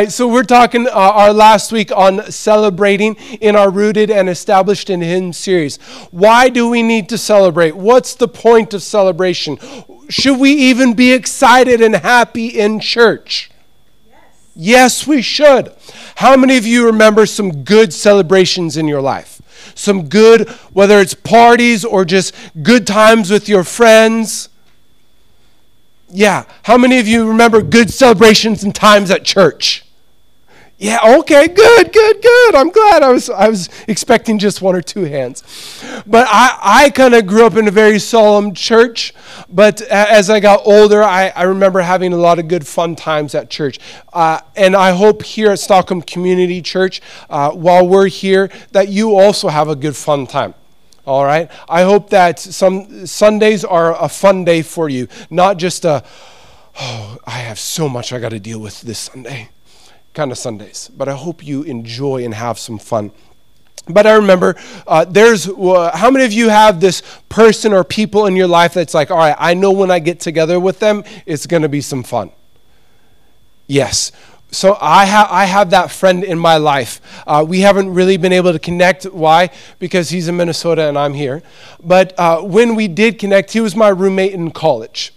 right, 0.00 0.10
so 0.10 0.26
we're 0.26 0.42
talking 0.42 0.86
uh, 0.86 0.90
our 0.90 1.32
last 1.32 1.70
week 1.70 1.92
on 1.92 2.30
celebrating 2.30 3.14
in 3.40 3.54
our 3.54 3.70
Rooted 3.70 4.10
and 4.10 4.28
Established 4.28 4.90
in 4.90 5.00
Him 5.00 5.32
series. 5.32 5.76
Why 6.10 6.48
do 6.48 6.68
we 6.68 6.82
need 6.82 7.08
to 7.10 7.18
celebrate? 7.18 7.76
What's 7.76 8.14
the 8.14 8.28
point 8.28 8.74
of 8.74 8.82
celebration? 8.82 9.58
Should 10.08 10.40
we 10.40 10.50
even 10.52 10.94
be 10.94 11.12
excited 11.12 11.80
and 11.80 11.94
happy 11.94 12.48
in 12.48 12.80
church? 12.80 13.50
Yes, 14.08 14.24
yes 14.56 15.06
we 15.06 15.22
should. 15.22 15.72
How 16.16 16.36
many 16.36 16.56
of 16.56 16.66
you 16.66 16.86
remember 16.86 17.24
some 17.24 17.62
good 17.62 17.92
celebrations 17.92 18.76
in 18.76 18.88
your 18.88 19.00
life? 19.00 19.40
Some 19.76 20.08
good, 20.08 20.48
whether 20.72 20.98
it's 20.98 21.14
parties 21.14 21.84
or 21.84 22.04
just 22.04 22.34
good 22.62 22.86
times 22.86 23.30
with 23.30 23.48
your 23.48 23.64
friends? 23.64 24.48
Yeah. 26.08 26.44
How 26.64 26.78
many 26.78 26.98
of 26.98 27.08
you 27.08 27.28
remember 27.28 27.62
good 27.62 27.90
celebrations 27.90 28.62
and 28.64 28.74
times 28.74 29.10
at 29.10 29.24
church? 29.24 29.83
Yeah, 30.76 31.18
okay, 31.20 31.46
good, 31.46 31.92
good, 31.92 32.20
good. 32.20 32.54
I'm 32.56 32.68
glad. 32.70 33.04
I 33.04 33.10
was 33.10 33.30
I 33.30 33.48
was 33.48 33.68
expecting 33.86 34.40
just 34.40 34.60
one 34.60 34.74
or 34.74 34.82
two 34.82 35.04
hands. 35.04 35.44
But 36.04 36.26
I, 36.28 36.58
I 36.60 36.90
kind 36.90 37.14
of 37.14 37.26
grew 37.28 37.46
up 37.46 37.54
in 37.54 37.68
a 37.68 37.70
very 37.70 38.00
solemn 38.00 38.54
church. 38.54 39.14
But 39.48 39.82
as 39.82 40.30
I 40.30 40.40
got 40.40 40.66
older, 40.66 41.02
I, 41.02 41.28
I 41.28 41.44
remember 41.44 41.80
having 41.80 42.12
a 42.12 42.16
lot 42.16 42.40
of 42.40 42.48
good 42.48 42.66
fun 42.66 42.96
times 42.96 43.36
at 43.36 43.50
church. 43.50 43.78
Uh, 44.12 44.40
and 44.56 44.74
I 44.74 44.90
hope 44.92 45.22
here 45.22 45.52
at 45.52 45.60
Stockholm 45.60 46.02
Community 46.02 46.60
Church, 46.60 47.00
uh, 47.30 47.52
while 47.52 47.86
we're 47.86 48.08
here, 48.08 48.50
that 48.72 48.88
you 48.88 49.16
also 49.16 49.48
have 49.48 49.68
a 49.68 49.76
good 49.76 49.96
fun 49.96 50.26
time. 50.26 50.54
All 51.06 51.24
right? 51.24 51.52
I 51.68 51.82
hope 51.82 52.10
that 52.10 52.40
some 52.40 53.06
Sundays 53.06 53.64
are 53.64 53.94
a 54.02 54.08
fun 54.08 54.44
day 54.44 54.62
for 54.62 54.88
you, 54.88 55.06
not 55.30 55.56
just 55.58 55.84
a, 55.84 56.02
oh, 56.80 57.18
I 57.26 57.38
have 57.38 57.60
so 57.60 57.88
much 57.88 58.12
I 58.12 58.18
got 58.18 58.30
to 58.30 58.40
deal 58.40 58.58
with 58.58 58.80
this 58.80 58.98
Sunday 58.98 59.50
kind 60.14 60.32
of 60.32 60.38
Sundays. 60.38 60.90
But 60.96 61.08
I 61.08 61.14
hope 61.14 61.44
you 61.44 61.62
enjoy 61.64 62.24
and 62.24 62.32
have 62.32 62.58
some 62.58 62.78
fun. 62.78 63.12
But 63.86 64.06
I 64.06 64.14
remember 64.14 64.56
uh, 64.86 65.04
there's 65.04 65.46
uh, 65.46 65.94
how 65.94 66.10
many 66.10 66.24
of 66.24 66.32
you 66.32 66.48
have 66.48 66.80
this 66.80 67.02
person 67.28 67.74
or 67.74 67.84
people 67.84 68.26
in 68.26 68.34
your 68.34 68.48
life 68.48 68.72
that's 68.72 68.94
like, 68.94 69.10
all 69.10 69.18
right, 69.18 69.36
I 69.38 69.52
know 69.52 69.72
when 69.72 69.90
I 69.90 69.98
get 69.98 70.20
together 70.20 70.58
with 70.58 70.78
them, 70.78 71.04
it's 71.26 71.46
going 71.46 71.62
to 71.62 71.68
be 71.68 71.82
some 71.82 72.02
fun. 72.02 72.30
Yes. 73.66 74.12
So 74.50 74.78
I, 74.80 75.04
ha- 75.04 75.28
I 75.30 75.46
have 75.46 75.70
that 75.70 75.90
friend 75.90 76.22
in 76.22 76.38
my 76.38 76.56
life. 76.58 77.00
Uh, 77.26 77.44
we 77.46 77.60
haven't 77.60 77.92
really 77.92 78.16
been 78.16 78.32
able 78.32 78.52
to 78.52 78.58
connect. 78.58 79.04
Why? 79.04 79.50
Because 79.78 80.10
he's 80.10 80.28
in 80.28 80.36
Minnesota 80.36 80.88
and 80.88 80.96
I'm 80.96 81.12
here. 81.12 81.42
But 81.82 82.18
uh, 82.18 82.40
when 82.40 82.76
we 82.76 82.88
did 82.88 83.18
connect, 83.18 83.52
he 83.52 83.60
was 83.60 83.74
my 83.74 83.88
roommate 83.88 84.32
in 84.32 84.50
college. 84.52 85.13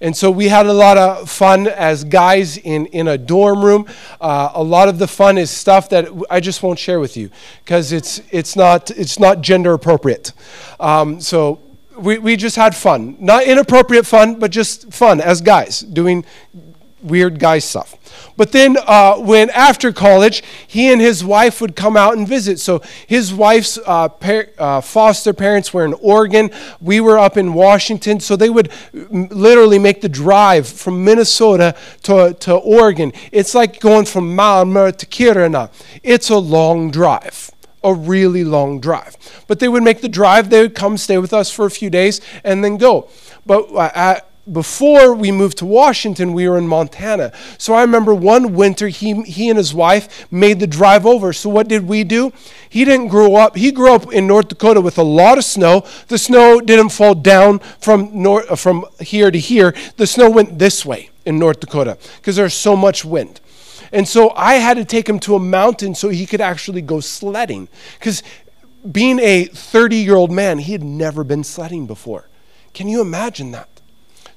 And 0.00 0.16
so 0.16 0.30
we 0.30 0.48
had 0.48 0.66
a 0.66 0.72
lot 0.72 0.96
of 0.96 1.28
fun 1.28 1.66
as 1.66 2.04
guys 2.04 2.56
in, 2.56 2.86
in 2.86 3.06
a 3.08 3.18
dorm 3.18 3.62
room. 3.62 3.86
Uh, 4.20 4.50
a 4.54 4.62
lot 4.62 4.88
of 4.88 4.98
the 4.98 5.06
fun 5.06 5.36
is 5.36 5.50
stuff 5.50 5.90
that 5.90 6.08
I 6.30 6.40
just 6.40 6.62
won't 6.62 6.78
share 6.78 7.00
with 7.00 7.18
you 7.18 7.30
because 7.64 7.92
it's, 7.92 8.22
it's, 8.30 8.56
not, 8.56 8.90
it's 8.90 9.18
not 9.18 9.42
gender 9.42 9.74
appropriate. 9.74 10.32
Um, 10.78 11.20
so 11.20 11.60
we, 11.98 12.18
we 12.18 12.36
just 12.36 12.56
had 12.56 12.74
fun. 12.74 13.16
Not 13.20 13.44
inappropriate 13.44 14.06
fun, 14.06 14.38
but 14.38 14.50
just 14.50 14.90
fun 14.92 15.20
as 15.20 15.42
guys 15.42 15.80
doing 15.80 16.24
weird 17.02 17.38
guy 17.38 17.58
stuff. 17.58 17.96
But 18.36 18.52
then, 18.52 18.76
uh, 18.86 19.16
when 19.16 19.50
after 19.50 19.92
college, 19.92 20.42
he 20.66 20.90
and 20.90 21.00
his 21.00 21.24
wife 21.24 21.60
would 21.60 21.76
come 21.76 21.96
out 21.96 22.16
and 22.16 22.26
visit. 22.26 22.58
So 22.58 22.80
his 23.06 23.34
wife's 23.34 23.78
uh, 23.84 24.08
par- 24.08 24.48
uh, 24.58 24.80
foster 24.80 25.32
parents 25.32 25.74
were 25.74 25.84
in 25.84 25.92
Oregon. 25.94 26.50
We 26.80 27.00
were 27.00 27.18
up 27.18 27.36
in 27.36 27.54
Washington. 27.54 28.20
So 28.20 28.36
they 28.36 28.50
would 28.50 28.72
literally 28.92 29.78
make 29.78 30.00
the 30.00 30.08
drive 30.08 30.66
from 30.66 31.04
Minnesota 31.04 31.76
to, 32.04 32.34
to 32.40 32.54
Oregon. 32.54 33.12
It's 33.30 33.54
like 33.54 33.80
going 33.80 34.06
from 34.06 34.36
Malmö 34.36 34.96
to 34.96 35.06
Kiruna. 35.06 35.70
It's 36.02 36.30
a 36.30 36.38
long 36.38 36.90
drive 36.90 37.50
a 37.82 37.94
really 37.94 38.44
long 38.44 38.78
drive. 38.78 39.16
But 39.46 39.58
they 39.58 39.68
would 39.68 39.82
make 39.82 40.02
the 40.02 40.08
drive, 40.08 40.50
they 40.50 40.60
would 40.60 40.74
come 40.74 40.98
stay 40.98 41.16
with 41.16 41.32
us 41.32 41.50
for 41.50 41.64
a 41.64 41.70
few 41.70 41.88
days 41.88 42.20
and 42.44 42.62
then 42.62 42.76
go. 42.76 43.08
But 43.46 43.72
uh, 43.74 44.20
before 44.52 45.14
we 45.14 45.30
moved 45.30 45.58
to 45.58 45.66
Washington, 45.66 46.32
we 46.32 46.48
were 46.48 46.58
in 46.58 46.66
Montana. 46.66 47.32
So 47.58 47.74
I 47.74 47.82
remember 47.82 48.14
one 48.14 48.54
winter, 48.54 48.88
he, 48.88 49.22
he 49.22 49.48
and 49.48 49.56
his 49.56 49.72
wife 49.72 50.30
made 50.32 50.60
the 50.60 50.66
drive 50.66 51.06
over. 51.06 51.32
So 51.32 51.48
what 51.48 51.68
did 51.68 51.86
we 51.86 52.04
do? 52.04 52.32
He 52.68 52.84
didn't 52.84 53.08
grow 53.08 53.36
up, 53.36 53.56
he 53.56 53.72
grew 53.72 53.94
up 53.94 54.12
in 54.12 54.26
North 54.26 54.48
Dakota 54.48 54.80
with 54.80 54.98
a 54.98 55.02
lot 55.02 55.38
of 55.38 55.44
snow. 55.44 55.84
The 56.08 56.18
snow 56.18 56.60
didn't 56.60 56.90
fall 56.90 57.14
down 57.14 57.60
from, 57.80 58.10
nor, 58.12 58.50
uh, 58.50 58.56
from 58.56 58.86
here 59.00 59.30
to 59.30 59.38
here, 59.38 59.74
the 59.96 60.06
snow 60.06 60.30
went 60.30 60.58
this 60.58 60.84
way 60.84 61.10
in 61.24 61.38
North 61.38 61.60
Dakota 61.60 61.98
because 62.16 62.36
there's 62.36 62.54
so 62.54 62.76
much 62.76 63.04
wind. 63.04 63.40
And 63.92 64.06
so 64.06 64.30
I 64.36 64.54
had 64.54 64.76
to 64.76 64.84
take 64.84 65.08
him 65.08 65.18
to 65.20 65.34
a 65.34 65.40
mountain 65.40 65.94
so 65.94 66.08
he 66.08 66.26
could 66.26 66.40
actually 66.40 66.82
go 66.82 67.00
sledding. 67.00 67.68
Because 67.98 68.22
being 68.90 69.18
a 69.18 69.44
30 69.46 69.96
year 69.96 70.16
old 70.16 70.30
man, 70.30 70.58
he 70.58 70.72
had 70.72 70.82
never 70.82 71.24
been 71.24 71.44
sledding 71.44 71.86
before. 71.86 72.28
Can 72.72 72.88
you 72.88 73.00
imagine 73.00 73.50
that? 73.50 73.69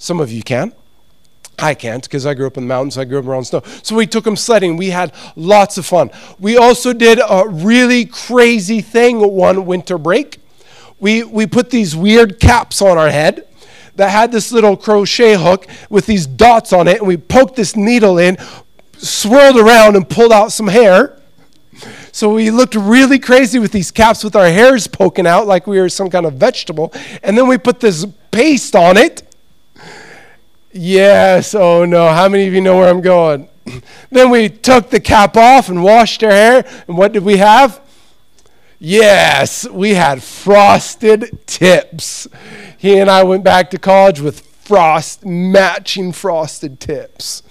Some 0.04 0.20
of 0.20 0.34
you 0.34 0.44
can. 0.44 0.74
I 1.58 1.76
can't 1.76 2.04
because 2.04 2.26
I 2.26 2.34
grew 2.34 2.46
up 2.46 2.58
in 2.58 2.64
the 2.64 2.68
mountains. 2.68 2.98
I 2.98 3.06
grew 3.06 3.20
up 3.20 3.26
around 3.26 3.46
snow. 3.46 3.62
So 3.84 3.96
we 3.96 4.06
took 4.06 4.26
them 4.26 4.36
sledding. 4.36 4.76
We 4.76 4.90
had 4.90 5.16
lots 5.38 5.78
of 5.78 5.86
fun. 5.86 6.12
We 6.40 6.58
also 6.58 6.92
did 6.92 7.20
a 7.20 7.46
really 7.48 8.04
crazy 8.04 8.82
thing 8.82 9.20
one 9.20 9.66
winter 9.66 9.98
break. 9.98 10.42
We, 11.00 11.24
we 11.24 11.48
put 11.48 11.70
these 11.70 11.96
weird 11.96 12.42
caps 12.42 12.82
on 12.82 12.98
our 12.98 13.10
head 13.10 13.48
that 13.96 14.10
had 14.10 14.34
this 14.34 14.52
little 14.52 14.76
crochet 14.76 15.36
hook 15.36 15.68
with 15.90 16.06
these 16.06 16.28
dots 16.28 16.74
on 16.74 16.90
it, 16.90 16.98
and 16.98 17.08
we 17.08 17.16
poked 17.16 17.56
this 17.56 17.78
needle 17.78 18.18
in, 18.18 18.36
swirled 18.98 19.58
around, 19.58 19.96
and 19.96 20.10
pulled 20.10 20.34
out 20.34 20.52
some 20.52 20.68
hair. 20.68 21.18
So 22.12 22.34
we 22.34 22.52
looked 22.52 22.76
really 22.76 23.20
crazy 23.20 23.58
with 23.58 23.72
these 23.72 23.90
caps 23.90 24.22
with 24.22 24.36
our 24.36 24.50
hairs 24.50 24.86
poking 24.86 25.26
out 25.26 25.48
like 25.48 25.66
we 25.66 25.80
were 25.80 25.88
some 25.88 26.10
kind 26.10 26.26
of 26.26 26.34
vegetable. 26.34 26.92
And 27.24 27.38
then 27.38 27.48
we 27.48 27.58
put 27.58 27.80
this 27.80 28.06
paste 28.32 28.76
on 28.76 28.98
it 28.98 29.22
Yes, 30.74 31.54
oh 31.54 31.86
no. 31.86 32.10
How 32.10 32.28
many 32.28 32.48
of 32.48 32.54
you 32.54 32.62
know 32.62 32.78
where 32.78 32.90
I'm 32.90 33.02
going? 33.02 33.48
then 34.10 34.32
we 34.32 34.50
took 34.50 34.90
the 34.90 35.00
cap 35.00 35.38
off 35.38 35.70
and 35.70 35.84
washed 35.84 36.24
our 36.24 36.32
hair, 36.32 36.66
and 36.88 36.98
what 36.98 37.14
did 37.14 37.24
we 37.24 37.38
have? 37.38 37.80
Yes, 38.80 39.70
we 39.70 39.94
had 39.94 40.22
frosted 40.24 41.46
tips. 41.46 42.28
He 42.78 42.98
and 42.98 43.10
I 43.10 43.24
went 43.24 43.44
back 43.44 43.70
to 43.72 43.78
college 43.78 44.20
with 44.20 44.42
frost 44.42 45.24
matching 45.24 46.12
frosted 46.12 46.80
tips. 46.80 47.44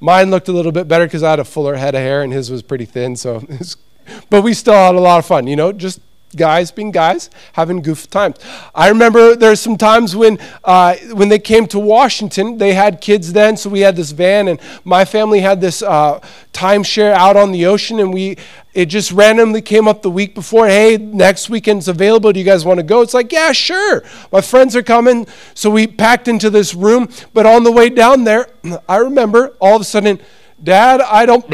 Mine 0.00 0.30
looked 0.30 0.48
a 0.48 0.52
little 0.52 0.72
bit 0.72 0.88
better 0.88 1.06
because 1.06 1.22
I 1.22 1.30
had 1.30 1.40
a 1.40 1.44
fuller 1.44 1.76
head 1.76 1.94
of 1.94 2.00
hair, 2.00 2.22
and 2.22 2.32
his 2.32 2.50
was 2.50 2.62
pretty 2.62 2.84
thin. 2.84 3.14
So, 3.14 3.46
but 4.30 4.42
we 4.42 4.52
still 4.52 4.74
had 4.74 4.96
a 4.96 5.00
lot 5.00 5.20
of 5.20 5.26
fun. 5.26 5.46
You 5.46 5.56
know, 5.56 5.72
just 5.72 6.00
guys 6.34 6.70
being 6.70 6.90
guys, 6.90 7.30
having 7.52 7.82
goof 7.82 8.08
times. 8.10 8.36
I 8.74 8.88
remember 8.88 9.34
there's 9.34 9.60
some 9.60 9.76
times 9.76 10.14
when 10.14 10.38
uh, 10.64 10.96
when 11.12 11.28
they 11.28 11.38
came 11.38 11.66
to 11.68 11.78
Washington, 11.78 12.58
they 12.58 12.74
had 12.74 13.00
kids 13.00 13.32
then, 13.32 13.56
so 13.56 13.70
we 13.70 13.80
had 13.80 13.96
this 13.96 14.10
van, 14.10 14.48
and 14.48 14.60
my 14.84 15.04
family 15.04 15.40
had 15.40 15.60
this 15.60 15.82
uh, 15.82 16.20
timeshare 16.52 17.12
out 17.12 17.36
on 17.36 17.52
the 17.52 17.66
ocean, 17.66 17.98
and 18.00 18.12
we 18.12 18.36
it 18.74 18.86
just 18.86 19.12
randomly 19.12 19.62
came 19.62 19.86
up 19.86 20.02
the 20.02 20.10
week 20.10 20.34
before. 20.34 20.66
Hey, 20.66 20.96
next 20.96 21.48
weekend's 21.48 21.86
available. 21.86 22.32
Do 22.32 22.40
you 22.40 22.44
guys 22.44 22.64
want 22.64 22.78
to 22.78 22.84
go? 22.84 23.02
It's 23.02 23.14
like, 23.14 23.30
yeah, 23.32 23.52
sure. 23.52 24.02
My 24.32 24.40
friends 24.40 24.74
are 24.74 24.82
coming, 24.82 25.28
so 25.54 25.70
we 25.70 25.86
packed 25.86 26.26
into 26.26 26.50
this 26.50 26.74
room. 26.74 27.08
But 27.32 27.46
on 27.46 27.62
the 27.62 27.70
way 27.70 27.88
down 27.88 28.24
there, 28.24 28.48
I 28.88 28.96
remember 28.96 29.54
all 29.60 29.76
of 29.76 29.82
a 29.82 29.84
sudden, 29.84 30.20
Dad, 30.62 31.00
I 31.00 31.24
don't. 31.24 31.48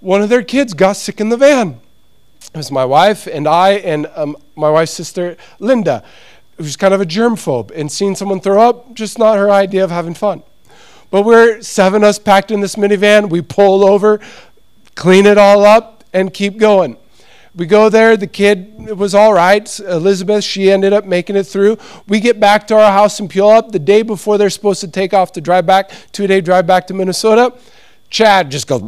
One 0.00 0.22
of 0.22 0.28
their 0.28 0.42
kids 0.42 0.74
got 0.74 0.96
sick 0.96 1.20
in 1.20 1.30
the 1.30 1.36
van. 1.36 1.80
It 2.54 2.58
was 2.58 2.70
my 2.70 2.84
wife 2.84 3.26
and 3.26 3.48
I 3.48 3.70
and 3.72 4.06
um, 4.14 4.36
my 4.54 4.70
wife's 4.70 4.92
sister, 4.92 5.36
Linda, 5.58 6.04
who's 6.56 6.76
kind 6.76 6.94
of 6.94 7.00
a 7.00 7.04
germphobe. 7.04 7.72
And 7.74 7.90
seeing 7.90 8.14
someone 8.14 8.40
throw 8.40 8.62
up, 8.62 8.94
just 8.94 9.18
not 9.18 9.36
her 9.36 9.50
idea 9.50 9.82
of 9.82 9.90
having 9.90 10.14
fun. 10.14 10.44
But 11.10 11.22
we're 11.22 11.62
seven 11.62 12.04
of 12.04 12.10
us 12.10 12.20
packed 12.20 12.52
in 12.52 12.60
this 12.60 12.76
minivan. 12.76 13.28
We 13.28 13.42
pull 13.42 13.84
over, 13.84 14.20
clean 14.94 15.26
it 15.26 15.36
all 15.36 15.64
up, 15.64 16.04
and 16.12 16.32
keep 16.32 16.56
going. 16.56 16.96
We 17.56 17.66
go 17.66 17.88
there. 17.88 18.16
The 18.16 18.28
kid 18.28 18.96
was 18.96 19.16
all 19.16 19.32
right. 19.32 19.80
Elizabeth, 19.80 20.44
she 20.44 20.70
ended 20.70 20.92
up 20.92 21.04
making 21.04 21.34
it 21.34 21.48
through. 21.48 21.78
We 22.06 22.20
get 22.20 22.38
back 22.38 22.68
to 22.68 22.76
our 22.76 22.92
house 22.92 23.18
in 23.18 23.26
Puyallup 23.26 23.72
the 23.72 23.80
day 23.80 24.02
before 24.02 24.38
they're 24.38 24.48
supposed 24.48 24.80
to 24.82 24.88
take 24.88 25.12
off 25.12 25.32
to 25.32 25.40
drive 25.40 25.66
back, 25.66 25.90
two 26.12 26.28
day 26.28 26.40
drive 26.40 26.68
back 26.68 26.86
to 26.86 26.94
Minnesota. 26.94 27.52
Chad 28.10 28.50
just 28.50 28.66
goes 28.66 28.82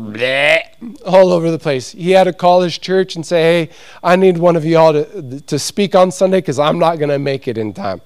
all 1.05 1.33
over 1.33 1.51
the 1.51 1.59
place. 1.59 1.93
He 1.93 2.13
had 2.13 2.25
to 2.25 2.33
call 2.33 2.63
his 2.63 2.79
church 2.79 3.17
and 3.17 3.27
say, 3.27 3.67
Hey, 3.67 3.75
I 4.03 4.17
need 4.17 4.39
one 4.39 4.57
of 4.57 4.65
y'all 4.65 4.93
to, 4.93 5.41
to 5.41 5.59
speak 5.59 5.95
on 5.95 6.11
Sunday 6.11 6.39
because 6.39 6.59
I'm 6.59 6.79
not 6.79 6.99
going 6.99 7.09
to 7.09 7.19
make 7.19 7.49
it 7.49 7.59
in 7.59 7.73
time. 7.73 8.01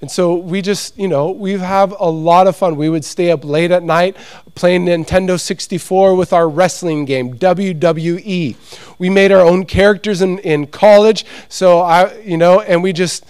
And 0.00 0.10
so 0.10 0.34
we 0.34 0.60
just, 0.60 0.98
you 0.98 1.08
know, 1.08 1.30
we 1.30 1.52
have 1.52 1.94
a 1.98 2.10
lot 2.10 2.46
of 2.46 2.56
fun. 2.56 2.76
We 2.76 2.88
would 2.88 3.04
stay 3.04 3.30
up 3.30 3.44
late 3.44 3.70
at 3.70 3.82
night 3.82 4.16
playing 4.54 4.84
Nintendo 4.84 5.40
64 5.40 6.14
with 6.14 6.32
our 6.32 6.48
wrestling 6.48 7.04
game, 7.06 7.34
WWE. 7.38 8.56
We 8.98 9.10
made 9.10 9.32
our 9.32 9.40
own 9.40 9.64
characters 9.64 10.20
in, 10.20 10.40
in 10.40 10.66
college. 10.66 11.24
So 11.48 11.80
I, 11.80 12.18
you 12.18 12.36
know, 12.36 12.60
and 12.60 12.82
we 12.82 12.92
just, 12.92 13.24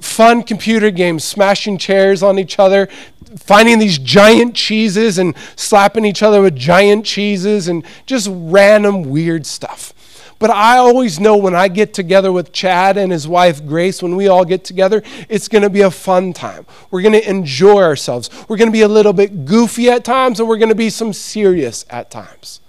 fun 0.00 0.42
computer 0.42 0.90
games, 0.90 1.24
smashing 1.24 1.78
chairs 1.78 2.22
on 2.22 2.38
each 2.38 2.58
other, 2.58 2.88
finding 3.36 3.78
these 3.78 3.98
giant 3.98 4.54
cheeses 4.54 5.18
and 5.18 5.34
slapping 5.56 6.04
each 6.04 6.22
other 6.22 6.42
with 6.42 6.56
giant 6.56 7.04
cheeses 7.04 7.68
and 7.68 7.84
just 8.06 8.28
random 8.30 9.04
weird 9.10 9.46
stuff. 9.46 9.94
But 10.40 10.48
I 10.48 10.78
always 10.78 11.20
know 11.20 11.36
when 11.36 11.54
I 11.54 11.68
get 11.68 11.92
together 11.92 12.32
with 12.32 12.50
Chad 12.50 12.96
and 12.96 13.12
his 13.12 13.28
wife 13.28 13.64
Grace, 13.66 14.02
when 14.02 14.16
we 14.16 14.26
all 14.26 14.46
get 14.46 14.64
together, 14.64 15.02
it's 15.28 15.48
going 15.48 15.62
to 15.62 15.70
be 15.70 15.82
a 15.82 15.90
fun 15.90 16.32
time. 16.32 16.64
We're 16.90 17.02
going 17.02 17.12
to 17.12 17.28
enjoy 17.28 17.82
ourselves. 17.82 18.30
We're 18.48 18.56
going 18.56 18.68
to 18.68 18.72
be 18.72 18.80
a 18.80 18.88
little 18.88 19.12
bit 19.12 19.44
goofy 19.44 19.90
at 19.90 20.02
times, 20.02 20.40
and 20.40 20.48
we're 20.48 20.56
going 20.56 20.70
to 20.70 20.74
be 20.74 20.88
some 20.88 21.12
serious 21.12 21.84
at 21.90 22.10
times. 22.10 22.60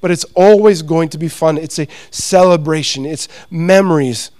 But 0.00 0.10
it's 0.10 0.24
always 0.34 0.82
going 0.82 1.08
to 1.10 1.18
be 1.18 1.28
fun. 1.28 1.56
It's 1.56 1.78
a 1.78 1.86
celebration, 2.10 3.06
it's 3.06 3.28
memories. 3.48 4.32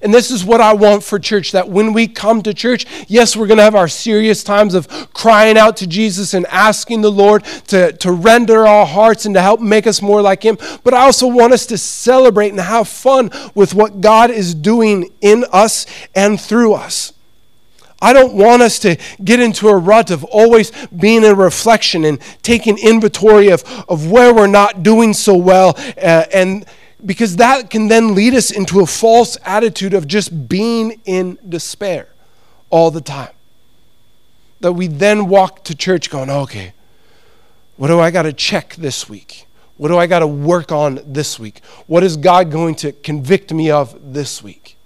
And 0.00 0.12
this 0.12 0.30
is 0.30 0.44
what 0.44 0.60
I 0.60 0.72
want 0.72 1.04
for 1.04 1.18
church 1.18 1.52
that 1.52 1.68
when 1.68 1.92
we 1.92 2.06
come 2.08 2.42
to 2.42 2.54
church, 2.54 2.86
yes, 3.08 3.36
we're 3.36 3.46
going 3.46 3.58
to 3.58 3.64
have 3.64 3.74
our 3.74 3.88
serious 3.88 4.42
times 4.42 4.74
of 4.74 4.88
crying 5.12 5.58
out 5.58 5.76
to 5.78 5.86
Jesus 5.86 6.34
and 6.34 6.46
asking 6.46 7.02
the 7.02 7.10
Lord 7.10 7.44
to, 7.68 7.92
to 7.92 8.12
render 8.12 8.66
our 8.66 8.86
hearts 8.86 9.26
and 9.26 9.34
to 9.34 9.42
help 9.42 9.60
make 9.60 9.86
us 9.86 10.00
more 10.00 10.22
like 10.22 10.42
Him. 10.42 10.56
But 10.84 10.94
I 10.94 11.02
also 11.02 11.26
want 11.26 11.52
us 11.52 11.66
to 11.66 11.78
celebrate 11.78 12.50
and 12.50 12.60
have 12.60 12.88
fun 12.88 13.30
with 13.54 13.74
what 13.74 14.00
God 14.00 14.30
is 14.30 14.54
doing 14.54 15.12
in 15.20 15.44
us 15.52 15.86
and 16.14 16.40
through 16.40 16.74
us. 16.74 17.12
I 18.02 18.12
don't 18.12 18.34
want 18.34 18.62
us 18.62 18.80
to 18.80 18.96
get 19.22 19.38
into 19.38 19.68
a 19.68 19.76
rut 19.76 20.10
of 20.10 20.24
always 20.24 20.72
being 20.88 21.24
a 21.24 21.34
reflection 21.34 22.04
and 22.04 22.20
taking 22.42 22.76
inventory 22.76 23.48
of, 23.48 23.62
of 23.88 24.10
where 24.10 24.34
we're 24.34 24.48
not 24.48 24.82
doing 24.82 25.14
so 25.14 25.36
well 25.36 25.74
uh, 25.96 26.24
and 26.34 26.66
because 27.04 27.36
that 27.36 27.70
can 27.70 27.88
then 27.88 28.14
lead 28.14 28.34
us 28.34 28.50
into 28.50 28.80
a 28.80 28.86
false 28.86 29.36
attitude 29.44 29.94
of 29.94 30.06
just 30.06 30.48
being 30.48 31.00
in 31.04 31.38
despair 31.48 32.08
all 32.70 32.90
the 32.90 33.00
time. 33.00 33.32
That 34.60 34.72
we 34.72 34.86
then 34.86 35.28
walk 35.28 35.64
to 35.64 35.74
church 35.74 36.10
going, 36.10 36.30
okay, 36.30 36.72
what 37.76 37.88
do 37.88 37.98
I 37.98 38.10
got 38.10 38.22
to 38.22 38.32
check 38.32 38.74
this 38.76 39.08
week? 39.08 39.46
What 39.76 39.88
do 39.88 39.98
I 39.98 40.06
got 40.06 40.20
to 40.20 40.26
work 40.26 40.70
on 40.70 41.00
this 41.04 41.38
week? 41.38 41.64
What 41.86 42.04
is 42.04 42.16
God 42.16 42.50
going 42.52 42.76
to 42.76 42.92
convict 42.92 43.52
me 43.52 43.70
of 43.70 44.12
this 44.12 44.42
week? 44.42 44.76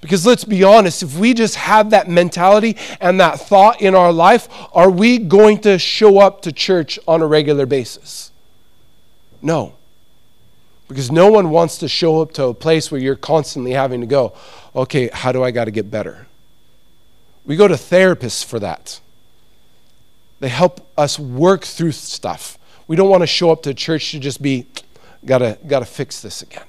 Because 0.00 0.26
let's 0.26 0.42
be 0.42 0.64
honest, 0.64 1.04
if 1.04 1.16
we 1.16 1.32
just 1.32 1.54
have 1.54 1.90
that 1.90 2.08
mentality 2.08 2.76
and 3.00 3.20
that 3.20 3.38
thought 3.38 3.80
in 3.80 3.94
our 3.94 4.12
life, 4.12 4.48
are 4.72 4.90
we 4.90 5.18
going 5.18 5.60
to 5.60 5.78
show 5.78 6.18
up 6.18 6.42
to 6.42 6.50
church 6.50 6.98
on 7.06 7.22
a 7.22 7.26
regular 7.26 7.66
basis? 7.66 8.32
No. 9.40 9.74
Because 10.92 11.10
no 11.10 11.30
one 11.30 11.48
wants 11.48 11.78
to 11.78 11.88
show 11.88 12.20
up 12.20 12.32
to 12.32 12.44
a 12.44 12.54
place 12.54 12.92
where 12.92 13.00
you're 13.00 13.16
constantly 13.16 13.72
having 13.72 14.02
to 14.02 14.06
go, 14.06 14.34
okay, 14.76 15.08
how 15.10 15.32
do 15.32 15.42
I 15.42 15.50
got 15.50 15.64
to 15.64 15.70
get 15.70 15.90
better? 15.90 16.26
We 17.46 17.56
go 17.56 17.66
to 17.66 17.76
therapists 17.76 18.44
for 18.44 18.60
that. 18.60 19.00
They 20.40 20.50
help 20.50 20.86
us 20.98 21.18
work 21.18 21.64
through 21.64 21.92
stuff. 21.92 22.58
We 22.88 22.96
don't 22.96 23.08
want 23.08 23.22
to 23.22 23.26
show 23.26 23.50
up 23.50 23.62
to 23.62 23.72
church 23.72 24.10
to 24.10 24.18
just 24.18 24.42
be, 24.42 24.66
gotta, 25.24 25.56
gotta 25.66 25.86
fix 25.86 26.20
this 26.20 26.42
again. 26.42 26.64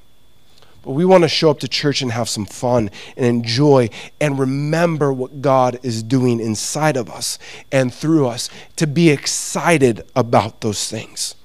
But 0.83 0.91
we 0.91 1.03
want 1.03 1.23
to 1.23 1.29
show 1.29 1.49
up 1.49 1.59
to 1.59 1.67
church 1.67 2.01
and 2.01 2.13
have 2.13 2.29
some 2.29 2.45
fun 2.45 2.91
and 3.17 3.25
enjoy 3.25 3.89
and 4.21 4.39
remember 4.39 5.11
what 5.11 5.41
God 5.41 5.79
is 5.83 6.01
doing 6.01 6.39
inside 6.39 6.95
of 6.95 7.09
us 7.09 7.37
and 7.73 7.93
through 7.93 8.27
us 8.27 8.49
to 8.77 8.87
be 8.87 9.09
excited 9.09 10.07
about 10.15 10.61
those 10.61 10.89
things. 10.89 11.35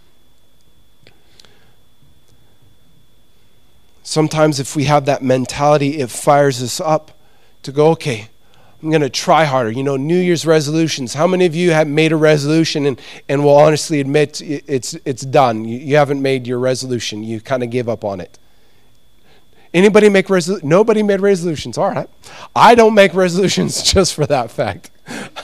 Sometimes, 4.08 4.58
if 4.58 4.74
we 4.74 4.84
have 4.84 5.04
that 5.04 5.22
mentality, 5.22 5.98
it 5.98 6.08
fires 6.08 6.62
us 6.62 6.80
up 6.80 7.10
to 7.62 7.70
go, 7.70 7.90
okay, 7.90 8.30
I'm 8.82 8.88
going 8.88 9.02
to 9.02 9.10
try 9.10 9.44
harder. 9.44 9.70
You 9.70 9.82
know, 9.82 9.98
New 9.98 10.18
Year's 10.18 10.46
resolutions. 10.46 11.12
How 11.12 11.26
many 11.26 11.44
of 11.44 11.54
you 11.54 11.72
have 11.72 11.86
made 11.86 12.12
a 12.12 12.16
resolution 12.16 12.86
and, 12.86 12.98
and 13.28 13.44
will 13.44 13.58
honestly 13.58 14.00
admit 14.00 14.40
it's, 14.40 14.94
it's 15.04 15.20
done? 15.26 15.66
You, 15.66 15.76
you 15.76 15.96
haven't 15.96 16.22
made 16.22 16.46
your 16.46 16.58
resolution. 16.58 17.22
You 17.22 17.42
kind 17.42 17.62
of 17.62 17.68
give 17.68 17.86
up 17.86 18.02
on 18.02 18.22
it. 18.22 18.38
Anybody 19.74 20.08
make 20.08 20.30
resolutions? 20.30 20.66
Nobody 20.66 21.02
made 21.02 21.20
resolutions. 21.20 21.76
All 21.76 21.90
right. 21.90 22.08
I 22.56 22.74
don't 22.74 22.94
make 22.94 23.12
resolutions 23.12 23.82
just 23.92 24.14
for 24.14 24.24
that 24.24 24.50
fact. 24.50 24.90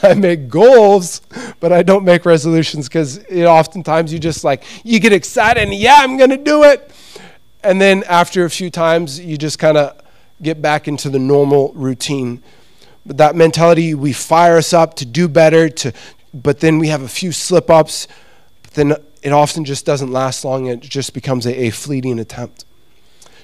I 0.03 0.15
make 0.15 0.49
goals, 0.49 1.21
but 1.61 1.71
I 1.71 1.83
don't 1.83 2.07
make 2.07 2.25
resolutions 2.25 2.89
because 2.89 3.31
oftentimes 3.31 4.11
you 4.11 4.19
just 4.19 4.43
like, 4.43 4.65
you 4.85 5.01
get 5.01 5.13
excited 5.13 5.63
and 5.63 5.75
yeah, 5.75 5.99
I'm 5.99 6.17
going 6.17 6.31
to 6.31 6.39
do 6.39 6.63
it. 6.63 6.91
And 7.65 7.81
then 7.81 8.05
after 8.05 8.45
a 8.45 8.51
few 8.51 8.71
times, 8.71 9.19
you 9.19 9.39
just 9.39 9.59
kind 9.59 9.79
of 9.79 9.99
get 10.43 10.61
back 10.61 10.87
into 10.87 11.09
the 11.09 11.19
normal 11.19 11.73
routine. 11.73 12.43
But 13.07 13.17
that 13.17 13.35
mentality, 13.35 13.95
we 13.95 14.13
fire 14.13 14.59
us 14.59 14.75
up 14.75 14.95
to 14.97 15.07
do 15.07 15.29
better, 15.29 15.71
to, 15.71 15.93
but 16.35 16.61
then 16.61 16.79
we 16.79 16.89
have 16.89 17.03
a 17.03 17.09
few 17.09 17.33
slip 17.33 17.71
ups. 17.71 18.07
but 18.63 18.73
Then 18.73 18.97
it 19.23 19.33
often 19.33 19.65
just 19.65 19.87
doesn't 19.87 20.13
last 20.13 20.45
long. 20.45 20.67
It 20.67 20.81
just 20.81 21.15
becomes 21.15 21.47
a, 21.47 21.67
a 21.67 21.71
fleeting 21.71 22.19
attempt. 22.19 22.67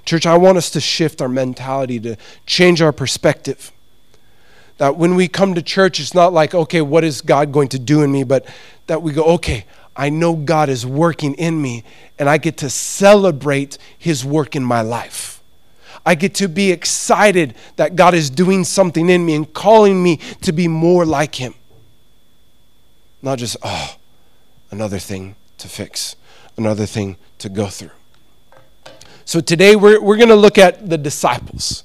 Church, 0.05 0.27
I 0.27 0.37
want 0.37 0.59
us 0.59 0.69
to 0.71 0.81
shift 0.81 1.23
our 1.23 1.29
mentality, 1.29 1.99
to 2.01 2.17
change 2.45 2.83
our 2.83 2.93
perspective. 2.93 3.73
That 4.77 4.97
when 4.97 5.15
we 5.15 5.29
come 5.29 5.55
to 5.55 5.63
church, 5.63 5.99
it's 5.99 6.15
not 6.15 6.33
like, 6.33 6.55
okay, 6.55 6.83
what 6.83 7.05
is 7.05 7.23
God 7.23 7.53
going 7.53 7.69
to 7.69 7.79
do 7.79 8.03
in 8.03 8.13
me? 8.13 8.25
But 8.25 8.47
that 8.87 9.03
we 9.03 9.13
go, 9.13 9.25
okay, 9.35 9.65
I 9.97 10.09
know 10.09 10.35
God 10.35 10.69
is 10.69 10.87
working 10.87 11.35
in 11.35 11.61
me, 11.61 11.85
and 12.19 12.29
I 12.29 12.39
get 12.39 12.57
to 12.59 12.71
celebrate 12.71 13.79
His 13.99 14.25
work 14.25 14.55
in 14.55 14.65
my 14.65 14.83
life. 14.83 15.43
I 16.07 16.15
get 16.15 16.35
to 16.37 16.49
be 16.49 16.71
excited 16.71 17.55
that 17.77 17.97
God 17.97 18.15
is 18.15 18.31
doing 18.31 18.65
something 18.65 19.11
in 19.11 19.25
me 19.25 19.35
and 19.35 19.53
calling 19.53 20.03
me 20.03 20.17
to 20.43 20.53
be 20.53 20.69
more 20.69 21.05
like 21.05 21.35
Him. 21.35 21.55
Not 23.23 23.39
just, 23.39 23.57
oh, 23.63 23.97
another 24.71 24.99
thing 24.99 25.37
to 25.59 25.69
fix, 25.69 26.17
another 26.57 26.87
thing 26.87 27.17
to 27.39 27.49
go 27.49 27.67
through. 27.67 27.91
So 29.25 29.41
today 29.41 29.77
we're, 29.77 30.01
we're 30.01 30.17
going 30.17 30.31
to 30.31 30.37
look 30.37 30.59
at 30.59 30.89
the 30.89 30.99
disciples. 30.99 31.85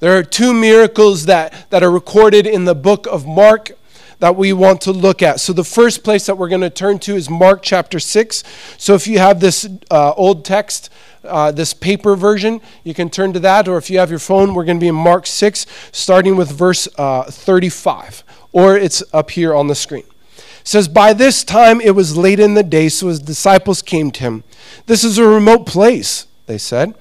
There 0.00 0.16
are 0.18 0.22
two 0.22 0.52
miracles 0.52 1.26
that, 1.26 1.70
that 1.70 1.82
are 1.82 1.90
recorded 1.90 2.46
in 2.46 2.66
the 2.66 2.74
book 2.74 3.06
of 3.06 3.26
Mark 3.26 3.72
that 4.18 4.36
we 4.36 4.52
want 4.52 4.80
to 4.82 4.92
look 4.92 5.22
at. 5.22 5.40
So, 5.40 5.52
the 5.52 5.64
first 5.64 6.04
place 6.04 6.26
that 6.26 6.36
we're 6.36 6.48
going 6.48 6.60
to 6.60 6.70
turn 6.70 6.98
to 7.00 7.14
is 7.14 7.28
Mark 7.28 7.62
chapter 7.62 7.98
6. 7.98 8.44
So, 8.78 8.94
if 8.94 9.06
you 9.06 9.18
have 9.18 9.40
this 9.40 9.68
uh, 9.90 10.12
old 10.12 10.44
text, 10.44 10.90
uh, 11.24 11.50
this 11.52 11.74
paper 11.74 12.16
version, 12.16 12.60
you 12.82 12.94
can 12.94 13.10
turn 13.10 13.32
to 13.32 13.40
that. 13.40 13.68
Or 13.68 13.76
if 13.76 13.90
you 13.90 13.98
have 13.98 14.10
your 14.10 14.18
phone, 14.18 14.54
we're 14.54 14.64
going 14.64 14.78
to 14.78 14.84
be 14.84 14.88
in 14.88 14.94
Mark 14.94 15.26
6, 15.26 15.66
starting 15.92 16.36
with 16.36 16.50
verse 16.50 16.88
uh, 16.96 17.24
35. 17.24 18.24
Or 18.52 18.76
it's 18.76 19.02
up 19.12 19.30
here 19.30 19.54
on 19.54 19.68
the 19.68 19.74
screen. 19.74 20.04
It 20.36 20.68
says, 20.68 20.88
By 20.88 21.12
this 21.12 21.44
time 21.44 21.80
it 21.80 21.94
was 21.94 22.16
late 22.16 22.40
in 22.40 22.54
the 22.54 22.62
day, 22.62 22.88
so 22.88 23.08
his 23.08 23.20
disciples 23.20 23.82
came 23.82 24.10
to 24.12 24.20
him. 24.20 24.44
This 24.86 25.04
is 25.04 25.18
a 25.18 25.26
remote 25.26 25.66
place, 25.66 26.26
they 26.46 26.58
said, 26.58 26.94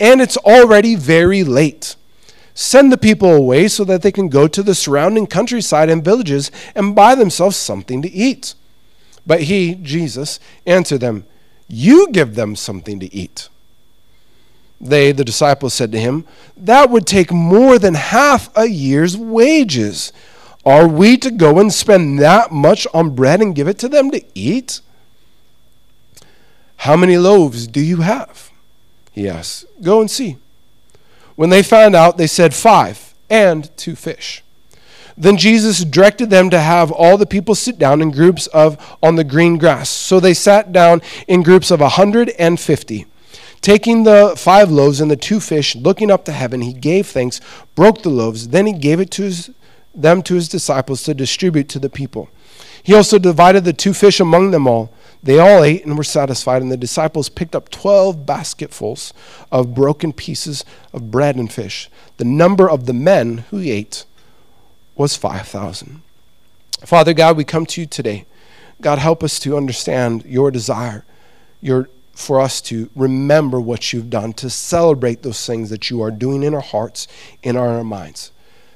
and 0.00 0.20
it's 0.20 0.36
already 0.36 0.94
very 0.94 1.44
late. 1.44 1.96
Send 2.60 2.90
the 2.90 2.98
people 2.98 3.32
away 3.32 3.68
so 3.68 3.84
that 3.84 4.02
they 4.02 4.10
can 4.10 4.28
go 4.28 4.48
to 4.48 4.64
the 4.64 4.74
surrounding 4.74 5.28
countryside 5.28 5.88
and 5.88 6.04
villages 6.04 6.50
and 6.74 6.92
buy 6.92 7.14
themselves 7.14 7.56
something 7.56 8.02
to 8.02 8.10
eat. 8.10 8.54
But 9.24 9.42
he, 9.42 9.76
Jesus, 9.76 10.40
answered 10.66 10.98
them, 10.98 11.24
You 11.68 12.10
give 12.10 12.34
them 12.34 12.56
something 12.56 12.98
to 12.98 13.14
eat. 13.14 13.48
They, 14.80 15.12
the 15.12 15.24
disciples, 15.24 15.72
said 15.72 15.92
to 15.92 16.00
him, 16.00 16.26
That 16.56 16.90
would 16.90 17.06
take 17.06 17.30
more 17.30 17.78
than 17.78 17.94
half 17.94 18.50
a 18.56 18.66
year's 18.66 19.16
wages. 19.16 20.12
Are 20.66 20.88
we 20.88 21.16
to 21.18 21.30
go 21.30 21.60
and 21.60 21.72
spend 21.72 22.18
that 22.18 22.50
much 22.50 22.88
on 22.92 23.14
bread 23.14 23.40
and 23.40 23.54
give 23.54 23.68
it 23.68 23.78
to 23.78 23.88
them 23.88 24.10
to 24.10 24.20
eat? 24.34 24.80
How 26.78 26.96
many 26.96 27.18
loaves 27.18 27.68
do 27.68 27.80
you 27.80 27.98
have? 27.98 28.50
He 29.12 29.28
asked. 29.28 29.64
Go 29.80 30.00
and 30.00 30.10
see. 30.10 30.38
When 31.38 31.50
they 31.50 31.62
found 31.62 31.94
out, 31.94 32.16
they 32.16 32.26
said, 32.26 32.52
Five 32.52 33.14
and 33.30 33.70
two 33.76 33.94
fish. 33.94 34.42
Then 35.16 35.36
Jesus 35.36 35.84
directed 35.84 36.30
them 36.30 36.50
to 36.50 36.58
have 36.58 36.90
all 36.90 37.16
the 37.16 37.26
people 37.26 37.54
sit 37.54 37.78
down 37.78 38.02
in 38.02 38.10
groups 38.10 38.48
of 38.48 38.76
on 39.00 39.14
the 39.14 39.22
green 39.22 39.56
grass. 39.56 39.88
So 39.88 40.18
they 40.18 40.34
sat 40.34 40.72
down 40.72 41.00
in 41.28 41.44
groups 41.44 41.70
of 41.70 41.80
a 41.80 41.90
hundred 41.90 42.30
and 42.40 42.58
fifty. 42.58 43.06
Taking 43.60 44.02
the 44.02 44.34
five 44.36 44.68
loaves 44.68 45.00
and 45.00 45.12
the 45.12 45.16
two 45.16 45.38
fish, 45.38 45.76
looking 45.76 46.10
up 46.10 46.24
to 46.24 46.32
heaven, 46.32 46.60
he 46.60 46.72
gave 46.72 47.06
thanks, 47.06 47.40
broke 47.76 48.02
the 48.02 48.08
loaves, 48.08 48.48
then 48.48 48.66
he 48.66 48.72
gave 48.72 48.98
it 48.98 49.12
to 49.12 49.22
his, 49.22 49.50
them 49.94 50.22
to 50.22 50.34
his 50.34 50.48
disciples 50.48 51.04
to 51.04 51.14
distribute 51.14 51.68
to 51.68 51.78
the 51.78 51.88
people. 51.88 52.28
He 52.82 52.94
also 52.94 53.16
divided 53.16 53.64
the 53.64 53.72
two 53.72 53.94
fish 53.94 54.18
among 54.18 54.50
them 54.50 54.66
all. 54.66 54.92
They 55.22 55.38
all 55.38 55.64
ate 55.64 55.84
and 55.84 55.96
were 55.96 56.04
satisfied, 56.04 56.62
and 56.62 56.70
the 56.70 56.76
disciples 56.76 57.28
picked 57.28 57.56
up 57.56 57.70
12 57.70 58.24
basketfuls 58.24 59.12
of 59.50 59.74
broken 59.74 60.12
pieces 60.12 60.64
of 60.92 61.10
bread 61.10 61.36
and 61.36 61.52
fish. 61.52 61.90
The 62.18 62.24
number 62.24 62.70
of 62.70 62.86
the 62.86 62.92
men 62.92 63.38
who 63.50 63.60
ate 63.60 64.04
was 64.94 65.16
5,000. 65.16 66.02
Father 66.84 67.12
God, 67.14 67.36
we 67.36 67.44
come 67.44 67.66
to 67.66 67.80
you 67.80 67.86
today. 67.86 68.26
God, 68.80 68.98
help 68.98 69.24
us 69.24 69.40
to 69.40 69.56
understand 69.56 70.24
your 70.24 70.50
desire, 70.50 71.04
your, 71.60 71.88
for 72.12 72.40
us 72.40 72.60
to 72.62 72.88
remember 72.94 73.60
what 73.60 73.92
you've 73.92 74.10
done, 74.10 74.32
to 74.34 74.48
celebrate 74.48 75.22
those 75.22 75.44
things 75.44 75.70
that 75.70 75.90
you 75.90 76.00
are 76.00 76.12
doing 76.12 76.44
in 76.44 76.54
our 76.54 76.60
hearts, 76.60 77.08
in 77.42 77.56
our 77.56 77.82
minds. 77.82 78.30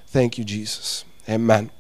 Thank 0.06 0.38
you, 0.38 0.44
Jesus. 0.44 1.04
Amen. 1.28 1.70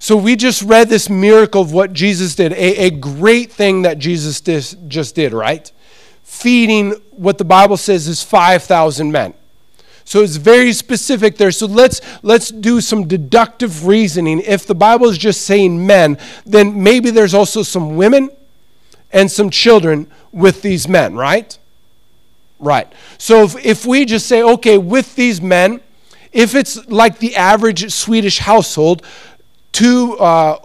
So 0.00 0.16
we 0.16 0.34
just 0.34 0.62
read 0.62 0.88
this 0.88 1.10
miracle 1.10 1.60
of 1.60 1.72
what 1.72 1.92
Jesus 1.92 2.34
did, 2.34 2.52
a, 2.54 2.86
a 2.86 2.90
great 2.90 3.52
thing 3.52 3.82
that 3.82 3.98
Jesus 3.98 4.40
dis, 4.40 4.74
just 4.88 5.14
did, 5.14 5.34
right? 5.34 5.70
Feeding 6.24 6.92
what 7.10 7.36
the 7.36 7.44
Bible 7.44 7.76
says 7.76 8.08
is 8.08 8.22
5,000 8.22 9.12
men. 9.12 9.34
So 10.04 10.22
it's 10.22 10.36
very 10.36 10.72
specific 10.72 11.36
there. 11.36 11.52
So 11.52 11.66
let's 11.66 12.00
let's 12.22 12.50
do 12.50 12.80
some 12.80 13.06
deductive 13.06 13.86
reasoning. 13.86 14.40
If 14.40 14.66
the 14.66 14.74
Bible 14.74 15.08
is 15.08 15.18
just 15.18 15.42
saying 15.42 15.86
men, 15.86 16.18
then 16.44 16.82
maybe 16.82 17.10
there's 17.10 17.34
also 17.34 17.62
some 17.62 17.96
women 17.96 18.30
and 19.12 19.30
some 19.30 19.50
children 19.50 20.10
with 20.32 20.62
these 20.62 20.88
men, 20.88 21.14
right? 21.14 21.56
Right. 22.58 22.92
So 23.18 23.44
if, 23.44 23.64
if 23.64 23.86
we 23.86 24.04
just 24.04 24.26
say, 24.26 24.42
okay, 24.42 24.78
with 24.78 25.14
these 25.14 25.40
men, 25.40 25.80
if 26.32 26.54
it's 26.54 26.88
like 26.88 27.18
the 27.18 27.36
average 27.36 27.92
Swedish 27.92 28.38
household, 28.38 29.04
two, 29.72 30.16
uh, 30.18 30.58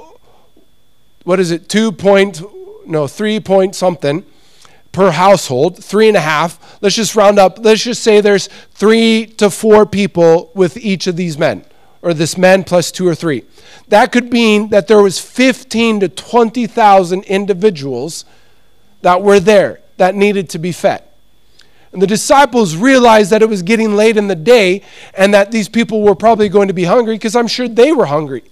what 1.24 1.40
is 1.40 1.52
it, 1.52 1.70
two 1.70 1.92
point, 1.92 2.42
no, 2.86 3.08
three 3.08 3.40
point 3.40 3.76
something 3.76 4.26
per 4.96 5.12
household, 5.12 5.84
three 5.84 6.08
and 6.08 6.16
a 6.16 6.22
half. 6.22 6.82
Let's 6.82 6.96
just 6.96 7.18
round 7.18 7.38
up. 7.38 7.60
Let's 7.60 7.84
just 7.84 8.02
say 8.02 8.22
there's 8.22 8.48
three 8.72 9.26
to 9.38 9.50
four 9.50 9.86
people 9.86 10.52
with 10.56 10.78
each 10.78 11.08
of 11.08 11.18
these 11.18 11.38
men, 11.38 11.66
or 12.02 12.14
this 12.14 12.38
man 12.38 12.64
plus 12.64 12.92
two 12.92 13.06
or 13.06 13.14
three. 13.14 13.44
That 13.90 14.14
could 14.14 14.32
mean 14.32 14.70
that 14.70 14.88
there 14.88 15.02
was 15.02 15.20
15 15.20 16.00
to 16.00 16.10
20,000 16.10 17.24
individuals 17.26 18.24
that 19.02 19.22
were 19.22 19.40
there 19.40 19.82
that 19.98 20.16
needed 20.16 20.50
to 20.52 20.60
be 20.60 20.72
fed. 20.72 21.04
And 21.92 22.02
the 22.02 22.08
disciples 22.08 22.76
realized 22.76 23.32
that 23.32 23.42
it 23.42 23.50
was 23.50 23.64
getting 23.64 23.96
late 23.96 24.18
in 24.18 24.28
the 24.28 24.36
day 24.36 24.82
and 25.14 25.34
that 25.34 25.52
these 25.52 25.68
people 25.68 26.02
were 26.02 26.16
probably 26.16 26.50
going 26.50 26.70
to 26.70 26.74
be 26.74 26.86
hungry 26.86 27.16
because 27.16 27.36
I'm 27.36 27.48
sure 27.48 27.68
they 27.68 27.92
were 27.92 28.06
hungry 28.06 28.44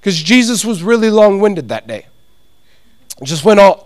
because 0.00 0.16
Jesus 0.16 0.64
was 0.64 0.82
really 0.82 1.10
long 1.10 1.40
winded 1.40 1.68
that 1.68 1.86
day. 1.86 2.06
Just 3.22 3.44
went 3.44 3.60
on. 3.60 3.84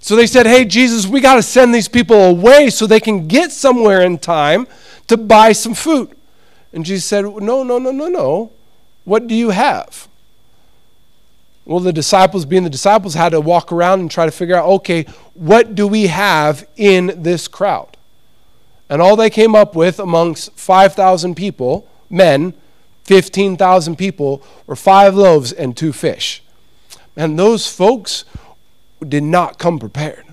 So 0.00 0.16
they 0.16 0.26
said, 0.26 0.46
Hey, 0.46 0.64
Jesus, 0.64 1.06
we 1.06 1.20
got 1.20 1.36
to 1.36 1.42
send 1.42 1.72
these 1.72 1.88
people 1.88 2.16
away 2.16 2.70
so 2.70 2.86
they 2.86 3.00
can 3.00 3.28
get 3.28 3.52
somewhere 3.52 4.02
in 4.02 4.18
time 4.18 4.66
to 5.06 5.16
buy 5.16 5.52
some 5.52 5.74
food. 5.74 6.10
And 6.72 6.84
Jesus 6.84 7.04
said, 7.04 7.24
No, 7.24 7.62
no, 7.62 7.78
no, 7.78 7.90
no, 7.92 8.08
no. 8.08 8.52
What 9.04 9.28
do 9.28 9.34
you 9.34 9.50
have? 9.50 10.08
Well, 11.64 11.78
the 11.78 11.92
disciples, 11.92 12.44
being 12.44 12.64
the 12.64 12.70
disciples, 12.70 13.14
had 13.14 13.30
to 13.30 13.40
walk 13.40 13.70
around 13.70 14.00
and 14.00 14.10
try 14.10 14.26
to 14.26 14.32
figure 14.32 14.56
out 14.56 14.66
okay, 14.66 15.04
what 15.34 15.76
do 15.76 15.86
we 15.86 16.08
have 16.08 16.68
in 16.76 17.22
this 17.22 17.46
crowd? 17.46 17.96
And 18.88 19.00
all 19.00 19.14
they 19.14 19.30
came 19.30 19.54
up 19.54 19.76
with 19.76 20.00
amongst 20.00 20.52
5,000 20.58 21.36
people, 21.36 21.88
men, 22.10 22.54
15,000 23.04 23.96
people, 23.96 24.42
were 24.66 24.76
five 24.76 25.14
loaves 25.14 25.52
and 25.52 25.76
two 25.76 25.92
fish. 25.92 26.42
And 27.16 27.38
those 27.38 27.66
folks 27.66 28.24
did 29.06 29.22
not 29.22 29.58
come 29.58 29.78
prepared. 29.78 30.24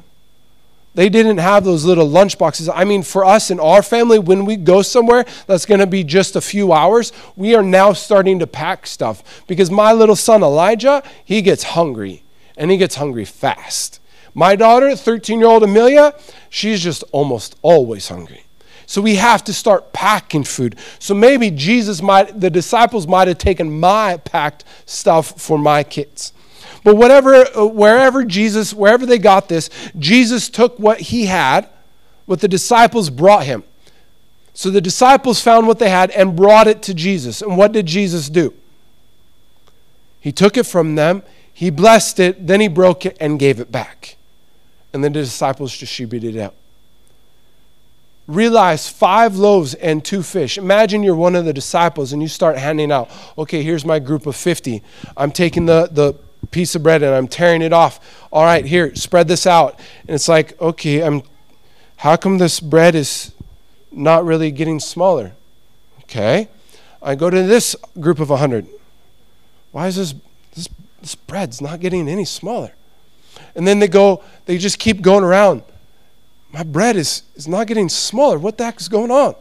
They 0.95 1.07
didn't 1.07 1.37
have 1.37 1.63
those 1.63 1.85
little 1.85 2.07
lunch 2.09 2.37
boxes. 2.37 2.67
I 2.67 2.83
mean, 2.83 3.03
for 3.03 3.23
us 3.23 3.51
in 3.51 3.59
our 3.59 3.81
family, 3.81 4.19
when 4.19 4.45
we 4.45 4.55
go 4.55 4.81
somewhere 4.81 5.25
that's 5.47 5.65
going 5.65 5.79
to 5.79 5.87
be 5.87 6.03
just 6.03 6.35
a 6.35 6.41
few 6.41 6.73
hours, 6.73 7.13
we 7.35 7.55
are 7.55 7.63
now 7.63 7.93
starting 7.93 8.39
to 8.39 8.47
pack 8.47 8.87
stuff 8.87 9.45
because 9.47 9.69
my 9.69 9.93
little 9.93 10.15
son 10.15 10.43
Elijah, 10.43 11.03
he 11.23 11.41
gets 11.41 11.63
hungry 11.63 12.23
and 12.57 12.71
he 12.71 12.77
gets 12.77 12.95
hungry 12.95 13.23
fast. 13.25 14.01
My 14.33 14.55
daughter, 14.55 14.95
13 14.95 15.39
year 15.39 15.47
old 15.47 15.63
Amelia, 15.63 16.13
she's 16.49 16.81
just 16.81 17.03
almost 17.11 17.55
always 17.61 18.09
hungry. 18.09 18.43
So 18.89 19.03
we 19.03 19.17
have 19.17 19.43
to 19.43 19.53
start 19.53 19.93
packing 19.93 20.43
food. 20.43 20.75
So 20.97 21.13
maybe 21.13 21.51
Jesus 21.51 22.01
might, 22.01 22.39
the 22.39 22.49
disciples 22.49 23.05
might 23.05 23.27
have 23.27 23.37
taken 23.37 23.79
my 23.79 24.17
packed 24.17 24.63
stuff 24.87 25.39
for 25.39 25.59
my 25.59 25.83
kids. 25.83 26.33
But 26.83 26.97
whatever, 26.97 27.35
uh, 27.55 27.67
wherever 27.67 28.25
Jesus, 28.25 28.73
wherever 28.73 29.05
they 29.05 29.19
got 29.19 29.47
this, 29.47 29.69
Jesus 29.99 30.49
took 30.49 30.79
what 30.79 30.99
he 30.99 31.27
had, 31.27 31.69
what 32.25 32.41
the 32.41 32.47
disciples 32.47 33.11
brought 33.11 33.45
him. 33.45 33.63
So 34.55 34.71
the 34.71 34.81
disciples 34.81 35.39
found 35.39 35.67
what 35.67 35.77
they 35.77 35.91
had 35.91 36.09
and 36.09 36.35
brought 36.35 36.65
it 36.65 36.81
to 36.81 36.95
Jesus. 36.95 37.43
And 37.43 37.57
what 37.57 37.73
did 37.73 37.85
Jesus 37.85 38.27
do? 38.27 38.55
He 40.19 40.31
took 40.31 40.57
it 40.57 40.65
from 40.65 40.95
them, 40.95 41.21
he 41.53 41.69
blessed 41.69 42.19
it, 42.19 42.47
then 42.47 42.59
he 42.59 42.67
broke 42.67 43.05
it 43.05 43.15
and 43.21 43.37
gave 43.37 43.59
it 43.59 43.71
back. 43.71 44.17
And 44.91 45.03
then 45.03 45.13
the 45.13 45.19
disciples 45.19 45.77
distributed 45.77 46.35
it 46.35 46.41
out 46.41 46.55
realize 48.29 48.87
five 48.87 49.35
loaves 49.35 49.73
and 49.73 50.05
two 50.05 50.21
fish. 50.21 50.57
Imagine 50.57 51.01
you're 51.01 51.15
one 51.15 51.35
of 51.35 51.45
the 51.45 51.53
disciples 51.53 52.13
and 52.13 52.21
you 52.21 52.27
start 52.27 52.57
handing 52.57 52.91
out, 52.91 53.09
okay, 53.37 53.63
here's 53.63 53.83
my 53.83 53.97
group 53.97 54.27
of 54.27 54.35
50. 54.35 54.83
I'm 55.17 55.31
taking 55.31 55.65
the, 55.65 55.89
the 55.91 56.13
piece 56.51 56.75
of 56.75 56.83
bread 56.83 57.01
and 57.01 57.13
I'm 57.13 57.27
tearing 57.27 57.63
it 57.63 57.73
off. 57.73 58.27
All 58.31 58.43
right, 58.43 58.63
here, 58.63 58.93
spread 58.95 59.27
this 59.27 59.47
out. 59.47 59.79
And 60.01 60.11
it's 60.11 60.27
like, 60.27 60.59
okay, 60.61 61.01
I'm 61.01 61.23
how 61.97 62.15
come 62.15 62.37
this 62.37 62.61
bread 62.61 62.95
is 62.95 63.33
not 63.91 64.23
really 64.23 64.51
getting 64.51 64.79
smaller? 64.79 65.33
Okay. 66.03 66.47
I 67.01 67.15
go 67.15 67.29
to 67.29 67.43
this 67.43 67.75
group 67.99 68.19
of 68.19 68.29
100. 68.29 68.67
Why 69.71 69.87
is 69.87 69.95
this 69.95 70.13
this 70.53 70.69
this 71.01 71.15
bread's 71.15 71.61
not 71.61 71.79
getting 71.79 72.07
any 72.07 72.25
smaller? 72.25 72.73
And 73.55 73.67
then 73.67 73.79
they 73.79 73.87
go, 73.87 74.23
they 74.45 74.57
just 74.57 74.79
keep 74.79 75.01
going 75.01 75.23
around 75.23 75.63
my 76.51 76.63
bread 76.63 76.95
is, 76.95 77.23
is 77.35 77.47
not 77.47 77.67
getting 77.67 77.89
smaller. 77.89 78.39
What 78.39 78.57
the 78.57 78.65
heck 78.65 78.79
is 78.79 78.89
going 78.89 79.11
on? 79.11 79.35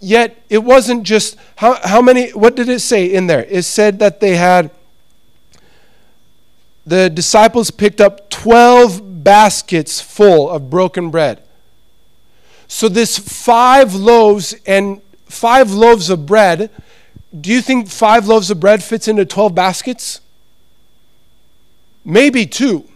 Yet 0.00 0.42
it 0.48 0.58
wasn't 0.58 1.04
just 1.04 1.36
how, 1.56 1.78
how 1.84 2.00
many, 2.00 2.30
what 2.30 2.56
did 2.56 2.68
it 2.68 2.80
say 2.80 3.06
in 3.06 3.26
there? 3.26 3.44
It 3.44 3.62
said 3.62 3.98
that 3.98 4.20
they 4.20 4.36
had, 4.36 4.70
the 6.86 7.10
disciples 7.10 7.70
picked 7.70 8.00
up 8.00 8.30
12 8.30 9.22
baskets 9.22 10.00
full 10.00 10.48
of 10.48 10.70
broken 10.70 11.10
bread. 11.10 11.42
So 12.66 12.88
this 12.88 13.18
five 13.18 13.94
loaves 13.94 14.54
and 14.66 15.02
five 15.26 15.70
loaves 15.70 16.08
of 16.08 16.24
bread, 16.24 16.70
do 17.38 17.52
you 17.52 17.60
think 17.60 17.88
five 17.88 18.26
loaves 18.26 18.50
of 18.50 18.58
bread 18.58 18.82
fits 18.82 19.06
into 19.06 19.24
12 19.24 19.54
baskets? 19.54 20.20
Maybe 22.04 22.46
two. 22.46 22.88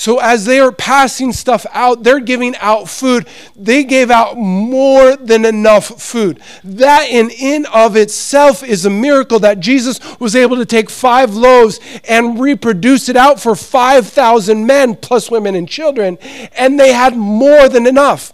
So 0.00 0.18
as 0.18 0.46
they 0.46 0.58
are 0.60 0.72
passing 0.72 1.30
stuff 1.30 1.66
out, 1.72 2.04
they're 2.04 2.20
giving 2.20 2.56
out 2.56 2.88
food. 2.88 3.28
They 3.54 3.84
gave 3.84 4.10
out 4.10 4.38
more 4.38 5.14
than 5.14 5.44
enough 5.44 6.00
food. 6.00 6.40
That 6.64 7.10
in 7.10 7.28
in 7.28 7.66
of 7.66 7.96
itself 7.96 8.62
is 8.62 8.86
a 8.86 8.90
miracle 8.90 9.38
that 9.40 9.60
Jesus 9.60 10.00
was 10.18 10.34
able 10.34 10.56
to 10.56 10.64
take 10.64 10.88
5 10.88 11.34
loaves 11.34 11.80
and 12.08 12.40
reproduce 12.40 13.10
it 13.10 13.16
out 13.16 13.40
for 13.40 13.54
5,000 13.54 14.64
men 14.64 14.96
plus 14.96 15.30
women 15.30 15.54
and 15.54 15.68
children 15.68 16.16
and 16.56 16.80
they 16.80 16.94
had 16.94 17.14
more 17.14 17.68
than 17.68 17.86
enough. 17.86 18.32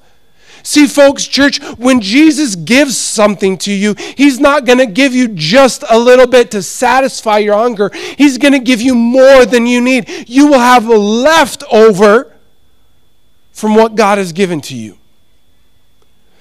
See, 0.66 0.88
folks, 0.88 1.24
church, 1.28 1.62
when 1.78 2.00
Jesus 2.00 2.56
gives 2.56 2.96
something 2.98 3.56
to 3.58 3.72
you, 3.72 3.94
He's 3.94 4.40
not 4.40 4.64
going 4.64 4.80
to 4.80 4.86
give 4.86 5.14
you 5.14 5.28
just 5.28 5.84
a 5.88 5.96
little 5.96 6.26
bit 6.26 6.50
to 6.50 6.60
satisfy 6.60 7.38
your 7.38 7.54
hunger. 7.54 7.88
He's 8.18 8.36
going 8.36 8.52
to 8.52 8.58
give 8.58 8.82
you 8.82 8.96
more 8.96 9.46
than 9.46 9.66
you 9.66 9.80
need. 9.80 10.28
You 10.28 10.48
will 10.48 10.58
have 10.58 10.88
a 10.88 10.96
leftover 10.96 12.34
from 13.52 13.76
what 13.76 13.94
God 13.94 14.18
has 14.18 14.32
given 14.32 14.60
to 14.62 14.74
you. 14.74 14.98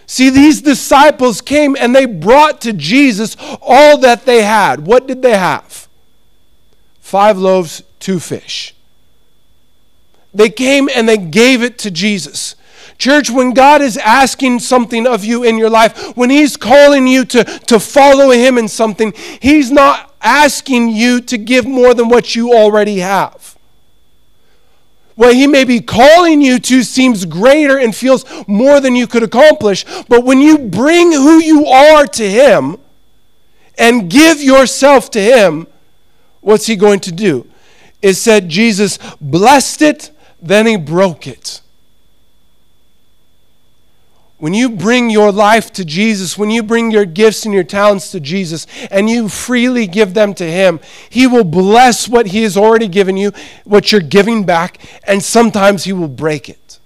See, 0.08 0.32
these 0.32 0.60
disciples 0.60 1.40
came 1.40 1.76
and 1.80 1.96
they 1.96 2.08
brought 2.08 2.62
to 2.62 2.74
Jesus 2.74 3.38
all 3.62 4.00
that 4.00 4.26
they 4.26 4.42
had. 4.42 4.88
What 4.88 5.06
did 5.06 5.22
they 5.22 5.38
have? 5.38 5.88
Five 7.00 7.38
loaves, 7.38 7.84
two 8.00 8.20
fish. 8.20 8.74
They 10.34 10.50
came 10.50 10.90
and 10.96 11.08
they 11.08 11.18
gave 11.18 11.62
it 11.62 11.78
to 11.78 11.92
Jesus. 11.92 12.56
Church, 12.98 13.30
when 13.30 13.54
God 13.54 13.82
is 13.82 13.98
asking 13.98 14.60
something 14.60 15.06
of 15.06 15.26
you 15.26 15.44
in 15.44 15.58
your 15.58 15.70
life, 15.70 16.16
when 16.16 16.30
He's 16.30 16.56
calling 16.56 17.08
you 17.08 17.26
to, 17.26 17.44
to 17.44 17.80
follow 17.80 18.32
Him 18.32 18.58
in 18.58 18.68
something, 18.68 19.14
He's 19.42 19.72
not 19.72 20.14
asking 20.22 20.90
you 20.90 21.22
to 21.22 21.38
give 21.38 21.66
more 21.66 21.94
than 21.94 22.10
what 22.10 22.36
you 22.36 22.54
already 22.54 23.00
have. 23.00 23.58
What 25.16 25.36
He 25.36 25.48
may 25.48 25.66
be 25.66 25.82
calling 25.82 26.42
you 26.42 26.58
to 26.60 26.84
seems 26.84 27.26
greater 27.26 27.78
and 27.78 27.96
feels 27.96 28.26
more 28.48 28.80
than 28.80 28.96
you 28.96 29.08
could 29.08 29.24
accomplish, 29.24 29.86
but 30.08 30.24
when 30.24 30.40
you 30.40 30.58
bring 30.58 31.12
who 31.12 31.40
you 31.40 31.66
are 31.66 32.06
to 32.06 32.30
Him 32.30 32.78
and 33.78 34.10
give 34.10 34.42
yourself 34.42 35.12
to 35.12 35.22
Him, 35.22 35.68
what's 36.42 36.66
He 36.66 36.76
going 36.76 37.02
to 37.02 37.12
do? 37.12 37.48
It 38.02 38.14
said 38.14 38.50
Jesus 38.50 39.00
blessed 39.20 39.82
it, 39.82 40.12
then 40.42 40.66
He 40.66 40.78
broke 40.78 41.28
it. 41.28 41.62
When 44.38 44.54
you 44.54 44.70
bring 44.70 45.10
your 45.10 45.32
life 45.32 45.72
to 45.74 45.86
Jesus, 45.86 46.38
when 46.38 46.52
you 46.52 46.62
bring 46.62 46.92
your 46.92 47.06
gifts 47.06 47.46
and 47.46 47.54
your 47.54 47.64
talents 47.64 48.12
to 48.12 48.20
Jesus, 48.20 48.68
and 48.92 49.10
you 49.10 49.30
freely 49.30 49.88
give 49.88 50.14
them 50.14 50.34
to 50.34 50.46
Him, 50.46 50.82
He 51.10 51.26
will 51.26 51.46
bless 51.46 52.10
what 52.10 52.28
He 52.28 52.44
has 52.44 52.58
already 52.58 52.90
given 52.90 53.16
you, 53.16 53.32
what 53.64 53.92
you're 53.92 54.02
giving 54.02 54.46
back, 54.46 54.78
and 55.06 55.24
sometimes 55.24 55.86
He 55.86 55.94
will 55.94 56.10
break 56.10 56.50
it. 56.50 56.80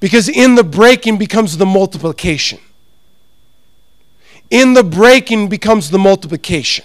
Because 0.00 0.28
in 0.28 0.56
the 0.56 0.64
breaking 0.64 1.18
becomes 1.18 1.58
the 1.58 1.66
multiplication. 1.66 2.58
in 4.50 4.74
the 4.74 4.82
breaking 4.82 5.48
becomes 5.48 5.90
the 5.90 5.98
multiplication. 5.98 6.84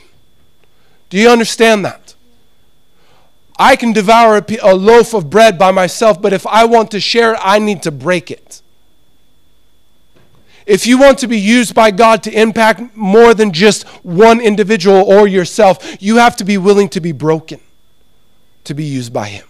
Do 1.10 1.18
you 1.18 1.30
understand 1.30 1.84
that? 1.86 2.14
I 3.58 3.76
can 3.76 3.94
devour 3.94 4.46
a, 4.62 4.76
loaf 4.76 5.16
of 5.16 5.32
bread 5.32 5.58
by 5.58 5.72
myself, 5.72 6.22
but 6.22 6.34
if 6.34 6.46
I 6.46 6.66
want 6.66 6.92
to 6.92 7.00
share 7.00 7.34
it, 7.34 7.40
I 7.42 7.58
need 7.58 7.82
to 7.84 7.92
break 7.92 8.30
it. 8.30 8.62
If 10.66 10.88
you 10.88 10.98
want 10.98 11.20
to 11.20 11.28
be 11.28 11.40
used 11.40 11.76
by 11.76 11.92
God 11.92 12.24
to 12.24 12.32
impact 12.32 12.96
more 12.96 13.34
than 13.34 13.52
just 13.52 13.88
one 14.04 14.42
individual 14.42 14.98
or 14.98 15.28
yourself, 15.28 16.02
you 16.02 16.18
have 16.18 16.36
to 16.38 16.44
be 16.44 16.58
willing 16.58 16.90
to 16.90 17.00
be 17.00 17.12
broken 17.12 17.60
to 18.64 18.74
be 18.74 18.84
used 18.84 19.14
by 19.14 19.28
Him. 19.28 19.48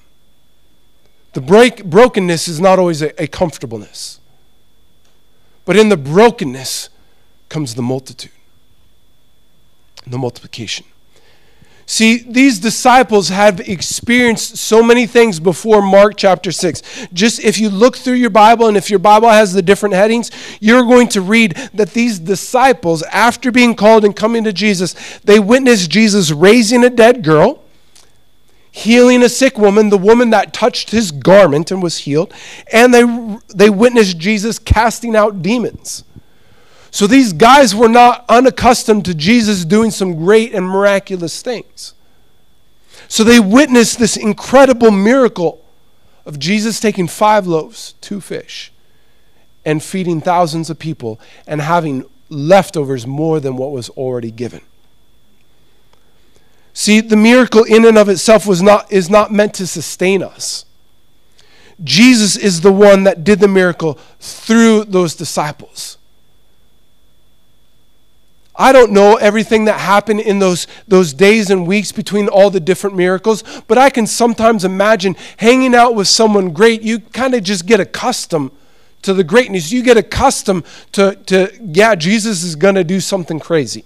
The 1.33 1.41
break, 1.41 1.85
brokenness 1.85 2.47
is 2.47 2.59
not 2.59 2.79
always 2.79 3.01
a, 3.01 3.21
a 3.21 3.27
comfortableness, 3.27 4.19
but 5.63 5.77
in 5.77 5.89
the 5.89 5.97
brokenness 5.97 6.89
comes 7.49 7.75
the 7.75 7.81
multitude, 7.81 8.31
the 10.05 10.17
multiplication. 10.17 10.85
See, 11.87 12.17
these 12.17 12.57
disciples 12.57 13.29
have 13.29 13.59
experienced 13.59 14.57
so 14.57 14.81
many 14.81 15.05
things 15.05 15.39
before 15.39 15.83
Mark 15.83 16.15
chapter 16.17 16.51
6. 16.51 17.07
Just 17.13 17.43
if 17.43 17.59
you 17.59 17.69
look 17.69 17.95
through 17.95 18.15
your 18.15 18.31
Bible 18.31 18.67
and 18.67 18.75
if 18.75 18.89
your 18.89 18.97
Bible 18.97 19.29
has 19.29 19.53
the 19.53 19.61
different 19.61 19.93
headings, 19.93 20.31
you're 20.59 20.83
going 20.83 21.07
to 21.09 21.21
read 21.21 21.55
that 21.75 21.91
these 21.91 22.17
disciples, 22.17 23.03
after 23.03 23.51
being 23.51 23.75
called 23.75 24.03
and 24.03 24.15
coming 24.15 24.43
to 24.45 24.53
Jesus, 24.53 24.95
they 25.23 25.39
witnessed 25.39 25.91
Jesus 25.91 26.31
raising 26.31 26.83
a 26.83 26.89
dead 26.89 27.23
girl, 27.23 27.63
healing 28.71 29.21
a 29.21 29.29
sick 29.29 29.59
woman, 29.59 29.89
the 29.89 29.97
woman 29.97 30.31
that 30.31 30.53
touched 30.53 30.89
his 30.89 31.11
garment 31.11 31.69
and 31.69 31.83
was 31.83 31.99
healed, 31.99 32.33
and 32.73 32.95
they, 32.95 33.37
they 33.53 33.69
witnessed 33.69 34.17
Jesus 34.17 34.57
casting 34.57 35.15
out 35.15 35.43
demons. 35.43 36.03
So 36.95 37.07
these 37.07 37.33
guys 37.33 37.75
were 37.75 37.89
not 37.89 38.23
unaccustomed 38.29 39.03
to 39.03 39.13
Jesus 39.13 39.65
doing 39.65 39.91
some 39.91 40.15
great 40.15 40.53
and 40.53 40.65
miraculous 40.65 41.41
things. 41.41 41.93
So 43.09 43.25
they 43.25 43.37
witnessed 43.37 43.99
this 43.99 44.15
incredible 44.15 44.91
miracle 44.91 45.61
of 46.25 46.39
Jesus 46.39 46.79
taking 46.79 47.09
five 47.09 47.47
loaves, 47.47 47.95
two 47.99 48.21
fish, 48.21 48.71
and 49.65 49.83
feeding 49.83 50.21
thousands 50.21 50.69
of 50.69 50.79
people 50.79 51.19
and 51.45 51.59
having 51.59 52.05
leftovers 52.29 53.05
more 53.05 53.41
than 53.41 53.57
what 53.57 53.71
was 53.71 53.89
already 53.89 54.31
given. 54.31 54.61
See, 56.73 57.01
the 57.01 57.17
miracle 57.17 57.65
in 57.65 57.83
and 57.83 57.97
of 57.97 58.07
itself 58.07 58.47
was 58.47 58.61
not, 58.61 58.89
is 58.89 59.09
not 59.09 59.33
meant 59.33 59.53
to 59.55 59.67
sustain 59.67 60.23
us. 60.23 60.63
Jesus 61.83 62.37
is 62.37 62.61
the 62.61 62.71
one 62.71 63.03
that 63.03 63.25
did 63.25 63.41
the 63.41 63.49
miracle 63.49 63.99
through 64.21 64.85
those 64.85 65.13
disciples. 65.13 65.97
I 68.57 68.71
don't 68.71 68.91
know 68.91 69.15
everything 69.15 69.65
that 69.65 69.79
happened 69.79 70.21
in 70.21 70.39
those, 70.39 70.67
those 70.87 71.13
days 71.13 71.49
and 71.49 71.67
weeks 71.67 71.91
between 71.91 72.27
all 72.29 72.49
the 72.49 72.59
different 72.59 72.95
miracles, 72.95 73.43
but 73.67 73.77
I 73.77 73.89
can 73.89 74.07
sometimes 74.07 74.63
imagine 74.63 75.15
hanging 75.37 75.75
out 75.75 75.95
with 75.95 76.07
someone 76.07 76.53
great. 76.53 76.81
You 76.81 76.99
kind 76.99 77.33
of 77.33 77.43
just 77.43 77.65
get 77.65 77.79
accustomed 77.79 78.51
to 79.01 79.13
the 79.13 79.23
greatness. 79.23 79.71
You 79.71 79.83
get 79.83 79.97
accustomed 79.97 80.65
to, 80.93 81.15
to 81.25 81.51
yeah, 81.61 81.95
Jesus 81.95 82.43
is 82.43 82.55
going 82.55 82.75
to 82.75 82.83
do 82.83 82.99
something 82.99 83.39
crazy. 83.39 83.83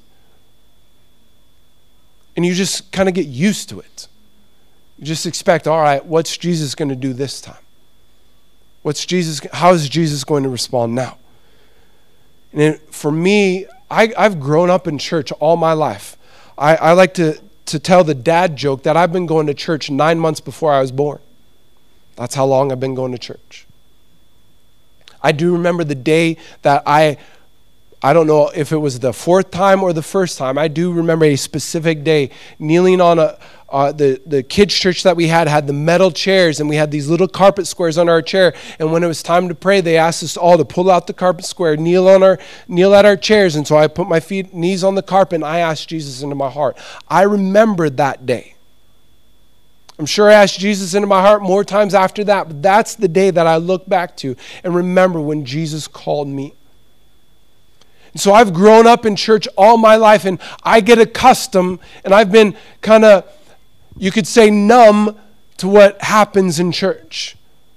And 2.36 2.46
you 2.46 2.54
just 2.54 2.92
kind 2.92 3.10
of 3.10 3.16
get 3.16 3.26
used 3.26 3.70
to 3.70 3.80
it. 3.80 4.08
You 5.00 5.06
just 5.06 5.26
expect, 5.26 5.68
all 5.68 5.82
right, 5.82 6.06
what's 6.06 6.38
Jesus 6.38 6.76
going 6.76 6.90
to 6.90 6.96
do 6.96 7.12
this 7.12 7.42
time? 7.42 7.64
What's 8.84 9.06
Jesus, 9.06 9.42
how 9.52 9.74
is 9.74 9.90
Jesus 9.90 10.24
going 10.24 10.44
to 10.44 10.50
respond 10.50 10.94
now? 10.94 11.18
And 12.54 12.80
for 12.92 13.12
me, 13.12 13.66
I, 13.90 14.14
I've 14.18 14.40
grown 14.40 14.70
up 14.70 14.88
in 14.88 14.98
church 14.98 15.32
all 15.34 15.58
my 15.58 15.74
life. 15.74 16.18
I, 16.58 16.76
I 16.76 16.92
like 16.94 17.14
to, 17.16 17.40
to 17.68 17.80
tell 17.80 18.04
the 18.04 18.14
dad 18.14 18.56
joke 18.56 18.84
that 18.84 18.98
I've 18.98 19.12
been 19.12 19.26
going 19.26 19.48
to 19.48 19.54
church 19.54 19.90
nine 19.90 20.20
months 20.20 20.40
before 20.40 20.74
I 20.74 20.82
was 20.82 20.92
born. 20.92 21.20
That's 22.16 22.36
how 22.36 22.46
long 22.46 22.72
I've 22.72 22.80
been 22.80 22.96
going 22.96 23.12
to 23.14 23.18
church. 23.18 23.66
I 25.22 25.32
do 25.32 25.54
remember 25.54 25.84
the 25.84 25.96
day 25.96 26.38
that 26.62 26.84
I, 26.86 27.18
I 28.02 28.14
don't 28.14 28.28
know 28.28 28.50
if 28.50 28.72
it 28.72 28.78
was 28.78 29.00
the 29.00 29.14
fourth 29.14 29.52
time 29.52 29.84
or 29.84 29.94
the 29.94 30.02
first 30.02 30.38
time, 30.38 30.58
I 30.58 30.68
do 30.68 30.92
remember 30.92 31.26
a 31.26 31.36
specific 31.36 32.04
day 32.04 32.32
kneeling 32.58 33.02
on 33.02 33.20
a, 33.20 33.38
uh, 33.72 33.92
the, 33.92 34.22
the 34.26 34.44
kids' 34.44 34.74
church 34.74 35.04
that 35.04 35.16
we 35.16 35.28
had 35.28 35.48
had 35.48 35.68
the 35.68 35.74
metal 35.74 36.12
chairs, 36.12 36.60
and 36.60 36.70
we 36.70 36.76
had 36.76 36.92
these 36.92 37.08
little 37.08 37.28
carpet 37.28 37.68
squares 37.68 37.98
on 37.98 38.10
our 38.10 38.22
chair. 38.22 38.54
And 38.80 38.92
when 38.92 39.04
it 39.04 39.08
was 39.08 39.22
time 39.24 39.48
to 39.50 39.56
pray, 39.56 39.82
they 39.82 39.98
asked 39.98 40.24
us 40.24 40.38
all 40.38 40.58
to 40.58 40.66
pull 40.66 40.90
out 40.90 41.08
the 41.08 41.14
carpet 41.14 41.46
square, 41.46 41.78
kneel 41.78 42.08
on 42.08 42.24
our 42.24 42.40
kneel 42.68 42.94
at 42.96 43.06
our 43.06 43.18
chairs. 43.18 43.56
And 43.56 43.68
so 43.68 43.78
I 43.78 43.88
put 43.88 44.08
my 44.08 44.20
feet 44.20 44.54
knees 44.54 44.84
on 44.84 44.96
the 44.96 45.04
carpet, 45.04 45.36
and 45.36 45.46
I 45.46 45.60
asked 45.60 45.90
Jesus 45.90 46.22
into 46.22 46.36
my 46.36 46.50
heart. 46.50 46.78
I 47.08 47.24
remembered 47.24 47.98
that 47.98 48.26
day. 48.26 48.56
I'm 49.98 50.06
sure 50.06 50.30
I 50.30 50.34
asked 50.34 50.60
Jesus 50.60 50.94
into 50.94 51.08
my 51.08 51.22
heart 51.22 51.42
more 51.42 51.66
times 51.66 51.94
after 51.94 52.24
that, 52.24 52.48
but 52.48 52.62
that's 52.62 52.96
the 52.96 53.10
day 53.10 53.32
that 53.32 53.46
I 53.46 53.58
look 53.58 53.88
back 53.88 54.16
to 54.18 54.36
and 54.64 54.74
remember 54.74 55.20
when 55.20 55.44
Jesus 55.44 55.88
called 55.90 56.30
me. 56.30 56.54
And 58.14 58.22
so 58.22 58.34
I've 58.34 58.54
grown 58.54 58.88
up 58.88 59.06
in 59.06 59.16
church 59.16 59.48
all 59.58 59.78
my 59.78 59.98
life, 59.98 60.26
and 60.26 60.40
I 60.64 60.82
get 60.82 61.00
accustomed, 61.00 61.80
and 62.04 62.14
I've 62.14 62.32
been 62.32 62.56
kind 62.82 63.04
of 63.06 63.30
you 64.00 64.12
could 64.12 64.26
say 64.26 64.50
numb 64.50 65.20
to 65.58 65.68
what 65.68 66.02
happens 66.02 66.60
in 66.60 66.72
church. 66.72 67.36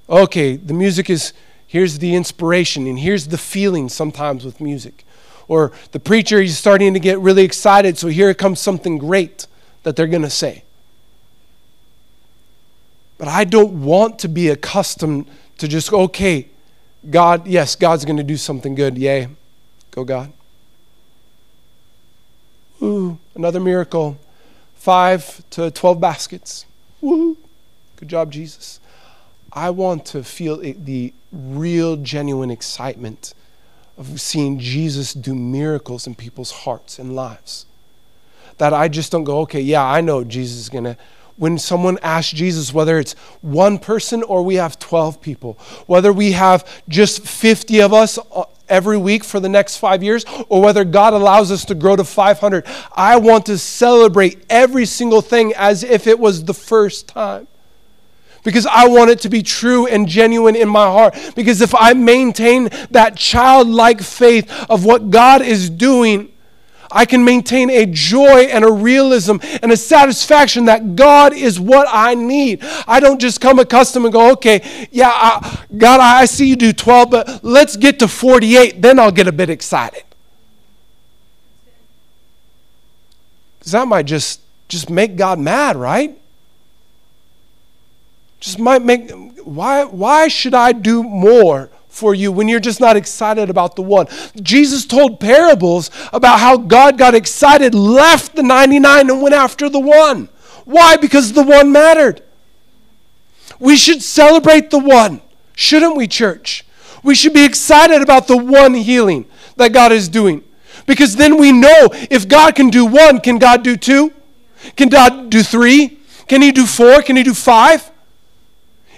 Okay, 0.09 0.57
the 0.57 0.73
music 0.73 1.11
is, 1.11 1.33
here's 1.67 1.99
the 1.99 2.15
inspiration, 2.15 2.87
and 2.87 2.99
here's 2.99 3.29
the 3.29 3.39
feeling 3.39 3.89
sometimes 3.89 4.45
with 4.45 4.61
music. 4.61 5.05
Or 5.49 5.73
the 5.91 6.01
preacher 6.01 6.41
is 6.41 6.57
starting 6.57 6.95
to 6.95 7.01
get 7.01 7.19
really 7.19 7.43
excited, 7.43 7.99
so 7.99 8.09
here 8.09 8.33
comes 8.35 8.61
something 8.61 8.99
great 8.99 9.47
that 9.83 9.97
they're 9.97 10.07
going 10.07 10.23
to 10.23 10.31
say. 10.31 10.63
But 13.19 13.29
I 13.29 13.45
don't 13.45 13.83
want 13.83 14.21
to 14.21 14.29
be 14.29 14.49
accustomed 14.49 15.27
to 15.59 15.69
just, 15.69 15.93
okay, 15.93 16.49
God, 17.11 17.47
yes, 17.47 17.75
God's 17.75 18.05
going 18.05 18.17
to 18.17 18.23
do 18.23 18.37
something 18.37 18.75
good. 18.75 18.97
Yay. 18.97 19.29
Go, 19.91 20.05
God. 20.05 20.33
Ooh, 22.81 23.19
another 23.35 23.61
miracle 23.61 24.19
five 24.83 25.49
to 25.51 25.71
12 25.71 26.01
baskets. 26.01 26.66
Woo! 27.01 27.37
Good 27.95 28.09
job, 28.09 28.33
Jesus. 28.33 28.81
I 29.53 29.71
want 29.71 30.05
to 30.07 30.25
feel 30.25 30.57
the 30.57 31.14
real, 31.31 31.97
genuine 31.97 32.51
excitement 32.51 33.33
of 33.97 34.21
seeing 34.21 34.59
Jesus 34.59 35.14
do 35.14 35.37
miracles 35.37 36.09
in 36.09 36.16
people's 36.16 36.51
hearts 36.51 36.99
and 36.99 37.14
lives. 37.14 37.64
That 38.59 38.75
I 38.75 38.88
just 38.88 39.12
don't 39.12 39.23
go, 39.23 39.38
okay, 39.42 39.61
yeah, 39.61 39.85
I 39.85 40.01
know 40.01 40.25
Jesus 40.25 40.59
is 40.59 40.68
going 40.68 40.85
to. 40.85 40.97
When 41.37 41.59
someone 41.59 41.99
asks 42.03 42.33
Jesus, 42.33 42.73
whether 42.73 42.99
it's 42.99 43.14
one 43.40 43.79
person 43.79 44.23
or 44.23 44.42
we 44.42 44.57
have 44.57 44.79
12 44.79 45.21
people, 45.21 45.55
whether 45.87 46.12
we 46.12 46.33
have 46.33 46.83
just 46.88 47.27
50 47.27 47.81
of 47.81 47.92
us 47.92 48.18
uh, 48.18 48.45
every 48.68 48.97
week 48.97 49.25
for 49.25 49.40
the 49.40 49.49
next 49.49 49.77
five 49.77 50.03
years, 50.03 50.25
or 50.49 50.62
whether 50.62 50.85
God 50.85 51.12
allows 51.12 51.51
us 51.51 51.64
to 51.66 51.75
grow 51.75 51.97
to 51.97 52.05
500. 52.05 52.66
I 52.95 53.16
want 53.16 53.47
to 53.47 53.59
celebrate 53.59 54.45
every 54.49 54.87
single 54.87 55.21
thing 55.21 55.53
as 55.57 55.83
if 55.83 56.07
it 56.07 56.18
was 56.18 56.45
the 56.45 56.55
first 56.55 57.09
time. 57.09 57.49
Because 58.45 58.66
I 58.66 58.88
want 58.88 59.11
it 59.11 59.21
to 59.21 59.29
be 59.29 59.42
true 59.42 59.87
and 59.87 60.09
genuine 60.09 60.57
in 60.57 60.68
my 60.68 60.87
heart. 60.87 61.14
Because 61.37 61.61
if 61.61 61.75
I 61.75 61.92
maintain 61.92 62.71
that 62.90 63.16
childlike 63.16 64.01
faith 64.01 64.51
of 64.68 64.85
what 64.85 65.11
God 65.11 65.42
is 65.42 65.71
doing, 65.71 66.32
I 66.92 67.05
can 67.05 67.24
maintain 67.24 67.70
a 67.70 67.87
joy 67.87 68.42
and 68.50 68.64
a 68.64 68.70
realism 68.70 69.37
and 69.62 69.72
a 69.72 69.76
satisfaction 69.76 70.66
that 70.66 70.94
God 70.94 71.33
is 71.33 71.59
what 71.59 71.88
I 71.90 72.14
need. 72.14 72.61
I 72.87 73.00
don't 73.00 73.20
just 73.20 73.40
come 73.40 73.59
accustomed 73.59 74.07
and 74.07 74.12
go, 74.12 74.33
okay, 74.33 74.88
yeah, 74.90 75.11
I, 75.12 75.64
God, 75.76 76.00
I 76.00 76.24
see 76.26 76.46
you 76.48 76.57
do 76.57 76.72
12, 76.72 77.11
but 77.11 77.44
let's 77.44 77.76
get 77.76 77.98
to 78.00 78.09
48, 78.09 78.83
then 78.83 78.98
I'll 78.98 79.12
get 79.12 79.26
a 79.26 79.33
bit 79.33 79.50
excited. 79.50 80.05
Because 83.59 83.72
that 83.72 83.88
might 83.88 84.07
just, 84.07 84.40
just 84.68 84.90
make 84.90 85.16
God 85.16 85.38
mad, 85.38 85.76
right? 85.76 86.18
Just 88.40 88.59
might 88.59 88.83
make, 88.83 89.11
why, 89.44 89.85
why 89.85 90.26
should 90.26 90.52
I 90.52 90.72
do 90.72 91.05
more 91.05 91.70
for 91.92 92.14
you 92.14 92.33
when 92.33 92.48
you're 92.48 92.59
just 92.59 92.81
not 92.81 92.96
excited 92.96 93.50
about 93.50 93.76
the 93.76 93.83
one. 93.83 94.07
Jesus 94.40 94.87
told 94.87 95.20
parables 95.20 95.90
about 96.12 96.40
how 96.40 96.57
God 96.57 96.96
got 96.96 97.14
excited, 97.14 97.74
left 97.74 98.35
the 98.35 98.42
99, 98.42 99.11
and 99.11 99.20
went 99.20 99.35
after 99.35 99.68
the 99.68 99.78
one. 99.78 100.31
Why? 100.64 100.96
Because 100.96 101.35
the 101.35 101.42
one 101.42 101.70
mattered. 101.70 102.22
We 103.61 103.76
should 103.76 104.02
celebrate 104.02 104.70
the 104.70 104.78
one, 104.78 105.20
shouldn't 105.55 105.94
we, 105.94 106.09
church? 106.09 106.64
We 107.02 107.14
should 107.14 107.35
be 107.35 107.44
excited 107.44 108.00
about 108.00 108.26
the 108.26 108.38
one 108.38 108.72
healing 108.72 109.26
that 109.57 109.74
God 109.74 109.92
is 109.92 110.09
doing. 110.09 110.42
Because 110.87 111.14
then 111.16 111.37
we 111.37 111.52
know 111.52 111.90
if 112.11 112.26
God 112.26 112.55
can 112.55 112.70
do 112.70 112.87
one, 112.87 113.20
can 113.20 113.38
God 113.38 113.62
do 113.62 113.76
two? 113.76 114.12
Can 114.76 114.88
God 114.88 115.28
do 115.28 115.42
three? 115.42 116.00
Can 116.26 116.40
He 116.40 116.52
do 116.52 116.64
four? 116.64 117.02
Can 117.02 117.16
He 117.16 117.22
do 117.22 117.35
five? 117.35 117.90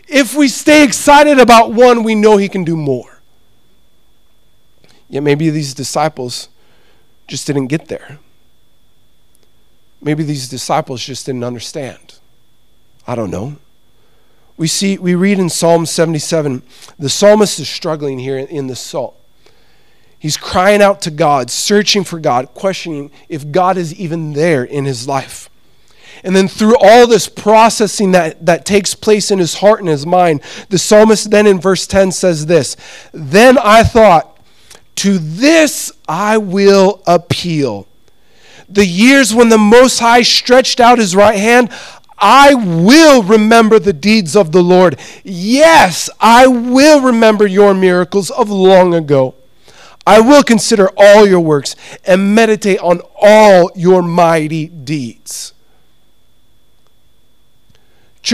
If 0.08 0.34
we 0.34 0.48
stay 0.48 0.84
excited 0.84 1.38
about 1.38 1.72
one, 1.72 2.02
we 2.02 2.14
know 2.14 2.36
he 2.36 2.48
can 2.48 2.64
do 2.64 2.76
more. 2.76 3.20
Yet 5.08 5.22
maybe 5.22 5.50
these 5.50 5.74
disciples 5.74 6.48
just 7.26 7.46
didn't 7.46 7.68
get 7.68 7.88
there. 7.88 8.18
Maybe 10.02 10.22
these 10.22 10.48
disciples 10.48 11.04
just 11.04 11.24
didn't 11.26 11.44
understand. 11.44 12.18
I 13.06 13.14
don't 13.14 13.30
know. 13.30 13.56
We 14.56 14.68
see 14.68 14.98
we 14.98 15.14
read 15.14 15.38
in 15.38 15.48
Psalm 15.48 15.86
77, 15.86 16.62
the 16.98 17.08
psalmist 17.08 17.58
is 17.58 17.68
struggling 17.68 18.18
here 18.18 18.38
in 18.38 18.66
the 18.66 18.76
psalm. 18.76 19.12
He's 20.18 20.36
crying 20.36 20.80
out 20.80 21.02
to 21.02 21.10
God, 21.10 21.50
searching 21.50 22.04
for 22.04 22.18
God, 22.18 22.54
questioning 22.54 23.10
if 23.28 23.50
God 23.50 23.76
is 23.76 23.94
even 23.94 24.32
there 24.32 24.64
in 24.64 24.84
his 24.84 25.08
life. 25.08 25.50
And 26.24 26.34
then 26.34 26.48
through 26.48 26.76
all 26.80 27.06
this 27.06 27.28
processing 27.28 28.12
that, 28.12 28.46
that 28.46 28.64
takes 28.64 28.94
place 28.94 29.30
in 29.30 29.38
his 29.38 29.56
heart 29.56 29.80
and 29.80 29.88
his 29.88 30.06
mind, 30.06 30.40
the 30.70 30.78
psalmist 30.78 31.30
then 31.30 31.46
in 31.46 31.60
verse 31.60 31.86
10 31.86 32.12
says 32.12 32.46
this 32.46 32.76
Then 33.12 33.58
I 33.58 33.84
thought, 33.84 34.34
to 34.96 35.18
this 35.18 35.92
I 36.08 36.38
will 36.38 37.02
appeal. 37.06 37.86
The 38.68 38.86
years 38.86 39.34
when 39.34 39.50
the 39.50 39.58
Most 39.58 40.00
High 40.00 40.22
stretched 40.22 40.80
out 40.80 40.98
his 40.98 41.14
right 41.14 41.38
hand, 41.38 41.70
I 42.18 42.54
will 42.54 43.22
remember 43.22 43.78
the 43.78 43.92
deeds 43.92 44.34
of 44.34 44.52
the 44.52 44.62
Lord. 44.62 44.98
Yes, 45.24 46.08
I 46.20 46.46
will 46.46 47.02
remember 47.02 47.46
your 47.46 47.74
miracles 47.74 48.30
of 48.30 48.48
long 48.50 48.94
ago. 48.94 49.34
I 50.06 50.20
will 50.20 50.42
consider 50.42 50.90
all 50.96 51.26
your 51.26 51.40
works 51.40 51.76
and 52.04 52.34
meditate 52.34 52.78
on 52.78 53.00
all 53.20 53.70
your 53.74 54.02
mighty 54.02 54.66
deeds. 54.68 55.53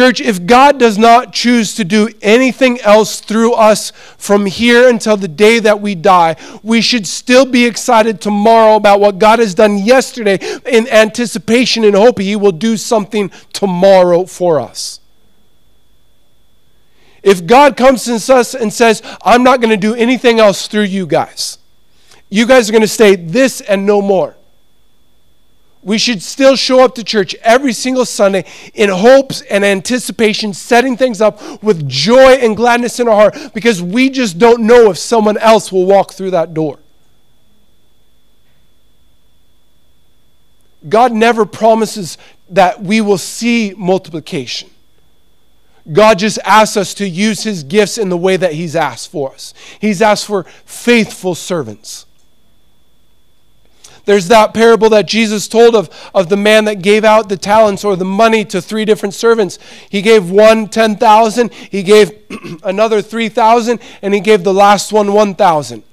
Church, 0.01 0.23
if 0.23 0.47
God 0.47 0.79
does 0.79 0.97
not 0.97 1.31
choose 1.31 1.75
to 1.75 1.85
do 1.85 2.09
anything 2.23 2.81
else 2.81 3.21
through 3.21 3.53
us 3.53 3.91
from 4.17 4.47
here 4.47 4.89
until 4.89 5.15
the 5.15 5.29
day 5.29 5.59
that 5.59 5.83
we 5.83 5.95
die, 5.95 6.37
we 6.63 6.81
should 6.81 7.07
still 7.07 7.45
be 7.45 7.67
excited 7.67 8.19
tomorrow 8.19 8.77
about 8.77 8.99
what 8.99 9.19
God 9.19 9.41
has 9.41 9.55
done 9.55 9.77
yesterday 9.77 10.39
in 10.65 10.89
anticipation 10.89 11.85
and 11.85 11.95
hope 11.95 12.19
He 12.19 12.35
will 12.35 12.51
do 12.51 12.79
something 12.79 13.31
tomorrow 13.53 14.25
for 14.25 14.59
us. 14.59 15.01
If 17.23 17.47
God 17.47 17.77
comes 17.77 18.05
to 18.05 18.35
us 18.35 18.55
and 18.55 18.73
says, 18.73 19.03
I'm 19.23 19.43
not 19.43 19.61
going 19.61 19.69
to 19.69 19.77
do 19.77 19.95
anything 19.95 20.41
else 20.41 20.67
through 20.67 20.85
you 20.85 21.07
guys, 21.07 21.59
you 22.31 22.47
guys 22.47 22.71
are 22.71 22.73
going 22.73 22.81
to 22.81 22.89
stay 22.89 23.17
this 23.17 23.61
and 23.61 23.85
no 23.85 24.01
more 24.01 24.35
we 25.83 25.97
should 25.97 26.23
still 26.23 26.57
show 26.57 26.85
up 26.85 26.95
to 26.97 27.05
church 27.05 27.35
every 27.43 27.73
single 27.73 28.05
Sunday 28.05 28.45
in 28.75 28.91
hopes 28.91 29.41
and 29.43 29.65
anticipation, 29.65 30.53
setting 30.53 30.97
things 30.97 31.21
up 31.21 31.63
with 31.63 31.89
joy 31.89 32.33
and 32.35 32.57
gladness 32.57 33.01
in 33.01 33.09
our 33.09 33.15
heart 33.31 33.55
because 33.55 33.83
we 33.83 34.11
just 34.11 34.39
don't 34.39 34.63
know 34.63 34.91
if 34.91 34.99
someone 34.99 35.39
else 35.39 35.73
will 35.73 35.87
walk 35.87 36.13
through 36.13 36.33
that 36.33 36.53
door. 36.53 36.79
God 40.89 41.13
never 41.13 41.45
promises 41.47 42.19
that 42.51 42.83
we 42.83 43.01
will 43.01 43.19
see 43.19 43.75
multiplication. 43.77 44.71
God 45.91 46.19
just 46.19 46.39
asks 46.45 46.77
us 46.77 46.95
to 46.95 47.09
use 47.09 47.43
his 47.43 47.63
gifts 47.63 47.99
in 47.99 48.11
the 48.11 48.17
way 48.17 48.37
that 48.37 48.53
he's 48.53 48.77
asked 48.77 49.11
for 49.11 49.33
us. 49.33 49.55
He's 49.81 50.03
asked 50.03 50.27
for 50.27 50.45
faithful 50.65 51.35
servants. 51.35 52.07
There's 54.11 54.27
that 54.27 54.53
parable 54.55 54.89
that 54.89 55.07
Jesus 55.07 55.47
told 55.47 55.77
of, 55.77 55.89
of 56.13 56.29
the 56.29 56.37
man 56.37 56.65
that 56.65 56.83
gave 56.83 57.05
out 57.05 57.29
the 57.29 57.37
talents 57.37 57.85
or 57.85 57.95
the 57.95 58.05
money 58.05 58.45
to 58.47 58.61
three 58.61 58.85
different 58.85 59.15
servants. 59.15 59.61
He 59.89 60.03
gave 60.03 60.29
one 60.29 60.67
10,000, 60.67 61.55
he 61.55 61.85
gave 61.85 62.11
another 62.65 63.03
3,000, 63.03 63.79
and 64.03 64.13
he 64.13 64.19
gave 64.19 64.43
the 64.43 64.53
last 64.53 64.93
one 64.93 65.13
1,000. 65.13 65.85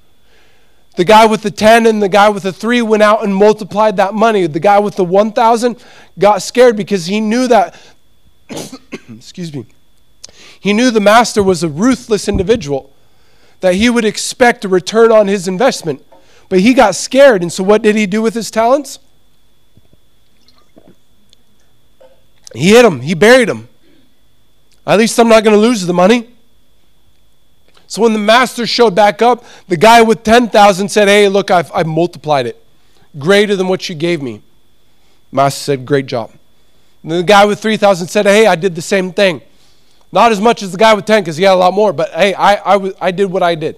The 0.95 1.05
guy 1.05 1.27
with 1.27 1.43
the 1.43 1.51
10 1.51 1.85
and 1.85 2.01
the 2.01 2.09
guy 2.09 2.29
with 2.29 2.41
the 2.41 2.51
3 2.51 2.81
went 2.81 3.03
out 3.03 3.23
and 3.23 3.35
multiplied 3.35 3.97
that 3.97 4.15
money. 4.15 4.47
The 4.47 4.59
guy 4.59 4.79
with 4.79 4.95
the 4.95 5.03
1,000 5.03 5.77
got 6.17 6.41
scared 6.41 6.75
because 6.75 7.05
he 7.05 7.21
knew 7.21 7.47
that, 7.47 7.79
excuse 9.15 9.53
me, 9.53 9.67
he 10.59 10.73
knew 10.73 10.89
the 10.89 10.99
master 10.99 11.43
was 11.43 11.61
a 11.61 11.69
ruthless 11.69 12.27
individual, 12.27 12.91
that 13.59 13.75
he 13.75 13.91
would 13.91 14.05
expect 14.05 14.65
a 14.65 14.67
return 14.67 15.11
on 15.11 15.27
his 15.27 15.47
investment. 15.47 16.03
But 16.49 16.61
he 16.61 16.73
got 16.73 16.95
scared, 16.95 17.41
and 17.41 17.51
so 17.51 17.63
what 17.63 17.81
did 17.81 17.95
he 17.95 18.05
do 18.05 18.21
with 18.21 18.33
his 18.33 18.49
talents? 18.49 18.99
He 22.53 22.69
hid 22.69 22.85
them, 22.85 23.01
he 23.01 23.13
buried 23.13 23.49
them. 23.49 23.67
At 24.85 24.99
least 24.99 25.19
I'm 25.19 25.27
not 25.27 25.43
going 25.43 25.55
to 25.55 25.61
lose 25.61 25.85
the 25.85 25.93
money. 25.93 26.29
So 27.87 28.01
when 28.01 28.13
the 28.13 28.19
master 28.19 28.65
showed 28.65 28.95
back 28.95 29.21
up, 29.21 29.43
the 29.67 29.77
guy 29.77 30.01
with 30.01 30.23
10,000 30.23 30.89
said, 30.89 31.07
Hey, 31.07 31.27
look, 31.27 31.51
I've, 31.51 31.71
I've 31.73 31.87
multiplied 31.87 32.45
it. 32.45 32.61
Greater 33.17 33.55
than 33.55 33.67
what 33.67 33.89
you 33.89 33.95
gave 33.95 34.21
me. 34.21 34.41
Master 35.31 35.59
said, 35.59 35.85
Great 35.85 36.05
job. 36.05 36.31
And 37.03 37.11
the 37.11 37.23
guy 37.23 37.45
with 37.45 37.59
3,000 37.59 38.07
said, 38.07 38.25
Hey, 38.25 38.47
I 38.47 38.55
did 38.55 38.75
the 38.75 38.81
same 38.81 39.11
thing. 39.11 39.41
Not 40.11 40.31
as 40.31 40.39
much 40.39 40.63
as 40.63 40.71
the 40.71 40.77
guy 40.77 40.93
with 40.93 41.05
10 41.05 41.23
because 41.23 41.37
he 41.37 41.43
had 41.43 41.53
a 41.53 41.55
lot 41.55 41.73
more, 41.73 41.91
but 41.91 42.11
hey, 42.11 42.33
I, 42.33 42.75
I, 42.75 42.93
I 43.01 43.11
did 43.11 43.25
what 43.25 43.43
I 43.43 43.55
did. 43.55 43.75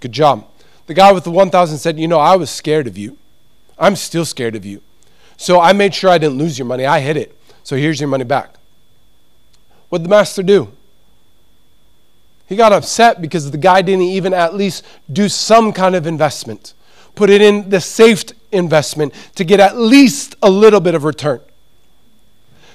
Good 0.00 0.12
job. 0.12 0.49
The 0.90 0.94
guy 0.94 1.12
with 1.12 1.22
the 1.22 1.30
1,000 1.30 1.78
said, 1.78 2.00
You 2.00 2.08
know, 2.08 2.18
I 2.18 2.34
was 2.34 2.50
scared 2.50 2.88
of 2.88 2.98
you. 2.98 3.16
I'm 3.78 3.94
still 3.94 4.24
scared 4.24 4.56
of 4.56 4.66
you. 4.66 4.82
So 5.36 5.60
I 5.60 5.72
made 5.72 5.94
sure 5.94 6.10
I 6.10 6.18
didn't 6.18 6.38
lose 6.38 6.58
your 6.58 6.66
money. 6.66 6.84
I 6.84 6.98
hid 6.98 7.16
it. 7.16 7.38
So 7.62 7.76
here's 7.76 8.00
your 8.00 8.08
money 8.08 8.24
back. 8.24 8.56
What'd 9.88 10.04
the 10.04 10.08
master 10.08 10.42
do? 10.42 10.72
He 12.48 12.56
got 12.56 12.72
upset 12.72 13.22
because 13.22 13.52
the 13.52 13.56
guy 13.56 13.82
didn't 13.82 14.02
even 14.02 14.34
at 14.34 14.56
least 14.56 14.84
do 15.12 15.28
some 15.28 15.72
kind 15.72 15.94
of 15.94 16.08
investment, 16.08 16.74
put 17.14 17.30
it 17.30 17.40
in 17.40 17.70
the 17.70 17.80
safe 17.80 18.24
investment 18.50 19.14
to 19.36 19.44
get 19.44 19.60
at 19.60 19.76
least 19.76 20.34
a 20.42 20.50
little 20.50 20.80
bit 20.80 20.96
of 20.96 21.04
return. 21.04 21.40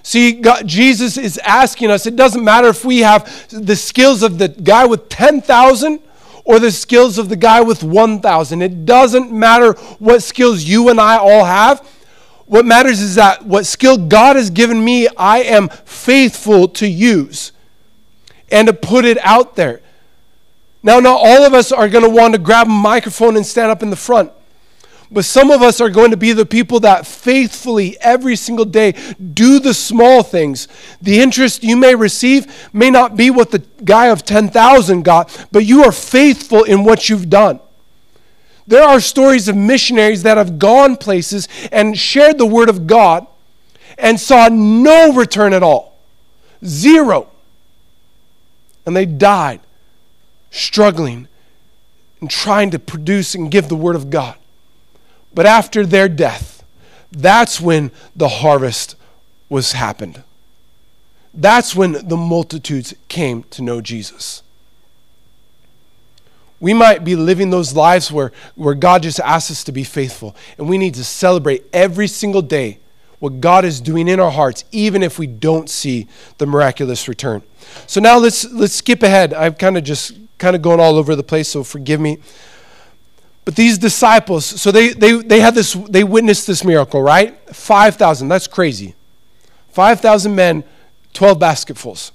See, 0.03 0.31
God, 0.31 0.65
Jesus 0.65 1.17
is 1.17 1.37
asking 1.39 1.91
us, 1.91 2.05
it 2.05 2.15
doesn't 2.15 2.45
matter 2.45 2.69
if 2.69 2.85
we 2.85 2.99
have 2.99 3.25
the 3.49 3.75
skills 3.75 4.23
of 4.23 4.37
the 4.37 4.47
guy 4.47 4.85
with 4.85 5.09
10,000 5.09 5.99
or 6.45 6.59
the 6.59 6.71
skills 6.71 7.17
of 7.17 7.27
the 7.27 7.35
guy 7.35 7.61
with 7.61 7.83
1,000. 7.83 8.61
It 8.61 8.85
doesn't 8.85 9.31
matter 9.31 9.73
what 9.99 10.23
skills 10.23 10.63
you 10.63 10.89
and 10.89 11.01
I 11.01 11.17
all 11.17 11.43
have. 11.43 11.85
What 12.45 12.65
matters 12.65 13.01
is 13.01 13.15
that 13.15 13.43
what 13.43 13.65
skill 13.65 13.97
God 13.97 14.35
has 14.35 14.51
given 14.51 14.83
me, 14.85 15.07
I 15.17 15.39
am 15.39 15.69
faithful 15.69 16.67
to 16.69 16.87
use 16.87 17.51
and 18.51 18.67
to 18.67 18.73
put 18.73 19.03
it 19.03 19.17
out 19.23 19.55
there. 19.55 19.81
Now, 20.83 20.99
not 20.99 21.19
all 21.19 21.43
of 21.43 21.55
us 21.55 21.71
are 21.71 21.89
going 21.89 22.03
to 22.03 22.09
want 22.09 22.35
to 22.35 22.39
grab 22.39 22.67
a 22.67 22.69
microphone 22.69 23.35
and 23.35 23.45
stand 23.45 23.71
up 23.71 23.81
in 23.81 23.89
the 23.89 23.95
front. 23.95 24.31
But 25.11 25.25
some 25.25 25.51
of 25.51 25.61
us 25.61 25.79
are 25.79 25.89
going 25.89 26.11
to 26.11 26.17
be 26.17 26.33
the 26.33 26.45
people 26.45 26.79
that 26.81 27.05
faithfully 27.05 27.97
every 28.01 28.35
single 28.35 28.65
day 28.65 28.93
do 29.33 29.59
the 29.59 29.73
small 29.73 30.23
things. 30.23 30.67
The 31.01 31.19
interest 31.19 31.63
you 31.63 31.77
may 31.77 31.95
receive 31.95 32.69
may 32.73 32.89
not 32.89 33.15
be 33.15 33.29
what 33.29 33.51
the 33.51 33.59
guy 33.83 34.07
of 34.07 34.25
10,000 34.25 35.03
got, 35.03 35.47
but 35.51 35.65
you 35.65 35.83
are 35.83 35.91
faithful 35.91 36.63
in 36.63 36.83
what 36.83 37.07
you've 37.09 37.29
done. 37.29 37.59
There 38.67 38.83
are 38.83 38.99
stories 38.99 39.47
of 39.47 39.55
missionaries 39.55 40.23
that 40.23 40.37
have 40.37 40.57
gone 40.57 40.97
places 40.97 41.47
and 41.71 41.97
shared 41.97 42.37
the 42.37 42.45
word 42.45 42.69
of 42.69 42.87
God 42.87 43.27
and 43.97 44.19
saw 44.19 44.49
no 44.49 45.13
return 45.13 45.53
at 45.53 45.61
all. 45.61 45.99
Zero. 46.63 47.29
And 48.85 48.95
they 48.95 49.05
died 49.05 49.61
struggling 50.49 51.27
and 52.21 52.29
trying 52.29 52.71
to 52.71 52.79
produce 52.79 53.35
and 53.35 53.51
give 53.51 53.67
the 53.67 53.75
word 53.75 53.95
of 53.95 54.09
God. 54.09 54.35
But 55.35 55.45
after 55.45 55.85
their 55.85 56.09
death, 56.09 56.63
that's 57.11 57.61
when 57.61 57.91
the 58.15 58.29
harvest 58.29 58.95
was 59.49 59.73
happened. 59.73 60.23
That's 61.33 61.75
when 61.75 62.07
the 62.07 62.17
multitudes 62.17 62.93
came 63.09 63.43
to 63.51 63.61
know 63.61 63.81
Jesus. 63.81 64.41
We 66.61 66.73
might 66.73 67.03
be 67.03 67.17
living 67.17 67.49
those 67.49 67.75
lives 67.75 68.11
where, 68.11 68.31
where 68.55 68.73
God 68.73 69.03
just 69.03 69.19
asks 69.19 69.51
us 69.51 69.63
to 69.65 69.73
be 69.73 69.83
faithful, 69.83 70.35
and 70.57 70.69
we 70.69 70.77
need 70.77 70.95
to 70.95 71.03
celebrate 71.03 71.65
every 71.73 72.07
single 72.07 72.41
day 72.41 72.79
what 73.19 73.41
God 73.41 73.65
is 73.65 73.81
doing 73.81 74.07
in 74.07 74.19
our 74.19 74.31
hearts, 74.31 74.63
even 74.71 75.03
if 75.03 75.19
we 75.19 75.27
don't 75.27 75.69
see 75.69 76.07
the 76.37 76.45
miraculous 76.45 77.07
return. 77.07 77.41
So 77.87 77.99
now 77.99 78.17
let's 78.17 78.49
let's 78.51 78.73
skip 78.73 79.03
ahead. 79.03 79.33
I've 79.33 79.57
kind 79.57 79.77
of 79.77 79.83
just 79.83 80.17
kind 80.37 80.55
of 80.55 80.61
going 80.61 80.79
all 80.79 80.97
over 80.97 81.15
the 81.15 81.23
place, 81.23 81.49
so 81.49 81.63
forgive 81.63 81.99
me. 81.99 82.19
But 83.45 83.55
these 83.55 83.77
disciples, 83.77 84.43
so 84.43 84.71
they, 84.71 84.89
they, 84.89 85.21
they 85.21 85.39
had 85.39 85.53
this, 85.53 85.73
they 85.73 86.03
witnessed 86.03 86.47
this 86.47 86.63
miracle, 86.63 87.01
right? 87.01 87.37
5,000, 87.55 88.27
that's 88.27 88.47
crazy. 88.47 88.95
5,000 89.69 90.33
men, 90.33 90.63
12 91.13 91.39
basketfuls. 91.39 92.11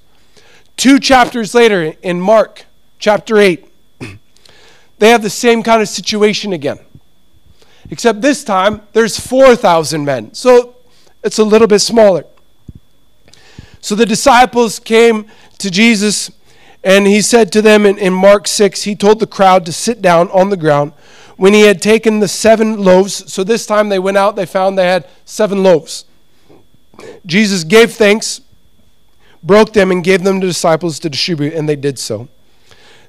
Two 0.75 0.99
chapters 0.99 1.55
later, 1.55 1.95
in 2.01 2.19
Mark 2.19 2.65
chapter 2.99 3.37
8, 3.37 3.65
they 4.99 5.09
have 5.09 5.21
the 5.21 5.29
same 5.29 5.63
kind 5.63 5.81
of 5.81 5.87
situation 5.87 6.51
again. 6.51 6.79
Except 7.89 8.21
this 8.21 8.43
time, 8.43 8.81
there's 8.91 9.19
4,000 9.19 10.03
men. 10.03 10.33
So 10.33 10.75
it's 11.23 11.39
a 11.39 11.43
little 11.43 11.67
bit 11.67 11.79
smaller. 11.79 12.25
So 13.79 13.95
the 13.95 14.05
disciples 14.05 14.79
came 14.79 15.27
to 15.59 15.71
Jesus, 15.71 16.31
and 16.83 17.05
he 17.07 17.21
said 17.21 17.51
to 17.51 17.61
them 17.61 17.85
in, 17.85 17.97
in 17.97 18.13
Mark 18.13 18.47
6, 18.47 18.83
he 18.83 18.95
told 18.95 19.19
the 19.19 19.27
crowd 19.27 19.65
to 19.65 19.71
sit 19.71 20.01
down 20.01 20.29
on 20.31 20.49
the 20.49 20.57
ground 20.57 20.93
when 21.41 21.55
he 21.55 21.61
had 21.61 21.81
taken 21.81 22.19
the 22.19 22.27
seven 22.27 22.83
loaves, 22.83 23.33
so 23.33 23.43
this 23.43 23.65
time 23.65 23.89
they 23.89 23.97
went 23.97 24.15
out, 24.15 24.35
they 24.35 24.45
found 24.45 24.77
they 24.77 24.85
had 24.85 25.07
seven 25.25 25.63
loaves. 25.63 26.05
Jesus 27.25 27.63
gave 27.63 27.93
thanks, 27.93 28.41
broke 29.41 29.73
them, 29.73 29.89
and 29.89 30.03
gave 30.03 30.23
them 30.23 30.39
to 30.39 30.45
disciples 30.45 30.99
to 30.99 31.09
distribute, 31.09 31.53
and 31.53 31.67
they 31.67 31.75
did 31.75 31.97
so. 31.97 32.27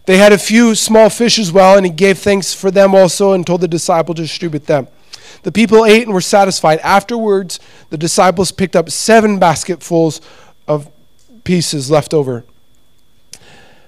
They 0.06 0.16
had 0.16 0.32
a 0.32 0.38
few 0.38 0.74
small 0.74 1.10
fish 1.10 1.38
as 1.38 1.52
well, 1.52 1.76
and 1.76 1.84
he 1.84 1.92
gave 1.92 2.20
thanks 2.20 2.54
for 2.54 2.70
them 2.70 2.94
also 2.94 3.32
and 3.32 3.46
told 3.46 3.60
the 3.60 3.68
disciple 3.68 4.14
to 4.14 4.22
distribute 4.22 4.66
them. 4.66 4.88
The 5.42 5.52
people 5.52 5.84
ate 5.84 6.04
and 6.04 6.14
were 6.14 6.22
satisfied. 6.22 6.78
Afterwards, 6.78 7.60
the 7.90 7.98
disciples 7.98 8.50
picked 8.50 8.76
up 8.76 8.88
seven 8.88 9.38
basketfuls 9.38 10.22
of 10.66 10.90
pieces 11.44 11.90
left 11.90 12.14
over. 12.14 12.44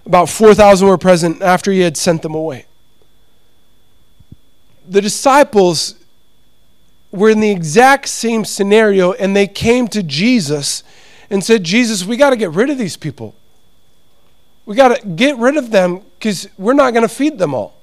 About 0.06 0.28
4,000 0.28 0.86
were 0.86 0.98
present 0.98 1.42
after 1.42 1.72
he 1.72 1.80
had 1.80 1.96
sent 1.96 2.22
them 2.22 2.34
away. 2.34 2.66
The 4.86 5.00
disciples 5.00 5.94
were 7.10 7.30
in 7.30 7.40
the 7.40 7.50
exact 7.50 8.08
same 8.08 8.44
scenario, 8.44 9.12
and 9.12 9.34
they 9.34 9.46
came 9.46 9.88
to 9.88 10.02
Jesus 10.02 10.82
and 11.30 11.42
said, 11.42 11.64
Jesus, 11.64 12.04
we 12.04 12.16
got 12.16 12.30
to 12.30 12.36
get 12.36 12.50
rid 12.50 12.70
of 12.70 12.76
these 12.76 12.96
people. 12.96 13.34
We 14.66 14.74
got 14.74 14.96
to 14.96 15.06
get 15.06 15.38
rid 15.38 15.56
of 15.56 15.70
them 15.70 16.02
because 16.18 16.48
we're 16.58 16.74
not 16.74 16.92
going 16.92 17.02
to 17.02 17.14
feed 17.14 17.38
them 17.38 17.54
all. 17.54 17.73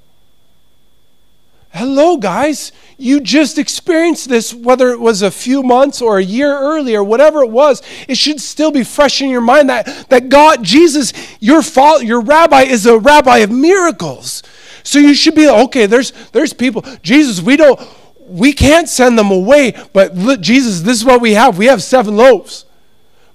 Hello, 1.74 2.18
guys. 2.18 2.74
You 2.98 3.22
just 3.22 3.58
experienced 3.58 4.28
this, 4.28 4.54
whether 4.54 4.90
it 4.90 5.00
was 5.00 5.22
a 5.22 5.32
few 5.32 5.64
months 5.64 6.02
or 6.02 6.18
a 6.18 6.24
year 6.24 6.54
earlier, 6.54 7.02
whatever 7.04 7.42
it 7.44 7.50
was, 7.50 7.82
it 8.08 8.18
should 8.18 8.42
still 8.42 8.72
be 8.72 8.84
fresh 8.84 9.22
in 9.22 9.30
your 9.30 9.42
mind 9.42 9.70
that, 9.70 10.10
that 10.10 10.30
God, 10.30 10.64
Jesus, 10.64 11.14
your, 11.40 11.62
father, 11.62 12.04
your 12.04 12.22
rabbi 12.22 12.64
is 12.64 12.86
a 12.86 13.00
rabbi 13.00 13.38
of 13.38 13.52
miracles. 13.52 14.44
So 14.84 15.00
you 15.00 15.14
should 15.14 15.36
be 15.36 15.48
okay, 15.48 15.86
there's, 15.86 16.12
there's 16.32 16.54
people. 16.54 16.84
Jesus, 17.02 17.42
we 17.42 17.56
don't, 17.56 17.80
we 18.28 18.52
can't 18.52 18.90
send 18.90 19.18
them 19.18 19.32
away, 19.32 19.74
but 19.94 20.14
look, 20.14 20.42
Jesus, 20.42 20.82
this 20.82 20.98
is 20.98 21.06
what 21.06 21.22
we 21.22 21.34
have. 21.34 21.58
We 21.58 21.68
have 21.68 21.82
seven 21.82 22.18
loaves. 22.18 22.66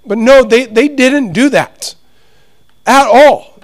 But 0.05 0.19
no, 0.19 0.43
they, 0.43 0.65
they 0.65 0.87
didn't 0.87 1.33
do 1.33 1.49
that 1.49 1.95
at 2.85 3.07
all. 3.07 3.56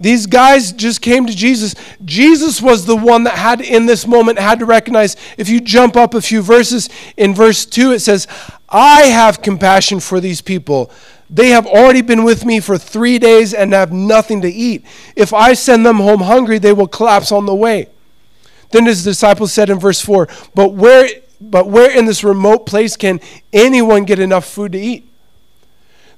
These 0.00 0.26
guys 0.26 0.72
just 0.72 1.02
came 1.02 1.26
to 1.26 1.36
Jesus. 1.36 1.74
Jesus 2.02 2.62
was 2.62 2.86
the 2.86 2.96
one 2.96 3.24
that 3.24 3.34
had, 3.34 3.60
in 3.60 3.84
this 3.84 4.06
moment, 4.06 4.38
had 4.38 4.58
to 4.60 4.64
recognize. 4.64 5.14
If 5.36 5.50
you 5.50 5.60
jump 5.60 5.94
up 5.94 6.14
a 6.14 6.22
few 6.22 6.40
verses, 6.40 6.88
in 7.18 7.34
verse 7.34 7.66
2, 7.66 7.92
it 7.92 8.00
says, 8.00 8.26
I 8.70 9.02
have 9.02 9.42
compassion 9.42 10.00
for 10.00 10.18
these 10.18 10.40
people. 10.40 10.90
They 11.28 11.50
have 11.50 11.66
already 11.66 12.00
been 12.00 12.24
with 12.24 12.46
me 12.46 12.60
for 12.60 12.78
three 12.78 13.18
days 13.18 13.52
and 13.52 13.74
have 13.74 13.92
nothing 13.92 14.40
to 14.40 14.48
eat. 14.48 14.86
If 15.16 15.34
I 15.34 15.52
send 15.52 15.84
them 15.84 15.96
home 15.96 16.22
hungry, 16.22 16.58
they 16.58 16.72
will 16.72 16.88
collapse 16.88 17.30
on 17.30 17.44
the 17.44 17.54
way. 17.54 17.88
Then 18.70 18.86
his 18.86 19.04
disciples 19.04 19.52
said 19.52 19.68
in 19.68 19.78
verse 19.78 20.00
4, 20.00 20.28
But 20.54 20.72
where, 20.72 21.10
but 21.42 21.68
where 21.68 21.90
in 21.90 22.06
this 22.06 22.24
remote 22.24 22.64
place 22.64 22.96
can 22.96 23.20
anyone 23.52 24.04
get 24.04 24.18
enough 24.18 24.46
food 24.46 24.72
to 24.72 24.78
eat? 24.78 25.09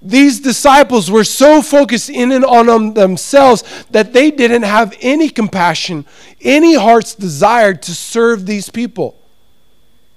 These 0.02 0.40
disciples 0.40 1.10
were 1.10 1.24
so 1.24 1.62
focused 1.62 2.10
in 2.10 2.32
and 2.32 2.44
on 2.44 2.94
themselves 2.94 3.62
that 3.90 4.12
they 4.12 4.30
didn't 4.30 4.62
have 4.62 4.96
any 5.00 5.28
compassion, 5.28 6.04
any 6.40 6.74
heart's 6.74 7.14
desire 7.14 7.74
to 7.74 7.94
serve 7.94 8.44
these 8.46 8.68
people. 8.68 9.16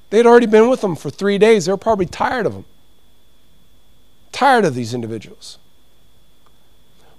They'd 0.09 0.25
already 0.25 0.47
been 0.47 0.69
with 0.69 0.81
them 0.81 0.95
for 0.95 1.09
three 1.09 1.37
days. 1.37 1.65
They 1.65 1.71
were 1.71 1.77
probably 1.77 2.07
tired 2.07 2.45
of 2.45 2.53
them, 2.53 2.65
tired 4.31 4.65
of 4.65 4.73
these 4.73 4.93
individuals. 4.93 5.59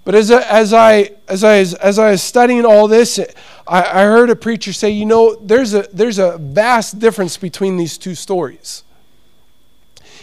But 0.03 0.15
as, 0.15 0.31
as, 0.31 0.73
I, 0.73 1.11
as, 1.27 1.43
I, 1.43 1.57
as 1.57 1.99
I 1.99 2.11
was 2.11 2.23
studying 2.23 2.65
all 2.65 2.87
this, 2.87 3.19
I, 3.67 3.83
I 3.83 4.03
heard 4.03 4.29
a 4.29 4.35
preacher 4.35 4.71
say, 4.71 4.89
you 4.89 5.05
know, 5.05 5.35
there's 5.35 5.73
a, 5.73 5.85
there's 5.93 6.17
a 6.17 6.37
vast 6.37 6.99
difference 6.99 7.35
between 7.37 7.75
these 7.75 7.97
two 7.97 8.15
stories. 8.15 8.83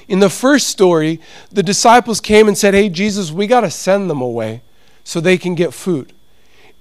In 0.08 0.20
the 0.20 0.30
first 0.30 0.68
story, 0.68 1.20
the 1.50 1.62
disciples 1.62 2.20
came 2.20 2.48
and 2.48 2.56
said, 2.56 2.74
Hey, 2.74 2.88
Jesus, 2.88 3.30
we 3.30 3.46
got 3.46 3.60
to 3.60 3.70
send 3.70 4.10
them 4.10 4.20
away 4.20 4.62
so 5.02 5.20
they 5.20 5.38
can 5.38 5.54
get 5.54 5.72
food. 5.72 6.12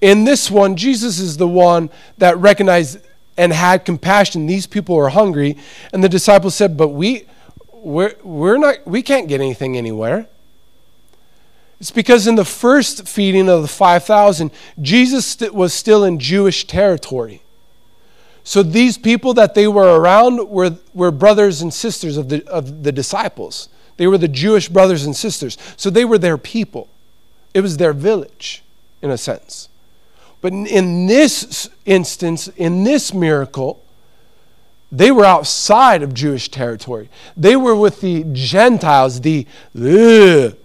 In 0.01 0.25
this 0.25 0.51
one, 0.51 0.75
Jesus 0.75 1.19
is 1.19 1.37
the 1.37 1.47
one 1.47 1.89
that 2.17 2.37
recognized 2.37 2.99
and 3.37 3.53
had 3.53 3.85
compassion. 3.85 4.45
These 4.45 4.67
people 4.67 4.97
are 4.97 5.09
hungry. 5.09 5.57
And 5.91 6.03
the 6.03 6.09
disciples 6.09 6.55
said, 6.55 6.77
But 6.77 6.89
we, 6.89 7.25
we're, 7.71 8.15
we're 8.23 8.57
not, 8.57 8.85
we 8.85 9.01
can't 9.01 9.27
get 9.27 9.41
anything 9.41 9.77
anywhere. 9.77 10.27
It's 11.79 11.91
because 11.91 12.27
in 12.27 12.35
the 12.35 12.45
first 12.45 13.07
feeding 13.07 13.49
of 13.49 13.61
the 13.61 13.67
5,000, 13.67 14.51
Jesus 14.81 15.37
was 15.51 15.73
still 15.73 16.05
in 16.05 16.17
Jewish 16.19 16.65
territory. 16.65 17.41
So 18.43 18.61
these 18.61 18.97
people 18.97 19.33
that 19.35 19.55
they 19.55 19.67
were 19.67 19.99
around 19.99 20.49
were, 20.49 20.77
were 20.93 21.11
brothers 21.11 21.61
and 21.61 21.73
sisters 21.73 22.17
of 22.17 22.29
the, 22.29 22.45
of 22.47 22.83
the 22.83 22.91
disciples. 22.91 23.69
They 23.97 24.07
were 24.07 24.17
the 24.17 24.27
Jewish 24.27 24.69
brothers 24.69 25.05
and 25.05 25.15
sisters. 25.15 25.57
So 25.77 25.89
they 25.89 26.05
were 26.05 26.17
their 26.17 26.37
people. 26.37 26.89
It 27.53 27.61
was 27.61 27.77
their 27.77 27.93
village, 27.93 28.63
in 29.01 29.11
a 29.11 29.17
sense. 29.17 29.69
But 30.41 30.51
in 30.51 31.07
this 31.07 31.69
instance, 31.85 32.49
in 32.49 32.83
this 32.83 33.13
miracle, 33.13 33.81
they 34.91 35.09
were 35.09 35.25
outside 35.25 36.03
of 36.03 36.13
Jewish 36.13 36.49
territory. 36.49 37.09
They 37.37 37.55
were 37.55 37.75
with 37.75 38.01
the 38.01 38.25
Gentiles, 38.33 39.21
the 39.21 39.47
ugh, 39.75 40.57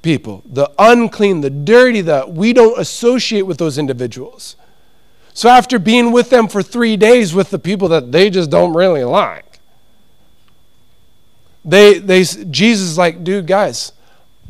people, 0.00 0.42
the 0.46 0.70
unclean, 0.78 1.42
the 1.42 1.50
dirty, 1.50 2.00
the 2.00 2.24
we 2.26 2.52
don't 2.52 2.78
associate 2.78 3.42
with 3.42 3.58
those 3.58 3.76
individuals. 3.76 4.56
So 5.34 5.48
after 5.48 5.78
being 5.78 6.12
with 6.12 6.30
them 6.30 6.48
for 6.48 6.62
three 6.62 6.96
days 6.96 7.34
with 7.34 7.50
the 7.50 7.58
people 7.58 7.88
that 7.88 8.12
they 8.12 8.28
just 8.30 8.50
don't 8.50 8.74
really 8.74 9.04
like, 9.04 9.60
they, 11.64 11.98
they, 11.98 12.24
Jesus 12.24 12.98
like, 12.98 13.24
dude, 13.24 13.46
guys, 13.46 13.92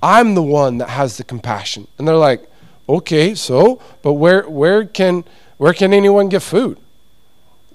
I'm 0.02 0.34
the 0.34 0.42
one 0.42 0.78
that 0.78 0.88
has 0.88 1.16
the 1.16 1.24
compassion. 1.24 1.86
And 1.98 2.08
they're 2.08 2.16
like, 2.16 2.48
okay, 2.88 3.34
so, 3.34 3.80
but 4.02 4.14
where, 4.14 4.48
where, 4.48 4.84
can, 4.84 5.24
where 5.58 5.72
can 5.72 5.92
anyone 5.92 6.28
get 6.28 6.42
food? 6.42 6.78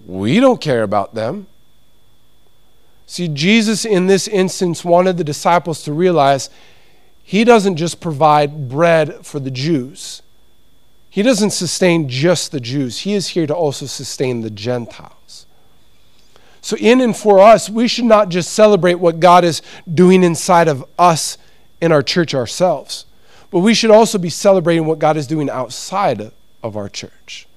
We 0.05 0.39
don't 0.39 0.59
care 0.59 0.83
about 0.83 1.13
them. 1.13 1.47
See, 3.05 3.29
Jesus 3.29 3.85
in 3.85 4.07
this 4.07 4.27
instance 4.27 4.83
wanted 4.83 5.17
the 5.17 5.23
disciples 5.23 5.83
to 5.83 5.93
realize 5.93 6.49
he 7.23 7.45
doesn't 7.45 7.77
just 7.77 8.01
provide 8.01 8.67
bread 8.67 9.25
for 9.25 9.39
the 9.39 9.51
Jews 9.51 10.21
he 11.17 11.23
doesn't 11.23 11.49
sustain 11.49 12.07
just 12.07 12.51
the 12.51 12.59
Jews, 12.59 12.99
He 12.99 13.15
is 13.15 13.29
here 13.29 13.47
to 13.47 13.55
also 13.55 13.87
sustain 13.87 14.41
the 14.41 14.51
Gentiles. 14.51 15.47
So, 16.61 16.77
in 16.77 17.01
and 17.01 17.17
for 17.17 17.39
us, 17.39 17.71
we 17.71 17.87
should 17.87 18.05
not 18.05 18.29
just 18.29 18.51
celebrate 18.51 18.99
what 18.99 19.19
God 19.19 19.43
is 19.43 19.63
doing 19.91 20.23
inside 20.23 20.67
of 20.67 20.85
us 20.99 21.39
in 21.81 21.91
our 21.91 22.03
church 22.03 22.35
ourselves, 22.35 23.07
but 23.49 23.61
we 23.61 23.73
should 23.73 23.89
also 23.89 24.19
be 24.19 24.29
celebrating 24.29 24.85
what 24.85 24.99
God 24.99 25.17
is 25.17 25.25
doing 25.25 25.49
outside 25.49 26.31
of 26.61 26.77
our 26.77 26.87
church 26.87 27.47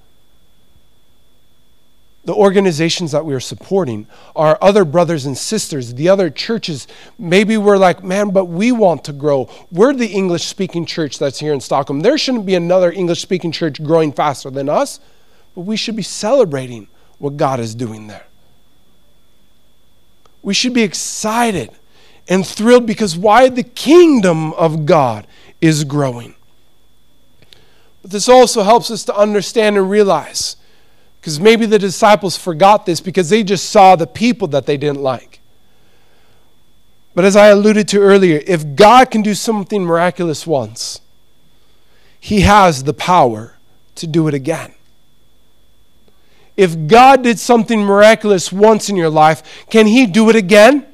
the 2.23 2.33
organizations 2.33 3.11
that 3.11 3.25
we 3.25 3.33
are 3.33 3.39
supporting, 3.39 4.05
our 4.35 4.57
other 4.61 4.85
brothers 4.85 5.25
and 5.25 5.37
sisters, 5.37 5.95
the 5.95 6.07
other 6.07 6.29
churches. 6.29 6.87
Maybe 7.17 7.57
we're 7.57 7.77
like, 7.77 8.03
man, 8.03 8.29
but 8.29 8.45
we 8.45 8.71
want 8.71 9.03
to 9.05 9.13
grow. 9.13 9.49
We're 9.71 9.93
the 9.93 10.07
English 10.07 10.45
speaking 10.45 10.85
church 10.85 11.17
that's 11.17 11.39
here 11.39 11.53
in 11.53 11.61
Stockholm. 11.61 12.01
There 12.01 12.17
shouldn't 12.17 12.45
be 12.45 12.55
another 12.55 12.91
English 12.91 13.21
speaking 13.21 13.51
church 13.51 13.83
growing 13.83 14.11
faster 14.11 14.51
than 14.51 14.69
us, 14.69 14.99
but 15.55 15.61
we 15.61 15.75
should 15.75 15.95
be 15.95 16.03
celebrating 16.03 16.87
what 17.17 17.37
God 17.37 17.59
is 17.59 17.73
doing 17.73 18.07
there. 18.07 18.25
We 20.43 20.53
should 20.53 20.73
be 20.73 20.83
excited 20.83 21.71
and 22.27 22.45
thrilled 22.45 22.85
because 22.85 23.17
why? 23.17 23.49
The 23.49 23.63
kingdom 23.63 24.53
of 24.53 24.85
God 24.85 25.25
is 25.59 25.83
growing. 25.83 26.35
But 28.01 28.11
this 28.11 28.29
also 28.29 28.63
helps 28.63 28.89
us 28.91 29.03
to 29.05 29.15
understand 29.15 29.77
and 29.77 29.89
realize 29.89 30.55
because 31.21 31.39
maybe 31.39 31.67
the 31.67 31.77
disciples 31.77 32.35
forgot 32.35 32.87
this 32.87 32.99
because 32.99 33.29
they 33.29 33.43
just 33.43 33.69
saw 33.69 33.95
the 33.95 34.07
people 34.07 34.47
that 34.47 34.65
they 34.65 34.75
didn't 34.75 35.03
like. 35.03 35.39
But 37.13 37.25
as 37.25 37.35
I 37.35 37.49
alluded 37.49 37.87
to 37.89 37.99
earlier, 37.99 38.41
if 38.47 38.75
God 38.75 39.11
can 39.11 39.21
do 39.21 39.35
something 39.35 39.83
miraculous 39.83 40.47
once, 40.47 40.99
He 42.19 42.41
has 42.41 42.85
the 42.85 42.93
power 42.93 43.55
to 43.95 44.07
do 44.07 44.27
it 44.27 44.33
again. 44.33 44.73
If 46.57 46.87
God 46.87 47.21
did 47.21 47.37
something 47.37 47.81
miraculous 47.81 48.51
once 48.51 48.89
in 48.89 48.95
your 48.95 49.09
life, 49.09 49.67
can 49.69 49.85
He 49.85 50.07
do 50.07 50.27
it 50.31 50.35
again? 50.35 50.87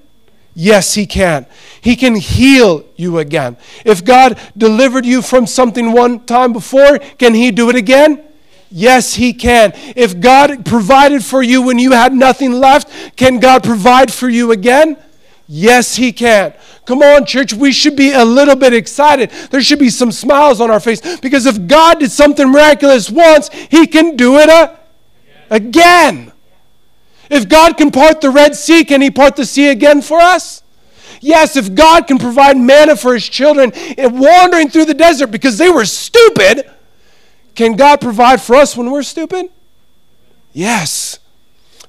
Yes, 0.53 0.95
He 0.95 1.05
can. 1.05 1.45
He 1.79 1.95
can 1.95 2.15
heal 2.15 2.83
you 2.97 3.19
again. 3.19 3.55
If 3.85 4.03
God 4.03 4.37
delivered 4.57 5.05
you 5.05 5.21
from 5.21 5.47
something 5.47 5.93
one 5.93 6.25
time 6.25 6.51
before, 6.51 6.99
can 6.99 7.33
He 7.33 7.51
do 7.51 7.69
it 7.69 7.77
again? 7.77 8.27
Yes, 8.69 9.13
He 9.13 9.33
can. 9.33 9.73
If 9.95 10.19
God 10.19 10.65
provided 10.65 11.23
for 11.23 11.41
you 11.41 11.61
when 11.61 11.79
you 11.79 11.91
had 11.91 12.13
nothing 12.13 12.51
left, 12.51 13.15
can 13.15 13.39
God 13.39 13.63
provide 13.63 14.11
for 14.11 14.27
you 14.27 14.51
again? 14.51 14.97
Yes, 15.47 15.95
He 15.95 16.11
can. 16.11 16.53
Come 16.85 17.01
on, 17.01 17.25
church, 17.25 17.53
we 17.53 17.71
should 17.71 17.95
be 17.95 18.11
a 18.11 18.23
little 18.23 18.55
bit 18.55 18.73
excited. 18.73 19.29
There 19.51 19.61
should 19.61 19.79
be 19.79 19.89
some 19.89 20.11
smiles 20.11 20.61
on 20.61 20.71
our 20.71 20.79
face 20.79 21.19
because 21.19 21.45
if 21.45 21.67
God 21.67 21.99
did 21.99 22.11
something 22.11 22.49
miraculous 22.49 23.09
once, 23.09 23.49
He 23.49 23.87
can 23.87 24.15
do 24.15 24.37
it 24.37 24.49
Again. 25.49 26.31
If 27.29 27.49
God 27.49 27.77
can 27.77 27.91
part 27.91 28.21
the 28.21 28.29
Red 28.29 28.55
Sea, 28.55 28.83
can 28.83 29.01
He 29.01 29.11
part 29.11 29.35
the 29.35 29.45
sea 29.45 29.69
again 29.69 30.01
for 30.01 30.19
us? 30.19 30.63
Yes, 31.19 31.55
if 31.55 31.73
God 31.73 32.07
can 32.07 32.17
provide 32.17 32.57
manna 32.57 32.95
for 32.95 33.13
His 33.13 33.27
children 33.27 33.71
and 33.97 34.19
wandering 34.19 34.69
through 34.69 34.85
the 34.85 34.93
desert 34.93 35.27
because 35.27 35.57
they 35.57 35.69
were 35.69 35.85
stupid, 35.85 36.69
can 37.57 37.75
God 37.75 37.99
provide 37.99 38.39
for 38.39 38.55
us 38.55 38.77
when 38.77 38.91
we're 38.91 39.01
stupid? 39.01 39.47
Yes. 40.53 41.17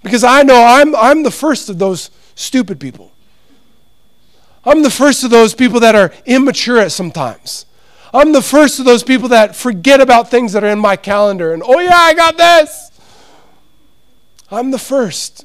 Because 0.02 0.24
I 0.24 0.42
know 0.42 0.64
I'm, 0.64 0.96
I'm 0.96 1.22
the 1.22 1.30
first 1.30 1.68
of 1.68 1.78
those 1.78 2.10
stupid 2.34 2.80
people. 2.80 3.12
I'm 4.64 4.82
the 4.82 4.90
first 4.90 5.24
of 5.24 5.30
those 5.30 5.54
people 5.54 5.80
that 5.80 5.94
are 5.94 6.10
immature 6.24 6.78
at 6.78 6.90
sometimes. 6.90 7.66
I'm 8.14 8.32
the 8.32 8.40
first 8.40 8.78
of 8.78 8.86
those 8.86 9.02
people 9.02 9.28
that 9.28 9.54
forget 9.54 10.00
about 10.00 10.30
things 10.30 10.54
that 10.54 10.64
are 10.64 10.70
in 10.70 10.78
my 10.78 10.96
calendar 10.96 11.52
and, 11.52 11.62
oh 11.62 11.78
yeah, 11.78 11.94
I 11.94 12.14
got 12.14 12.38
this. 12.38 12.90
I'm 14.50 14.70
the 14.70 14.78
first. 14.78 15.44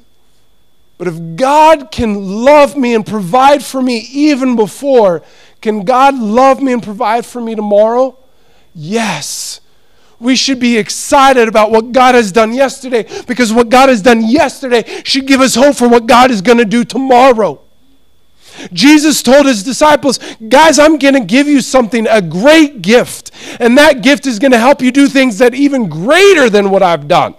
But 0.96 1.06
if 1.06 1.36
God 1.36 1.90
can 1.90 2.44
love 2.44 2.78
me 2.78 2.94
and 2.94 3.04
provide 3.04 3.62
for 3.62 3.82
me 3.82 3.98
even 4.10 4.56
before, 4.56 5.22
can 5.60 5.84
God 5.84 6.18
love 6.18 6.62
me 6.62 6.72
and 6.72 6.82
provide 6.82 7.26
for 7.26 7.42
me 7.42 7.54
tomorrow? 7.54 8.16
Yes. 8.74 9.60
We 10.24 10.36
should 10.36 10.58
be 10.58 10.78
excited 10.78 11.48
about 11.48 11.70
what 11.70 11.92
God 11.92 12.14
has 12.14 12.32
done 12.32 12.54
yesterday 12.54 13.06
because 13.26 13.52
what 13.52 13.68
God 13.68 13.90
has 13.90 14.00
done 14.00 14.22
yesterday 14.22 15.02
should 15.04 15.26
give 15.26 15.42
us 15.42 15.54
hope 15.54 15.76
for 15.76 15.86
what 15.86 16.06
God 16.06 16.30
is 16.30 16.40
going 16.40 16.56
to 16.56 16.64
do 16.64 16.82
tomorrow. 16.82 17.60
Jesus 18.72 19.22
told 19.22 19.44
his 19.44 19.62
disciples, 19.62 20.18
Guys, 20.48 20.78
I'm 20.78 20.96
going 20.96 21.12
to 21.12 21.20
give 21.20 21.46
you 21.46 21.60
something, 21.60 22.06
a 22.06 22.22
great 22.22 22.80
gift. 22.80 23.32
And 23.60 23.76
that 23.76 24.02
gift 24.02 24.26
is 24.26 24.38
going 24.38 24.52
to 24.52 24.58
help 24.58 24.80
you 24.80 24.90
do 24.90 25.08
things 25.08 25.36
that 25.38 25.54
even 25.54 25.90
greater 25.90 26.48
than 26.48 26.70
what 26.70 26.82
I've 26.82 27.06
done. 27.06 27.34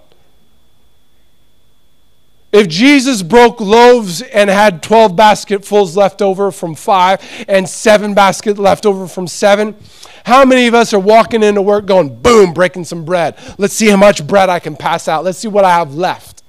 If 2.56 2.70
Jesus 2.70 3.22
broke 3.22 3.60
loaves 3.60 4.22
and 4.22 4.50
had 4.50 4.82
12 4.82 5.14
basketfuls 5.14 5.98
left 5.98 6.22
over 6.22 6.52
from 6.52 6.74
five 6.74 7.22
and 7.50 7.68
seven 7.68 8.14
baskets 8.14 8.58
left 8.58 8.86
over 8.86 9.10
from 9.10 9.28
seven, 9.28 9.76
how 10.24 10.46
many 10.46 10.66
of 10.68 10.74
us 10.74 10.94
are 10.94 11.00
walking 11.02 11.44
into 11.44 11.62
work 11.62 11.86
going, 11.86 12.22
boom, 12.22 12.54
breaking 12.54 12.86
some 12.86 13.04
bread? 13.04 13.38
Let's 13.58 13.74
see 13.74 13.90
how 13.90 13.98
much 13.98 14.26
bread 14.26 14.48
I 14.48 14.60
can 14.60 14.78
pass 14.78 15.10
out. 15.10 15.26
Let's 15.26 15.38
see 15.38 15.50
what 15.50 15.66
I 15.66 15.72
have 15.72 15.96
left. 15.96 16.44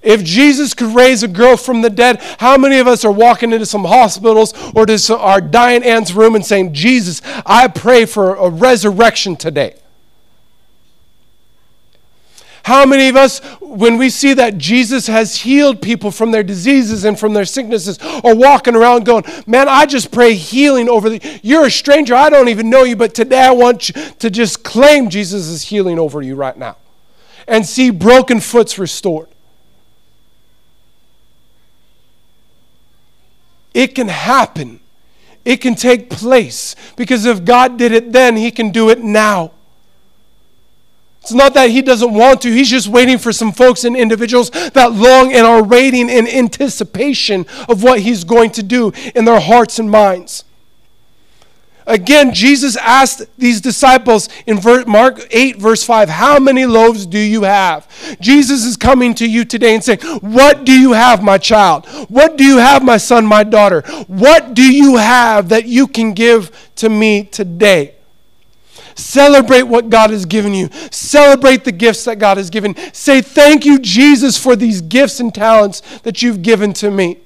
If 0.00 0.24
Jesus 0.24 0.72
could 0.72 0.94
raise 0.94 1.22
a 1.22 1.28
girl 1.28 1.58
from 1.58 1.82
the 1.82 1.90
dead, 1.90 2.22
how 2.38 2.56
many 2.56 2.78
of 2.78 2.86
us 2.86 3.04
are 3.04 3.12
walking 3.12 3.52
into 3.52 3.66
some 3.66 3.84
hospitals 3.84 4.54
or 4.74 4.86
to 4.86 5.18
our 5.18 5.42
dying 5.42 5.82
aunt's 5.82 6.14
room 6.14 6.34
and 6.34 6.46
saying, 6.46 6.72
Jesus, 6.72 7.20
I 7.44 7.68
pray 7.68 8.06
for 8.06 8.36
a 8.36 8.48
resurrection 8.48 9.36
today? 9.36 9.81
How 12.64 12.86
many 12.86 13.08
of 13.08 13.16
us, 13.16 13.40
when 13.60 13.98
we 13.98 14.08
see 14.08 14.34
that 14.34 14.56
Jesus 14.56 15.08
has 15.08 15.36
healed 15.36 15.82
people 15.82 16.10
from 16.10 16.30
their 16.30 16.44
diseases 16.44 17.04
and 17.04 17.18
from 17.18 17.34
their 17.34 17.44
sicknesses, 17.44 17.98
are 17.98 18.34
walking 18.36 18.76
around 18.76 19.04
going, 19.04 19.24
Man, 19.46 19.68
I 19.68 19.86
just 19.86 20.12
pray 20.12 20.34
healing 20.34 20.88
over 20.88 21.10
the. 21.10 21.40
You're 21.42 21.66
a 21.66 21.70
stranger. 21.70 22.14
I 22.14 22.30
don't 22.30 22.48
even 22.48 22.70
know 22.70 22.84
you, 22.84 22.94
but 22.94 23.14
today 23.14 23.42
I 23.42 23.50
want 23.50 23.88
you 23.88 23.94
to 24.20 24.30
just 24.30 24.62
claim 24.62 25.10
Jesus' 25.10 25.48
is 25.48 25.62
healing 25.62 25.98
over 25.98 26.22
you 26.22 26.36
right 26.36 26.56
now 26.56 26.76
and 27.48 27.66
see 27.66 27.90
broken 27.90 28.38
foots 28.38 28.78
restored. 28.78 29.28
It 33.74 33.94
can 33.94 34.08
happen. 34.08 34.80
It 35.44 35.56
can 35.56 35.74
take 35.74 36.10
place 36.10 36.76
because 36.96 37.24
if 37.24 37.44
God 37.44 37.76
did 37.76 37.90
it 37.92 38.12
then, 38.12 38.36
He 38.36 38.50
can 38.50 38.70
do 38.70 38.90
it 38.90 39.00
now. 39.00 39.52
It's 41.22 41.32
not 41.32 41.54
that 41.54 41.70
he 41.70 41.82
doesn't 41.82 42.12
want 42.12 42.42
to, 42.42 42.52
he's 42.52 42.68
just 42.68 42.88
waiting 42.88 43.16
for 43.16 43.32
some 43.32 43.52
folks 43.52 43.84
and 43.84 43.96
individuals 43.96 44.50
that 44.50 44.92
long 44.92 45.32
and 45.32 45.46
are 45.46 45.62
waiting 45.62 46.10
in 46.10 46.26
anticipation 46.26 47.46
of 47.68 47.84
what 47.84 48.00
he's 48.00 48.24
going 48.24 48.50
to 48.50 48.62
do 48.62 48.92
in 49.14 49.24
their 49.24 49.38
hearts 49.38 49.78
and 49.78 49.88
minds. 49.88 50.44
Again, 51.86 52.32
Jesus 52.32 52.76
asked 52.76 53.22
these 53.38 53.60
disciples 53.60 54.28
in 54.46 54.60
Mark 54.86 55.26
8, 55.30 55.56
verse 55.56 55.84
5, 55.84 56.08
How 56.08 56.38
many 56.38 56.66
loaves 56.66 57.06
do 57.06 57.18
you 57.18 57.42
have? 57.42 57.88
Jesus 58.20 58.64
is 58.64 58.76
coming 58.76 59.14
to 59.14 59.28
you 59.28 59.44
today 59.44 59.74
and 59.74 59.82
saying, 59.82 60.00
What 60.20 60.64
do 60.64 60.72
you 60.72 60.92
have, 60.92 61.22
my 61.22 61.38
child? 61.38 61.86
What 62.08 62.36
do 62.36 62.44
you 62.44 62.58
have, 62.58 62.84
my 62.84 62.96
son, 62.96 63.26
my 63.26 63.44
daughter? 63.44 63.82
What 64.06 64.54
do 64.54 64.62
you 64.62 64.96
have 64.96 65.48
that 65.50 65.66
you 65.66 65.86
can 65.86 66.14
give 66.14 66.70
to 66.76 66.88
me 66.88 67.24
today? 67.24 67.94
Celebrate 68.94 69.62
what 69.62 69.90
God 69.90 70.10
has 70.10 70.26
given 70.26 70.54
you. 70.54 70.68
Celebrate 70.90 71.64
the 71.64 71.72
gifts 71.72 72.04
that 72.04 72.18
God 72.18 72.36
has 72.36 72.50
given. 72.50 72.74
Say, 72.92 73.20
Thank 73.20 73.64
you, 73.64 73.78
Jesus, 73.78 74.36
for 74.36 74.56
these 74.56 74.80
gifts 74.80 75.20
and 75.20 75.34
talents 75.34 75.80
that 76.00 76.22
you've 76.22 76.42
given 76.42 76.72
to 76.74 76.90
me. 76.90 77.18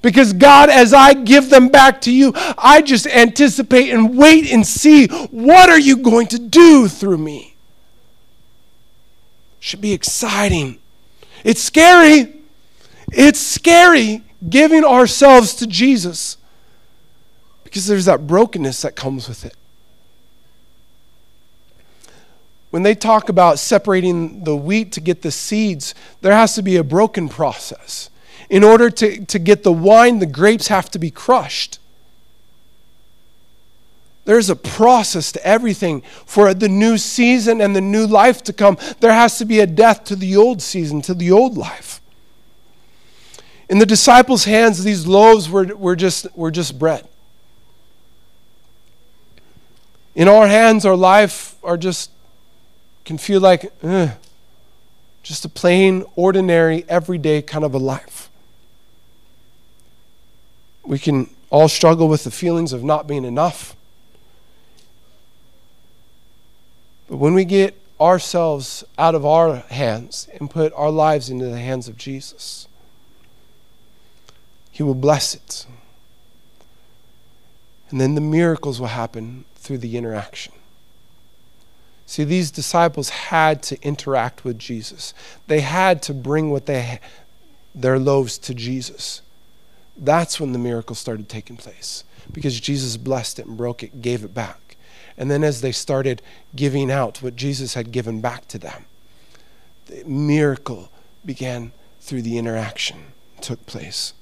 Because, 0.00 0.32
God, 0.32 0.70
as 0.70 0.92
I 0.92 1.12
give 1.12 1.50
them 1.50 1.68
back 1.68 2.00
to 2.02 2.12
you, 2.12 2.32
I 2.56 2.82
just 2.82 3.06
anticipate 3.06 3.90
and 3.90 4.16
wait 4.16 4.52
and 4.52 4.64
see 4.66 5.08
what 5.08 5.68
are 5.70 5.78
you 5.78 5.96
going 5.96 6.28
to 6.28 6.38
do 6.38 6.86
through 6.86 7.18
me. 7.18 7.56
Should 9.58 9.80
be 9.80 9.92
exciting. 9.92 10.78
It's 11.42 11.60
scary. 11.60 12.42
It's 13.10 13.40
scary 13.40 14.22
giving 14.48 14.84
ourselves 14.84 15.54
to 15.56 15.66
Jesus 15.66 16.36
because 17.64 17.86
there's 17.86 18.04
that 18.04 18.26
brokenness 18.26 18.82
that 18.82 18.94
comes 18.94 19.28
with 19.28 19.44
it 19.44 19.56
when 22.70 22.82
they 22.82 22.94
talk 22.94 23.28
about 23.28 23.58
separating 23.58 24.44
the 24.44 24.56
wheat 24.56 24.92
to 24.92 25.00
get 25.00 25.22
the 25.22 25.30
seeds, 25.30 25.94
there 26.20 26.34
has 26.34 26.54
to 26.54 26.62
be 26.62 26.76
a 26.76 26.84
broken 26.84 27.28
process. 27.28 28.10
In 28.50 28.62
order 28.62 28.90
to, 28.90 29.24
to 29.26 29.38
get 29.38 29.62
the 29.62 29.72
wine, 29.72 30.18
the 30.18 30.26
grapes 30.26 30.68
have 30.68 30.90
to 30.90 30.98
be 30.98 31.10
crushed. 31.10 31.78
There's 34.24 34.50
a 34.50 34.56
process 34.56 35.32
to 35.32 35.46
everything. 35.46 36.02
For 36.26 36.52
the 36.52 36.68
new 36.68 36.98
season 36.98 37.62
and 37.62 37.74
the 37.74 37.80
new 37.80 38.06
life 38.06 38.42
to 38.44 38.52
come, 38.52 38.76
there 39.00 39.12
has 39.12 39.38
to 39.38 39.46
be 39.46 39.60
a 39.60 39.66
death 39.66 40.04
to 40.04 40.16
the 40.16 40.36
old 40.36 40.60
season, 40.60 41.00
to 41.02 41.14
the 41.14 41.32
old 41.32 41.56
life. 41.56 42.02
In 43.70 43.78
the 43.78 43.86
disciples' 43.86 44.44
hands, 44.44 44.84
these 44.84 45.06
loaves 45.06 45.48
were, 45.48 45.74
were, 45.74 45.96
just, 45.96 46.26
were 46.36 46.50
just 46.50 46.78
bread. 46.78 47.08
In 50.14 50.28
our 50.28 50.46
hands, 50.46 50.84
our 50.84 50.96
life 50.96 51.56
are 51.62 51.78
just 51.78 52.10
can 53.08 53.16
feel 53.16 53.40
like 53.40 53.72
eh, 53.82 54.10
just 55.22 55.42
a 55.42 55.48
plain, 55.48 56.04
ordinary, 56.14 56.84
everyday 56.90 57.40
kind 57.40 57.64
of 57.64 57.72
a 57.72 57.78
life. 57.78 58.28
We 60.84 60.98
can 60.98 61.30
all 61.48 61.68
struggle 61.68 62.06
with 62.06 62.24
the 62.24 62.30
feelings 62.30 62.74
of 62.74 62.84
not 62.84 63.06
being 63.06 63.24
enough. 63.24 63.74
But 67.08 67.16
when 67.16 67.32
we 67.32 67.46
get 67.46 67.80
ourselves 67.98 68.84
out 68.98 69.14
of 69.14 69.24
our 69.24 69.56
hands 69.56 70.28
and 70.38 70.50
put 70.50 70.70
our 70.74 70.90
lives 70.90 71.30
into 71.30 71.46
the 71.46 71.58
hands 71.58 71.88
of 71.88 71.96
Jesus, 71.96 72.68
He 74.70 74.82
will 74.82 74.94
bless 74.94 75.34
it. 75.34 75.64
And 77.88 77.98
then 77.98 78.14
the 78.14 78.20
miracles 78.20 78.78
will 78.78 78.88
happen 78.88 79.46
through 79.54 79.78
the 79.78 79.96
interaction. 79.96 80.52
See, 82.08 82.24
these 82.24 82.50
disciples 82.50 83.10
had 83.10 83.62
to 83.64 83.78
interact 83.82 84.42
with 84.42 84.58
Jesus. 84.58 85.12
They 85.46 85.60
had 85.60 86.00
to 86.04 86.14
bring 86.14 86.50
what 86.50 86.64
they 86.64 87.00
their 87.74 87.98
loaves 87.98 88.38
to 88.38 88.54
Jesus. 88.54 89.20
That's 89.94 90.40
when 90.40 90.52
the 90.52 90.58
miracle 90.58 90.96
started 90.96 91.28
taking 91.28 91.58
place 91.58 92.04
because 92.32 92.58
Jesus 92.60 92.96
blessed 92.96 93.40
it 93.40 93.46
and 93.46 93.58
broke 93.58 93.82
it, 93.82 94.00
gave 94.00 94.24
it 94.24 94.32
back. 94.32 94.78
And 95.18 95.30
then 95.30 95.44
as 95.44 95.60
they 95.60 95.70
started 95.70 96.22
giving 96.56 96.90
out 96.90 97.20
what 97.20 97.36
Jesus 97.36 97.74
had 97.74 97.92
given 97.92 98.22
back 98.22 98.48
to 98.48 98.58
them, 98.58 98.86
the 99.84 100.02
miracle 100.04 100.90
began 101.26 101.72
through 102.00 102.22
the 102.22 102.38
interaction 102.38 103.12
took 103.42 103.66
place. 103.66 104.14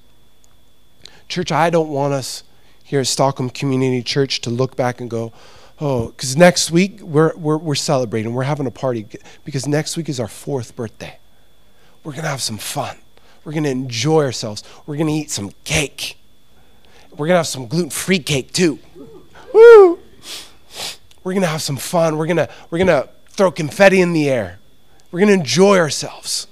Church, 1.29 1.53
I 1.53 1.69
don't 1.69 1.87
want 1.87 2.13
us 2.13 2.43
here 2.83 2.99
at 2.99 3.07
Stockholm 3.07 3.49
Community 3.49 4.03
Church 4.03 4.41
to 4.41 4.49
look 4.49 4.75
back 4.75 4.99
and 4.99 5.09
go, 5.09 5.31
Oh, 5.79 6.07
because 6.07 6.35
next 6.35 6.71
week 6.71 7.01
we're, 7.01 7.35
we're, 7.35 7.57
we're 7.57 7.75
celebrating. 7.75 8.33
We're 8.33 8.43
having 8.43 8.65
a 8.65 8.71
party 8.71 9.05
because 9.45 9.67
next 9.67 9.95
week 9.95 10.09
is 10.09 10.19
our 10.19 10.27
fourth 10.27 10.75
birthday. 10.75 11.19
We're 12.03 12.13
going 12.13 12.23
to 12.23 12.29
have 12.29 12.41
some 12.41 12.57
fun. 12.57 12.97
We're 13.43 13.51
going 13.51 13.63
to 13.63 13.69
enjoy 13.69 14.23
ourselves. 14.23 14.63
We're 14.85 14.95
going 14.95 15.07
to 15.07 15.13
eat 15.13 15.29
some 15.29 15.51
cake. 15.63 16.17
We're 17.11 17.27
going 17.27 17.35
to 17.35 17.37
have 17.37 17.47
some 17.47 17.67
gluten 17.67 17.91
free 17.91 18.19
cake 18.19 18.53
too. 18.53 18.79
Woo! 19.53 19.99
We're 21.23 21.33
going 21.33 21.41
to 21.41 21.47
have 21.47 21.61
some 21.61 21.77
fun. 21.77 22.17
We're 22.17 22.25
going 22.25 22.37
to, 22.37 22.49
we're 22.69 22.79
going 22.79 22.87
to 22.87 23.09
throw 23.29 23.51
confetti 23.51 24.01
in 24.01 24.13
the 24.13 24.29
air. 24.29 24.59
We're 25.11 25.19
going 25.19 25.29
to 25.29 25.33
enjoy 25.35 25.77
ourselves. 25.77 26.47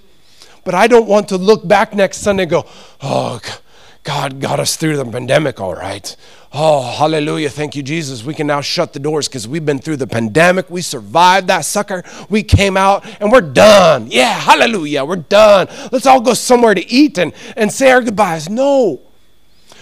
But 0.64 0.76
I 0.76 0.88
don't 0.88 1.08
want 1.08 1.30
to 1.30 1.38
look 1.38 1.68
back 1.68 1.94
next 1.94 2.18
Sunday 2.18 2.44
and 2.44 2.50
go, 2.50 2.66
oh, 3.02 3.40
God 3.42 3.60
got 4.06 4.60
us 4.60 4.78
through 4.78 4.98
the 4.98 5.06
pandemic 5.06 5.60
all 5.60 5.76
right. 5.76 6.16
Oh, 6.54 6.90
hallelujah. 6.90 7.50
Thank 7.50 7.76
you, 7.76 7.84
Jesus. 7.84 8.24
We 8.24 8.34
can 8.34 8.48
now 8.48 8.62
shut 8.62 8.94
the 8.94 9.00
doors 9.00 9.28
because 9.28 9.46
we've 9.46 9.66
been 9.66 9.80
through 9.80 9.98
the 9.98 10.08
pandemic. 10.08 10.70
We 10.70 10.82
survived 10.82 11.48
that 11.48 11.66
sucker. 11.66 12.04
We 12.30 12.44
came 12.44 12.78
out 12.78 13.06
and 13.20 13.32
we're 13.32 13.42
done. 13.42 14.08
Yeah, 14.10 14.32
hallelujah. 14.40 15.04
We're 15.04 15.18
done. 15.18 15.68
Let's 15.92 16.06
all 16.06 16.22
go 16.22 16.34
somewhere 16.34 16.74
to 16.74 16.90
eat 16.90 17.18
and, 17.18 17.34
and 17.58 17.72
say 17.72 17.92
our 17.92 18.02
goodbyes. 18.02 18.48
No. 18.48 19.02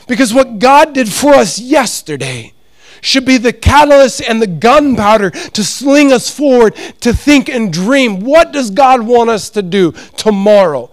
Because 0.07 0.33
what 0.33 0.57
God 0.57 0.93
did 0.93 1.11
for 1.11 1.33
us 1.33 1.59
yesterday 1.59 2.53
should 3.01 3.25
be 3.25 3.37
the 3.37 3.53
catalyst 3.53 4.21
and 4.27 4.41
the 4.41 4.47
gunpowder 4.47 5.29
to 5.29 5.63
sling 5.63 6.11
us 6.11 6.29
forward 6.29 6.75
to 7.01 7.13
think 7.13 7.49
and 7.49 7.71
dream. 7.71 8.21
What 8.21 8.53
does 8.53 8.71
God 8.71 9.05
want 9.05 9.29
us 9.29 9.49
to 9.51 9.61
do 9.61 9.91
tomorrow? 10.15 10.89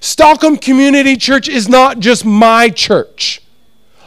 Stockholm 0.00 0.56
Community 0.56 1.16
Church 1.16 1.48
is 1.48 1.68
not 1.68 1.98
just 1.98 2.24
my 2.24 2.68
church. 2.68 3.42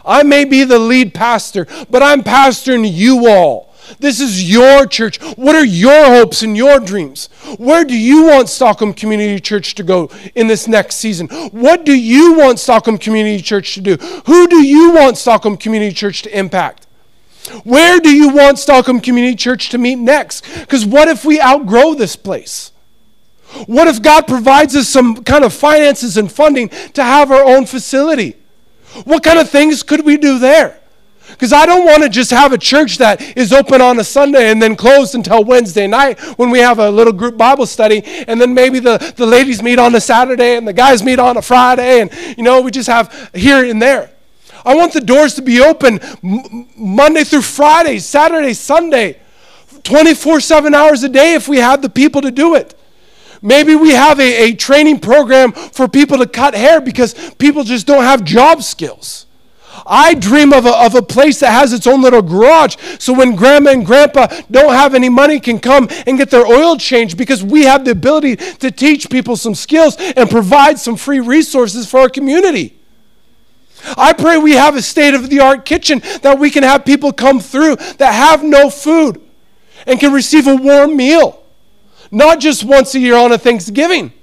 I 0.05 0.23
may 0.23 0.45
be 0.45 0.63
the 0.63 0.79
lead 0.79 1.13
pastor, 1.13 1.67
but 1.89 2.01
I'm 2.01 2.23
pastoring 2.23 2.89
you 2.91 3.27
all. 3.27 3.71
This 3.99 4.19
is 4.19 4.49
your 4.49 4.85
church. 4.85 5.21
What 5.35 5.55
are 5.55 5.65
your 5.65 6.05
hopes 6.05 6.41
and 6.43 6.55
your 6.55 6.79
dreams? 6.79 7.27
Where 7.57 7.83
do 7.83 7.97
you 7.97 8.23
want 8.25 8.49
Stockholm 8.49 8.93
Community 8.93 9.39
Church 9.39 9.75
to 9.75 9.83
go 9.83 10.09
in 10.33 10.47
this 10.47 10.67
next 10.67 10.95
season? 10.95 11.27
What 11.51 11.85
do 11.85 11.93
you 11.93 12.33
want 12.33 12.59
Stockholm 12.59 12.97
Community 12.97 13.41
Church 13.43 13.73
to 13.73 13.81
do? 13.81 13.97
Who 14.25 14.47
do 14.47 14.65
you 14.65 14.91
want 14.91 15.17
Stockholm 15.17 15.57
Community 15.57 15.93
Church 15.93 16.21
to 16.23 16.37
impact? 16.37 16.87
Where 17.63 17.99
do 17.99 18.15
you 18.15 18.29
want 18.29 18.59
Stockholm 18.59 19.01
Community 19.01 19.35
Church 19.35 19.69
to 19.69 19.77
meet 19.77 19.97
next? 19.97 20.41
Because 20.59 20.85
what 20.85 21.07
if 21.07 21.25
we 21.25 21.41
outgrow 21.41 21.93
this 21.93 22.15
place? 22.15 22.71
What 23.67 23.87
if 23.87 24.01
God 24.01 24.27
provides 24.27 24.75
us 24.75 24.87
some 24.87 25.23
kind 25.23 25.43
of 25.43 25.53
finances 25.53 26.17
and 26.17 26.31
funding 26.31 26.69
to 26.93 27.03
have 27.03 27.31
our 27.31 27.43
own 27.43 27.65
facility? 27.65 28.35
What 29.03 29.23
kind 29.23 29.39
of 29.39 29.49
things 29.49 29.83
could 29.83 30.05
we 30.05 30.17
do 30.17 30.39
there? 30.39 30.79
Because 31.29 31.53
I 31.53 31.65
don't 31.65 31.85
want 31.85 32.03
to 32.03 32.09
just 32.09 32.31
have 32.31 32.51
a 32.51 32.57
church 32.57 32.97
that 32.97 33.37
is 33.37 33.53
open 33.53 33.81
on 33.81 33.97
a 33.99 34.03
Sunday 34.03 34.51
and 34.51 34.61
then 34.61 34.75
closed 34.75 35.15
until 35.15 35.43
Wednesday 35.43 35.87
night 35.87 36.19
when 36.37 36.49
we 36.49 36.59
have 36.59 36.79
a 36.79 36.89
little 36.89 37.13
group 37.13 37.37
Bible 37.37 37.65
study, 37.65 38.03
and 38.27 38.39
then 38.39 38.53
maybe 38.53 38.79
the, 38.79 39.13
the 39.15 39.25
ladies 39.25 39.63
meet 39.63 39.79
on 39.79 39.95
a 39.95 40.01
Saturday 40.01 40.57
and 40.57 40.67
the 40.67 40.73
guys 40.73 41.03
meet 41.03 41.19
on 41.19 41.37
a 41.37 41.41
Friday, 41.41 42.01
and 42.01 42.11
you 42.37 42.43
know, 42.43 42.61
we 42.61 42.71
just 42.71 42.87
have 42.87 43.31
here 43.33 43.63
and 43.63 43.81
there. 43.81 44.11
I 44.65 44.75
want 44.75 44.93
the 44.93 45.01
doors 45.01 45.35
to 45.35 45.41
be 45.41 45.61
open 45.61 45.99
m- 46.23 46.67
Monday 46.75 47.23
through 47.23 47.41
Friday, 47.43 47.99
Saturday, 47.99 48.53
Sunday, 48.53 49.19
24 49.83 50.39
7 50.41 50.73
hours 50.75 51.03
a 51.03 51.09
day 51.09 51.33
if 51.33 51.47
we 51.47 51.57
have 51.57 51.81
the 51.81 51.89
people 51.89 52.21
to 52.21 52.31
do 52.31 52.55
it. 52.55 52.77
Maybe 53.41 53.75
we 53.75 53.91
have 53.91 54.19
a, 54.19 54.49
a 54.49 54.55
training 54.55 54.99
program 54.99 55.51
for 55.51 55.87
people 55.87 56.19
to 56.19 56.27
cut 56.27 56.53
hair 56.53 56.79
because 56.79 57.13
people 57.35 57.63
just 57.63 57.87
don't 57.87 58.03
have 58.03 58.23
job 58.23 58.61
skills. 58.61 59.25
I 59.85 60.13
dream 60.13 60.53
of 60.53 60.65
a, 60.65 60.75
of 60.75 60.95
a 60.95 61.01
place 61.01 61.39
that 61.39 61.51
has 61.51 61.73
its 61.73 61.87
own 61.87 62.01
little 62.01 62.21
garage 62.21 62.75
so 62.99 63.13
when 63.13 63.35
grandma 63.35 63.71
and 63.71 63.85
grandpa 63.85 64.27
don't 64.51 64.73
have 64.73 64.93
any 64.93 65.09
money 65.09 65.39
can 65.39 65.59
come 65.59 65.87
and 66.05 66.17
get 66.17 66.29
their 66.29 66.45
oil 66.45 66.77
changed 66.77 67.17
because 67.17 67.43
we 67.43 67.63
have 67.63 67.85
the 67.85 67.91
ability 67.91 68.35
to 68.35 68.69
teach 68.69 69.09
people 69.09 69.35
some 69.35 69.55
skills 69.55 69.95
and 69.97 70.29
provide 70.29 70.77
some 70.77 70.95
free 70.95 71.19
resources 71.19 71.89
for 71.89 72.01
our 72.01 72.09
community. 72.09 72.77
I 73.97 74.13
pray 74.13 74.37
we 74.37 74.51
have 74.53 74.75
a 74.75 74.81
state 74.81 75.15
of 75.15 75.29
the 75.29 75.39
art 75.39 75.65
kitchen 75.65 76.03
that 76.21 76.37
we 76.37 76.51
can 76.51 76.63
have 76.63 76.85
people 76.85 77.11
come 77.11 77.39
through 77.39 77.77
that 77.97 78.13
have 78.13 78.43
no 78.43 78.69
food 78.69 79.19
and 79.87 79.99
can 79.99 80.13
receive 80.13 80.47
a 80.47 80.55
warm 80.55 80.95
meal 80.95 81.40
not 82.11 82.39
just 82.39 82.63
once 82.63 82.93
a 82.93 82.99
year 82.99 83.15
on 83.15 83.31
a 83.31 83.37
Thanksgiving. 83.37 84.13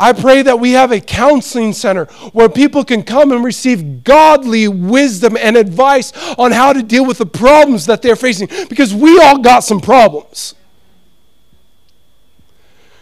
I 0.00 0.12
pray 0.12 0.42
that 0.42 0.60
we 0.60 0.72
have 0.72 0.92
a 0.92 1.00
counseling 1.00 1.72
center 1.72 2.04
where 2.32 2.48
people 2.48 2.84
can 2.84 3.02
come 3.02 3.32
and 3.32 3.44
receive 3.44 4.04
godly 4.04 4.68
wisdom 4.68 5.36
and 5.36 5.56
advice 5.56 6.12
on 6.38 6.52
how 6.52 6.72
to 6.72 6.84
deal 6.84 7.04
with 7.04 7.18
the 7.18 7.26
problems 7.26 7.86
that 7.86 8.00
they're 8.00 8.14
facing 8.14 8.48
because 8.68 8.94
we 8.94 9.18
all 9.18 9.38
got 9.38 9.64
some 9.64 9.80
problems. 9.80 10.54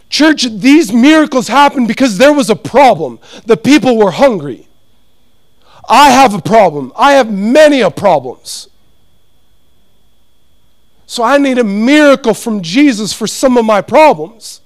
Church, 0.09 0.45
these 0.45 0.91
miracles 0.91 1.47
happened 1.47 1.87
because 1.87 2.17
there 2.17 2.33
was 2.33 2.49
a 2.49 2.55
problem. 2.55 3.19
The 3.45 3.57
people 3.57 3.97
were 3.97 4.11
hungry. 4.11 4.67
I 5.87 6.09
have 6.09 6.33
a 6.33 6.41
problem. 6.41 6.91
I 6.95 7.13
have 7.13 7.31
many 7.31 7.83
of 7.83 7.95
problems. 7.95 8.69
So 11.07 11.23
I 11.23 11.37
need 11.37 11.57
a 11.57 11.63
miracle 11.63 12.33
from 12.33 12.61
Jesus 12.61 13.13
for 13.13 13.25
some 13.25 13.57
of 13.57 13.65
my 13.65 13.81
problems. 13.81 14.61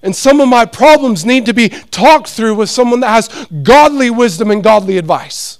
And 0.00 0.14
some 0.14 0.40
of 0.40 0.48
my 0.48 0.64
problems 0.64 1.26
need 1.26 1.44
to 1.46 1.52
be 1.52 1.68
talked 1.68 2.28
through 2.28 2.54
with 2.54 2.70
someone 2.70 3.00
that 3.00 3.10
has 3.10 3.46
godly 3.64 4.10
wisdom 4.10 4.52
and 4.52 4.62
godly 4.62 4.96
advice. 4.96 5.58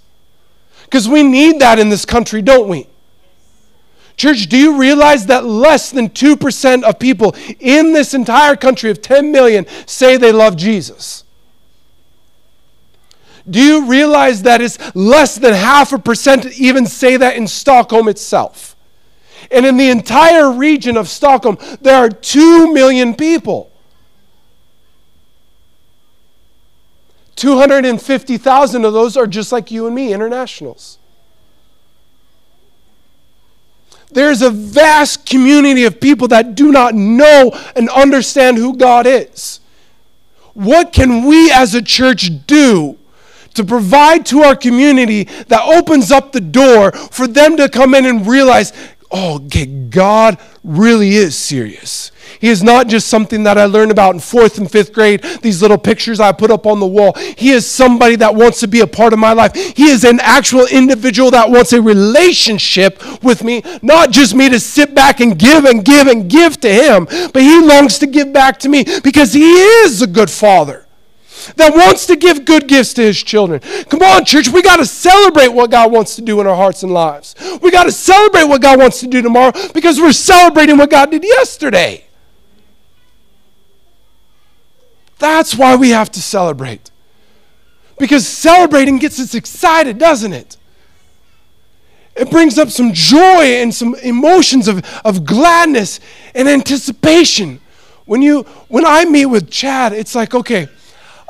Because 0.84 1.08
we 1.08 1.24
need 1.24 1.60
that 1.60 1.80
in 1.80 1.88
this 1.88 2.04
country, 2.04 2.40
don't 2.40 2.68
we? 2.68 2.86
Church, 4.16 4.46
do 4.46 4.56
you 4.56 4.78
realize 4.78 5.26
that 5.26 5.44
less 5.44 5.90
than 5.90 6.08
2% 6.08 6.82
of 6.84 6.98
people 7.00 7.34
in 7.58 7.92
this 7.92 8.14
entire 8.14 8.56
country 8.56 8.90
of 8.90 9.02
10 9.02 9.32
million 9.32 9.66
say 9.86 10.16
they 10.16 10.32
love 10.32 10.56
Jesus? 10.56 11.24
Do 13.48 13.60
you 13.60 13.86
realize 13.86 14.42
that 14.42 14.60
it's 14.60 14.78
less 14.94 15.36
than 15.36 15.54
half 15.54 15.92
a 15.92 15.98
percent 15.98 16.46
even 16.58 16.86
say 16.86 17.16
that 17.16 17.36
in 17.36 17.46
Stockholm 17.46 18.08
itself? 18.08 18.76
And 19.50 19.64
in 19.64 19.76
the 19.76 19.88
entire 19.88 20.50
region 20.50 20.96
of 20.96 21.08
Stockholm, 21.08 21.56
there 21.80 21.96
are 21.96 22.10
2 22.10 22.72
million 22.72 23.14
people. 23.14 23.70
250,000 27.36 28.84
of 28.84 28.92
those 28.92 29.16
are 29.16 29.26
just 29.26 29.52
like 29.52 29.70
you 29.70 29.86
and 29.86 29.94
me, 29.94 30.12
internationals. 30.12 30.98
There's 34.10 34.42
a 34.42 34.50
vast 34.50 35.24
community 35.24 35.84
of 35.84 36.00
people 36.00 36.28
that 36.28 36.54
do 36.54 36.72
not 36.72 36.94
know 36.94 37.52
and 37.76 37.88
understand 37.90 38.56
who 38.56 38.76
God 38.76 39.06
is. 39.06 39.60
What 40.54 40.92
can 40.92 41.24
we 41.24 41.50
as 41.52 41.74
a 41.74 41.82
church 41.82 42.30
do 42.46 42.98
to 43.54 43.64
provide 43.64 44.26
to 44.26 44.40
our 44.40 44.56
community 44.56 45.24
that 45.48 45.62
opens 45.62 46.10
up 46.10 46.32
the 46.32 46.40
door 46.40 46.92
for 46.92 47.26
them 47.26 47.56
to 47.56 47.68
come 47.68 47.94
in 47.94 48.06
and 48.06 48.26
realize 48.26 48.72
oh, 49.10 49.36
okay, 49.46 49.66
God 49.66 50.38
really 50.62 51.16
is 51.16 51.36
serious. 51.36 52.12
He 52.40 52.48
is 52.48 52.62
not 52.62 52.88
just 52.88 53.08
something 53.08 53.44
that 53.44 53.58
I 53.58 53.64
learned 53.64 53.90
about 53.90 54.14
in 54.14 54.20
fourth 54.20 54.58
and 54.58 54.70
fifth 54.70 54.92
grade, 54.92 55.22
these 55.42 55.62
little 55.62 55.78
pictures 55.78 56.20
I 56.20 56.32
put 56.32 56.50
up 56.50 56.66
on 56.66 56.78
the 56.78 56.86
wall. 56.86 57.14
He 57.14 57.50
is 57.50 57.66
somebody 57.66 58.16
that 58.16 58.34
wants 58.34 58.60
to 58.60 58.68
be 58.68 58.80
a 58.80 58.86
part 58.86 59.12
of 59.12 59.18
my 59.18 59.32
life. 59.32 59.54
He 59.54 59.86
is 59.86 60.04
an 60.04 60.20
actual 60.20 60.66
individual 60.66 61.30
that 61.30 61.50
wants 61.50 61.72
a 61.72 61.80
relationship 61.80 63.02
with 63.22 63.42
me, 63.42 63.62
not 63.82 64.10
just 64.10 64.34
me 64.34 64.48
to 64.50 64.60
sit 64.60 64.94
back 64.94 65.20
and 65.20 65.38
give 65.38 65.64
and 65.64 65.84
give 65.84 66.06
and 66.06 66.28
give 66.28 66.60
to 66.60 66.72
him, 66.72 67.06
but 67.32 67.42
he 67.42 67.60
longs 67.60 67.98
to 67.98 68.06
give 68.06 68.32
back 68.32 68.58
to 68.60 68.68
me 68.68 68.84
because 69.02 69.32
he 69.32 69.52
is 69.52 70.02
a 70.02 70.06
good 70.06 70.30
father 70.30 70.84
that 71.56 71.74
wants 71.74 72.06
to 72.06 72.16
give 72.16 72.44
good 72.44 72.68
gifts 72.68 72.94
to 72.94 73.02
his 73.02 73.22
children. 73.22 73.60
Come 73.88 74.02
on, 74.02 74.24
church, 74.24 74.48
we 74.48 74.62
got 74.62 74.76
to 74.76 74.86
celebrate 74.86 75.48
what 75.48 75.70
God 75.70 75.92
wants 75.92 76.16
to 76.16 76.22
do 76.22 76.40
in 76.40 76.46
our 76.46 76.56
hearts 76.56 76.82
and 76.82 76.92
lives. 76.92 77.34
We 77.62 77.70
got 77.70 77.84
to 77.84 77.92
celebrate 77.92 78.44
what 78.44 78.62
God 78.62 78.78
wants 78.78 79.00
to 79.00 79.06
do 79.06 79.22
tomorrow 79.22 79.52
because 79.74 80.00
we're 80.00 80.12
celebrating 80.12 80.76
what 80.78 80.90
God 80.90 81.10
did 81.10 81.24
yesterday. 81.24 82.04
That's 85.18 85.56
why 85.56 85.76
we 85.76 85.90
have 85.90 86.10
to 86.12 86.22
celebrate. 86.22 86.90
Because 87.98 88.26
celebrating 88.26 88.98
gets 88.98 89.18
us 89.18 89.34
excited, 89.34 89.98
doesn't 89.98 90.32
it? 90.32 90.56
It 92.14 92.30
brings 92.30 92.58
up 92.58 92.70
some 92.70 92.92
joy 92.92 93.18
and 93.18 93.72
some 93.72 93.94
emotions 93.96 94.66
of, 94.66 94.84
of 95.04 95.24
gladness 95.24 96.00
and 96.34 96.48
anticipation. 96.48 97.60
When 98.06 98.22
you 98.22 98.42
when 98.68 98.84
I 98.84 99.04
meet 99.04 99.26
with 99.26 99.50
Chad, 99.50 99.92
it's 99.92 100.14
like, 100.14 100.34
okay, 100.34 100.68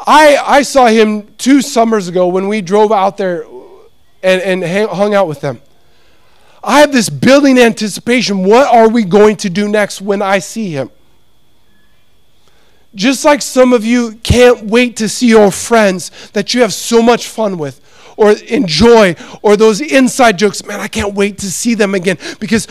I, 0.07 0.37
I 0.37 0.63
saw 0.63 0.87
him 0.87 1.35
two 1.39 1.61
summers 1.61 2.09
ago 2.09 2.29
when 2.29 2.49
we 2.49 2.61
drove 2.61 2.93
out 2.93 3.17
there 3.17 3.45
and, 4.23 4.63
and 4.63 4.91
hung 4.91 5.15
out 5.15 5.29
with 5.29 5.41
them. 5.41 5.61
I 6.63 6.81
have 6.81 6.93
this 6.93 7.09
building 7.09 7.59
anticipation. 7.59 8.45
What 8.45 8.73
are 8.73 8.89
we 8.89 9.05
going 9.05 9.37
to 9.37 9.51
do 9.51 9.69
next 9.69 10.01
when 10.01 10.23
I 10.23 10.39
see 10.39 10.71
him? 10.71 10.91
Just 12.95 13.25
like 13.25 13.43
some 13.43 13.73
of 13.73 13.85
you 13.85 14.17
can't 14.23 14.65
wait 14.65 14.97
to 14.97 15.09
see 15.09 15.29
your 15.29 15.51
friends 15.51 16.31
that 16.31 16.55
you 16.55 16.63
have 16.63 16.73
so 16.73 17.03
much 17.03 17.29
fun 17.29 17.59
with 17.59 17.81
or 18.17 18.33
enjoy 18.33 19.15
or 19.43 19.57
those 19.57 19.81
inside 19.81 20.39
jokes. 20.39 20.65
Man, 20.65 20.81
I 20.81 20.89
can't 20.89 21.15
wait 21.15 21.39
to 21.39 21.51
see 21.51 21.75
them 21.75 21.95
again 21.95 22.19
because 22.41 22.67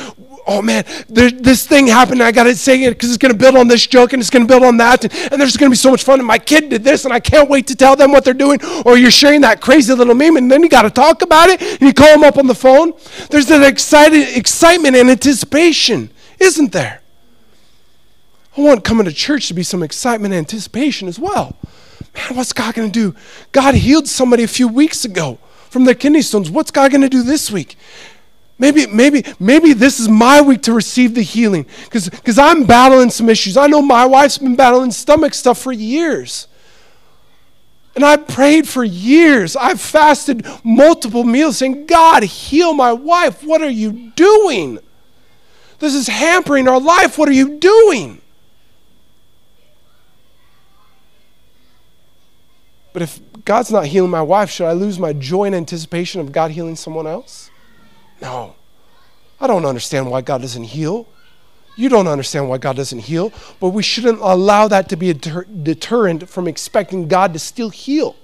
oh 0.48 0.62
man, 0.62 0.86
there, 1.10 1.30
this 1.30 1.68
thing 1.68 1.88
happened. 1.88 2.24
I 2.24 2.32
got 2.32 2.44
to 2.44 2.56
say 2.56 2.82
it 2.84 2.92
because 2.92 3.10
it's 3.10 3.18
going 3.18 3.34
to 3.34 3.38
build 3.38 3.56
on 3.56 3.68
this 3.68 3.86
joke 3.86 4.14
and 4.14 4.22
it's 4.22 4.30
going 4.30 4.48
to 4.48 4.52
build 4.52 4.64
on 4.64 4.78
that. 4.78 5.04
And, 5.04 5.34
and 5.34 5.42
there's 5.42 5.58
going 5.58 5.70
to 5.70 5.74
be 5.74 5.78
so 5.78 5.92
much 5.92 6.04
fun. 6.04 6.20
And 6.20 6.28
my 6.28 6.40
kid 6.40 6.70
did 6.70 6.84
this 6.84 7.06
and 7.06 7.14
I 7.14 7.20
can't 7.20 7.50
wait 7.50 7.68
to 7.68 7.76
tell 7.76 7.96
them 7.96 8.12
what 8.12 8.24
they're 8.24 8.34
doing. 8.34 8.60
Or 8.86 8.98
you're 8.98 9.12
sharing 9.12 9.42
that 9.42 9.62
crazy 9.62 9.94
little 9.94 10.16
meme 10.16 10.38
and 10.38 10.50
then 10.50 10.64
you 10.64 10.70
got 10.70 10.84
to 10.84 10.90
talk 10.90 11.22
about 11.22 11.50
it 11.50 11.62
and 11.62 11.82
you 11.82 11.94
call 11.94 12.12
them 12.14 12.24
up 12.24 12.38
on 12.38 12.48
the 12.48 12.56
phone. 12.56 12.94
There's 13.30 13.48
that 13.48 13.62
excited, 13.62 14.38
excitement 14.38 14.96
and 14.96 15.10
anticipation, 15.10 16.10
isn't 16.40 16.72
there? 16.72 17.02
I 18.58 18.62
want 18.62 18.84
coming 18.84 19.06
to 19.06 19.14
church 19.14 19.50
to 19.50 19.54
be 19.54 19.64
some 19.64 19.84
excitement 19.84 20.34
and 20.34 20.40
anticipation 20.40 21.08
as 21.08 21.20
well. 21.20 21.56
Man, 22.16 22.36
what's 22.36 22.54
God 22.54 22.74
going 22.74 22.92
to 22.92 23.12
do? 23.12 23.20
God 23.52 23.76
healed 23.76 24.08
somebody 24.08 24.44
a 24.44 24.48
few 24.48 24.68
weeks 24.68 25.06
ago 25.06 25.38
from 25.70 25.86
their 25.86 25.94
kidney 25.94 26.24
stones. 26.24 26.50
What's 26.50 26.72
God 26.72 26.90
going 26.90 27.02
to 27.02 27.10
do 27.10 27.22
this 27.22 27.52
week? 27.52 27.78
Maybe, 28.60 28.88
maybe, 28.88 29.24
maybe 29.40 29.74
this 29.74 30.00
is 30.00 30.10
my 30.10 30.42
week 30.42 30.64
to 30.64 30.74
receive 30.74 31.14
the 31.14 31.22
healing 31.22 31.68
because 31.84 32.40
I'm 32.40 32.64
battling 32.64 33.12
some 33.12 33.30
issues. 33.30 33.56
I 33.56 33.68
know 33.68 33.82
my 33.82 34.06
wife's 34.06 34.40
been 34.40 34.56
battling 34.56 34.92
stomach 34.92 35.36
stuff 35.36 35.60
for 35.60 35.72
years. 35.72 36.48
And 37.96 38.06
I 38.06 38.18
prayed 38.18 38.68
for 38.68 38.84
years. 38.84 39.56
I've 39.56 39.82
fasted 39.82 40.46
multiple 40.64 41.24
meals 41.24 41.58
saying, 41.58 41.86
God, 41.88 42.24
heal 42.24 42.74
my 42.74 42.94
wife. 42.94 43.44
What 43.44 43.62
are 43.62 43.70
you 43.70 44.12
doing? 44.16 44.80
This 45.80 45.94
is 45.94 46.08
hampering 46.08 46.68
our 46.68 46.80
life. 46.80 47.18
What 47.18 47.30
are 47.30 47.34
you 47.34 47.58
doing? 47.60 48.22
But 52.94 53.04
if 53.04 53.20
God's 53.46 53.72
not 53.72 53.86
healing 53.86 54.10
my 54.10 54.22
wife, 54.24 54.50
should 54.50 54.68
I 54.68 54.74
lose 54.74 54.98
my 54.98 55.14
joy 55.14 55.46
and 55.46 55.56
anticipation 55.56 56.22
of 56.22 56.32
God 56.32 56.52
healing 56.52 56.76
someone 56.76 57.06
else? 57.06 57.52
No. 58.22 58.56
I 59.40 59.48
don't 59.48 59.66
understand 59.66 60.10
why 60.10 60.22
God 60.22 60.42
doesn't 60.42 60.64
heal. 60.64 61.08
You 61.76 61.90
don't 61.90 62.08
understand 62.08 62.50
why 62.50 62.58
God 62.58 62.76
doesn't 62.76 63.00
heal, 63.00 63.32
but 63.60 63.70
we 63.70 63.84
shouldn't 63.84 64.20
allow 64.20 64.68
that 64.68 64.90
to 64.90 64.96
be 64.96 65.12
a 65.12 65.14
deter- 65.14 65.44
deterrent 65.46 66.28
from 66.28 66.48
expecting 66.48 67.08
God 67.08 67.34
to 67.34 67.40
still 67.40 67.70
heal. 67.70 68.16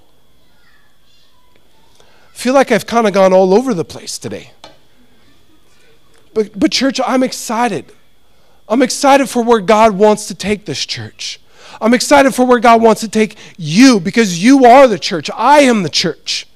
I 2.33 2.35
feel 2.35 2.55
like 2.55 2.71
I've 2.71 2.87
kind 2.87 3.05
of 3.05 3.13
gone 3.13 3.31
all 3.31 3.53
over 3.53 3.75
the 3.75 3.85
place 3.85 4.17
today. 4.17 4.53
But, 6.33 6.57
but, 6.59 6.71
church, 6.71 6.99
I'm 7.05 7.21
excited. 7.21 7.91
I'm 8.67 8.81
excited 8.81 9.29
for 9.29 9.43
where 9.43 9.59
God 9.59 9.93
wants 9.93 10.27
to 10.29 10.35
take 10.35 10.65
this 10.65 10.83
church. 10.83 11.39
I'm 11.79 11.93
excited 11.93 12.33
for 12.33 12.45
where 12.45 12.59
God 12.59 12.81
wants 12.81 13.01
to 13.01 13.07
take 13.07 13.37
you 13.55 13.99
because 13.99 14.43
you 14.43 14.65
are 14.65 14.87
the 14.87 14.97
church. 14.97 15.29
I 15.35 15.59
am 15.59 15.83
the 15.83 15.89
church. 15.89 16.47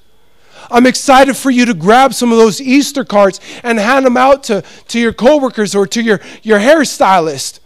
I'm 0.70 0.86
excited 0.86 1.36
for 1.36 1.50
you 1.50 1.64
to 1.66 1.74
grab 1.74 2.14
some 2.14 2.32
of 2.32 2.38
those 2.38 2.60
Easter 2.60 3.04
cards 3.04 3.40
and 3.62 3.78
hand 3.78 4.04
them 4.06 4.16
out 4.16 4.44
to, 4.44 4.62
to 4.88 5.00
your 5.00 5.12
coworkers 5.12 5.74
or 5.74 5.86
to 5.86 6.02
your, 6.02 6.20
your 6.42 6.58
hairstylist 6.58 7.60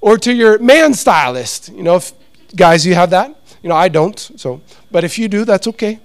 or 0.00 0.16
to 0.18 0.32
your 0.32 0.58
man 0.58 0.94
stylist. 0.94 1.68
You 1.70 1.82
know, 1.82 1.96
if, 1.96 2.12
guys, 2.54 2.86
you 2.86 2.94
have 2.94 3.10
that? 3.10 3.36
You 3.62 3.68
know, 3.68 3.76
I 3.76 3.88
don't. 3.88 4.18
So, 4.18 4.60
but 4.90 5.04
if 5.04 5.18
you 5.18 5.28
do, 5.28 5.44
that's 5.44 5.66
okay. 5.68 5.98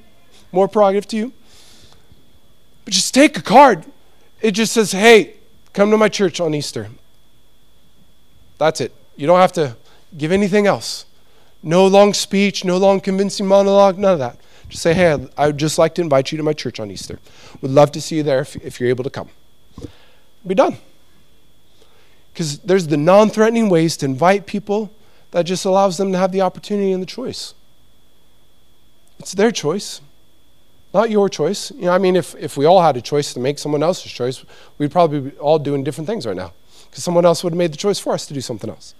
More 0.52 0.68
prerogative 0.68 1.08
to 1.10 1.18
you. 1.18 1.34
But 2.84 2.94
just 2.94 3.14
take 3.14 3.38
a 3.38 3.42
card. 3.42 3.86
It 4.42 4.52
just 4.52 4.74
says, 4.74 4.92
"Hey, 4.92 5.36
come 5.74 5.92
to 5.92 5.98
my 5.98 6.10
church 6.10 6.42
on 6.42 6.56
Easter." 6.56 6.90
That's 8.58 8.82
it. 8.82 8.94
You 9.16 9.28
don't 9.28 9.40
have 9.40 9.54
to 9.54 9.76
give 10.18 10.32
anything 10.32 10.66
else. 10.68 11.06
No 11.64 11.86
long 11.86 12.14
speech, 12.14 12.66
no 12.66 12.78
long 12.78 13.00
convincing 13.00 13.46
monologue, 13.46 13.98
none 13.98 14.14
of 14.14 14.20
that. 14.20 14.38
Just 14.72 14.84
say, 14.84 14.94
hey, 14.94 15.28
I 15.38 15.48
would 15.48 15.58
just 15.58 15.78
like 15.78 15.96
to 15.96 16.02
invite 16.02 16.32
you 16.32 16.38
to 16.38 16.44
my 16.44 16.54
church 16.54 16.80
on 16.80 16.90
Easter. 16.90 17.20
Would 17.60 17.72
love 17.72 17.92
to 17.92 18.00
see 18.00 18.16
you 18.16 18.24
there 18.24 18.40
if, 18.40 18.56
if 18.56 18.80
you're 18.80 18.88
able 18.88 19.04
to 19.04 19.10
come. 19.10 19.30
Be 20.48 20.56
done. 20.56 20.78
Because 22.32 22.60
there's 22.60 22.88
the 22.88 22.96
non 22.96 23.30
threatening 23.30 23.68
ways 23.68 23.98
to 23.98 24.06
invite 24.06 24.46
people 24.46 24.90
that 25.32 25.44
just 25.44 25.66
allows 25.66 25.98
them 25.98 26.14
to 26.14 26.18
have 26.18 26.32
the 26.32 26.40
opportunity 26.40 26.94
and 26.94 27.04
the 27.04 27.08
choice. 27.08 27.54
It's 29.20 29.34
their 29.34 29.52
choice, 29.52 30.00
not 30.94 31.10
your 31.10 31.28
choice. 31.28 31.72
You 31.72 31.88
know, 31.88 31.92
I 31.92 31.98
mean, 31.98 32.16
if, 32.16 32.34
if 32.36 32.56
we 32.56 32.64
all 32.66 32.82
had 32.82 32.96
a 32.96 33.02
choice 33.02 33.34
to 33.34 33.42
make 33.42 33.60
someone 33.60 33.84
else's 33.84 34.10
choice, 34.10 34.46
we'd 34.78 34.92
probably 34.92 35.32
be 35.32 35.38
all 35.38 35.60
doing 35.60 35.84
different 35.84 36.08
things 36.08 36.26
right 36.26 36.36
now 36.36 36.54
because 36.90 37.04
someone 37.04 37.26
else 37.26 37.44
would 37.44 37.52
have 37.52 37.58
made 37.58 37.74
the 37.74 37.78
choice 37.78 38.00
for 38.00 38.14
us 38.14 38.26
to 38.28 38.34
do 38.34 38.40
something 38.40 38.70
else. 38.70 38.96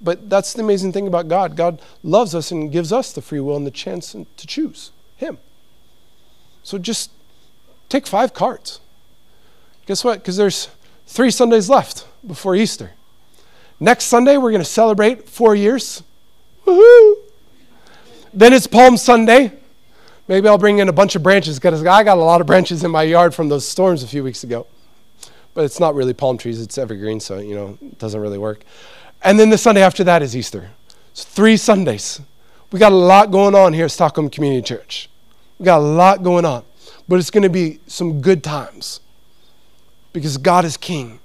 But 0.00 0.30
that's 0.30 0.54
the 0.54 0.62
amazing 0.62 0.92
thing 0.92 1.06
about 1.06 1.28
God. 1.28 1.56
God 1.56 1.82
loves 2.02 2.34
us 2.34 2.50
and 2.50 2.72
gives 2.72 2.92
us 2.92 3.12
the 3.12 3.20
free 3.20 3.40
will 3.40 3.56
and 3.56 3.66
the 3.66 3.70
chance 3.70 4.12
to 4.12 4.46
choose 4.46 4.92
Him. 5.16 5.38
So 6.62 6.78
just 6.78 7.10
take 7.88 8.06
five 8.06 8.32
cards. 8.32 8.80
Guess 9.86 10.04
what? 10.04 10.20
Because 10.20 10.36
there's 10.36 10.68
three 11.06 11.30
Sundays 11.30 11.68
left 11.68 12.06
before 12.26 12.54
Easter. 12.56 12.92
Next 13.78 14.04
Sunday, 14.04 14.36
we're 14.36 14.50
going 14.50 14.62
to 14.62 14.68
celebrate 14.68 15.28
four 15.28 15.54
years. 15.54 16.02
Woohoo! 16.66 17.16
Then 18.32 18.52
it's 18.52 18.66
Palm 18.66 18.96
Sunday. 18.96 19.52
Maybe 20.28 20.46
I'll 20.46 20.58
bring 20.58 20.78
in 20.78 20.88
a 20.88 20.92
bunch 20.92 21.16
of 21.16 21.22
branches 21.22 21.58
because 21.58 21.84
I 21.84 22.04
got 22.04 22.16
a 22.16 22.20
lot 22.20 22.40
of 22.40 22.46
branches 22.46 22.84
in 22.84 22.90
my 22.90 23.02
yard 23.02 23.34
from 23.34 23.48
those 23.48 23.66
storms 23.66 24.02
a 24.04 24.06
few 24.06 24.22
weeks 24.22 24.44
ago. 24.44 24.66
But 25.54 25.64
it's 25.64 25.80
not 25.80 25.96
really 25.96 26.14
palm 26.14 26.38
trees, 26.38 26.60
it's 26.60 26.78
evergreen, 26.78 27.18
so, 27.18 27.38
you 27.38 27.56
know, 27.56 27.76
it 27.82 27.98
doesn't 27.98 28.20
really 28.20 28.38
work. 28.38 28.62
And 29.22 29.38
then 29.38 29.50
the 29.50 29.58
Sunday 29.58 29.82
after 29.82 30.04
that 30.04 30.22
is 30.22 30.36
Easter. 30.36 30.70
It's 31.12 31.24
three 31.24 31.56
Sundays. 31.56 32.20
We 32.72 32.78
got 32.78 32.92
a 32.92 32.96
lot 32.96 33.30
going 33.30 33.54
on 33.54 33.72
here 33.72 33.86
at 33.86 33.90
Stockholm 33.90 34.30
Community 34.30 34.62
Church. 34.62 35.08
We 35.58 35.64
got 35.64 35.78
a 35.78 35.82
lot 35.82 36.22
going 36.22 36.44
on. 36.44 36.64
But 37.08 37.18
it's 37.18 37.30
going 37.30 37.42
to 37.42 37.50
be 37.50 37.80
some 37.86 38.20
good 38.20 38.44
times 38.44 39.00
because 40.12 40.36
God 40.36 40.64
is 40.64 40.76
King. 40.76 41.18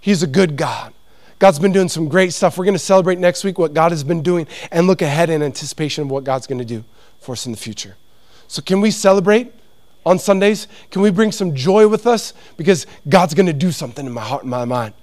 He's 0.00 0.22
a 0.22 0.26
good 0.26 0.56
God. 0.56 0.94
God's 1.38 1.58
been 1.58 1.72
doing 1.72 1.88
some 1.88 2.08
great 2.08 2.32
stuff. 2.32 2.58
We're 2.58 2.64
going 2.64 2.74
to 2.74 2.80
celebrate 2.80 3.18
next 3.18 3.44
week 3.44 3.58
what 3.58 3.74
God 3.74 3.92
has 3.92 4.02
been 4.02 4.22
doing 4.22 4.48
and 4.72 4.86
look 4.86 5.02
ahead 5.02 5.30
in 5.30 5.42
anticipation 5.42 6.04
of 6.04 6.10
what 6.10 6.24
God's 6.24 6.46
going 6.46 6.58
to 6.58 6.64
do 6.64 6.84
for 7.20 7.32
us 7.32 7.46
in 7.46 7.52
the 7.52 7.58
future. 7.58 7.96
So, 8.48 8.62
can 8.62 8.80
we 8.80 8.90
celebrate 8.90 9.52
on 10.04 10.18
Sundays? 10.18 10.66
Can 10.90 11.02
we 11.02 11.10
bring 11.10 11.30
some 11.30 11.54
joy 11.54 11.86
with 11.86 12.06
us? 12.06 12.32
Because 12.56 12.86
God's 13.08 13.34
going 13.34 13.46
to 13.46 13.52
do 13.52 13.70
something 13.70 14.06
in 14.06 14.12
my 14.12 14.22
heart 14.22 14.42
and 14.42 14.50
my 14.50 14.64
mind. 14.64 14.94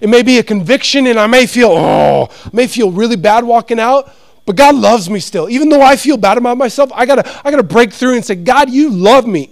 It 0.00 0.08
may 0.08 0.22
be 0.22 0.38
a 0.38 0.42
conviction, 0.42 1.06
and 1.06 1.18
I 1.18 1.26
may 1.26 1.46
feel, 1.46 1.70
oh, 1.70 2.28
I 2.30 2.50
may 2.52 2.66
feel 2.66 2.90
really 2.90 3.16
bad 3.16 3.44
walking 3.44 3.80
out, 3.80 4.12
but 4.46 4.56
God 4.56 4.74
loves 4.74 5.10
me 5.10 5.20
still. 5.20 5.48
Even 5.48 5.68
though 5.68 5.82
I 5.82 5.96
feel 5.96 6.16
bad 6.16 6.38
about 6.38 6.56
myself, 6.56 6.90
I 6.94 7.04
gotta, 7.06 7.28
I 7.46 7.50
gotta 7.50 7.62
break 7.62 7.92
through 7.92 8.14
and 8.14 8.24
say, 8.24 8.34
God, 8.34 8.70
you 8.70 8.90
love 8.90 9.26
me. 9.26 9.50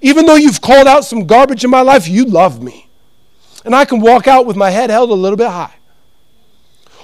Even 0.00 0.26
though 0.26 0.36
you've 0.36 0.60
called 0.60 0.86
out 0.86 1.04
some 1.04 1.26
garbage 1.26 1.64
in 1.64 1.70
my 1.70 1.82
life, 1.82 2.08
you 2.08 2.24
love 2.24 2.62
me. 2.62 2.88
And 3.64 3.74
I 3.74 3.84
can 3.84 4.00
walk 4.00 4.26
out 4.26 4.46
with 4.46 4.56
my 4.56 4.70
head 4.70 4.88
held 4.88 5.10
a 5.10 5.14
little 5.14 5.36
bit 5.36 5.48
high. 5.48 5.74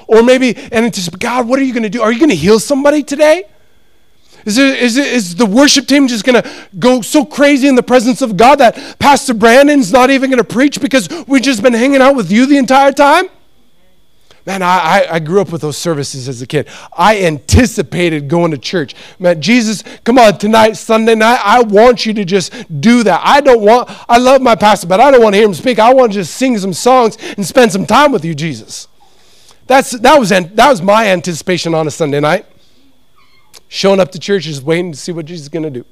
Or 0.07 0.23
maybe, 0.23 0.57
and 0.57 0.87
it's 0.87 0.97
just, 0.97 1.19
God, 1.19 1.47
what 1.49 1.59
are 1.59 1.63
you 1.63 1.75
gonna 1.75 1.91
do? 1.91 2.01
Are 2.01 2.13
you 2.13 2.21
gonna 2.21 2.35
heal 2.35 2.59
somebody 2.59 3.03
today? 3.03 3.45
Is, 4.47 4.59
it, 4.59 4.81
is, 4.81 4.97
it, 4.97 5.07
is 5.09 5.35
the 5.35 5.45
worship 5.45 5.87
team 5.89 6.07
just 6.07 6.25
going 6.25 6.41
to 6.41 6.49
go 6.79 7.01
so 7.01 7.25
crazy 7.25 7.67
in 7.67 7.75
the 7.75 7.83
presence 7.83 8.23
of 8.23 8.37
God 8.37 8.61
that 8.61 8.97
Pastor 9.01 9.35
Brandon's 9.35 9.91
not 9.91 10.09
even 10.09 10.31
going 10.31 10.39
to 10.39 10.45
preach 10.45 10.81
because 10.81 11.09
we've 11.27 11.43
just 11.43 11.65
been 11.65 11.75
hanging 11.75 12.01
out 12.01 12.15
with 12.15 12.31
you 12.31 12.47
the 12.47 12.57
entire 12.57 12.93
time? 12.93 13.29
Man, 14.47 14.63
I, 14.63 15.05
I, 15.11 15.19
grew 15.19 15.41
up 15.41 15.51
with 15.51 15.63
those 15.63 15.77
services 15.77 16.29
as 16.29 16.41
a 16.41 16.47
kid. 16.47 16.69
I 16.97 17.25
anticipated 17.25 18.29
going 18.29 18.53
to 18.53 18.59
church. 18.59 18.95
Man, 19.19 19.43
Jesus, 19.43 19.83
come 20.05 20.21
on, 20.21 20.39
tonight, 20.39 20.75
Sunday 20.75 21.17
night, 21.17 21.41
I 21.43 21.63
want 21.63 22.07
you 22.07 22.15
to 22.15 22.25
just 22.25 22.53
do 22.81 23.03
that. 23.03 23.23
I 23.25 23.41
don't 23.41 23.63
want, 23.63 23.91
I 24.09 24.19
love 24.19 24.43
my 24.43 24.55
pastor, 24.55 24.87
but 24.87 25.01
I 25.01 25.11
don't 25.11 25.21
want 25.21 25.35
to 25.35 25.39
hear 25.39 25.49
him 25.49 25.55
speak. 25.55 25.81
I 25.81 25.93
want 25.93 26.13
to 26.13 26.21
just 26.21 26.37
sing 26.37 26.57
some 26.59 26.73
songs 26.73 27.19
and 27.37 27.45
spend 27.45 27.73
some 27.73 27.85
time 27.85 28.13
with 28.13 28.25
you, 28.25 28.37
Jesus. 28.37 28.87
That's, 29.67 29.91
that, 29.99 30.17
was, 30.17 30.29
that 30.29 30.55
was 30.57 30.81
my 30.81 31.09
anticipation 31.09 31.75
on 31.75 31.89
a 31.89 31.91
Sunday 31.91 32.21
night 32.21 32.47
showing 33.69 34.01
up 34.01 34.13
to 34.13 34.19
church 34.19 34.45
just 34.45 34.63
waiting 34.63 34.93
to 34.93 34.99
see 34.99 35.13
what 35.13 35.27
Jesus 35.27 35.45
is 35.45 35.49
going 35.49 35.63
to 35.63 35.71
do. 35.71 35.85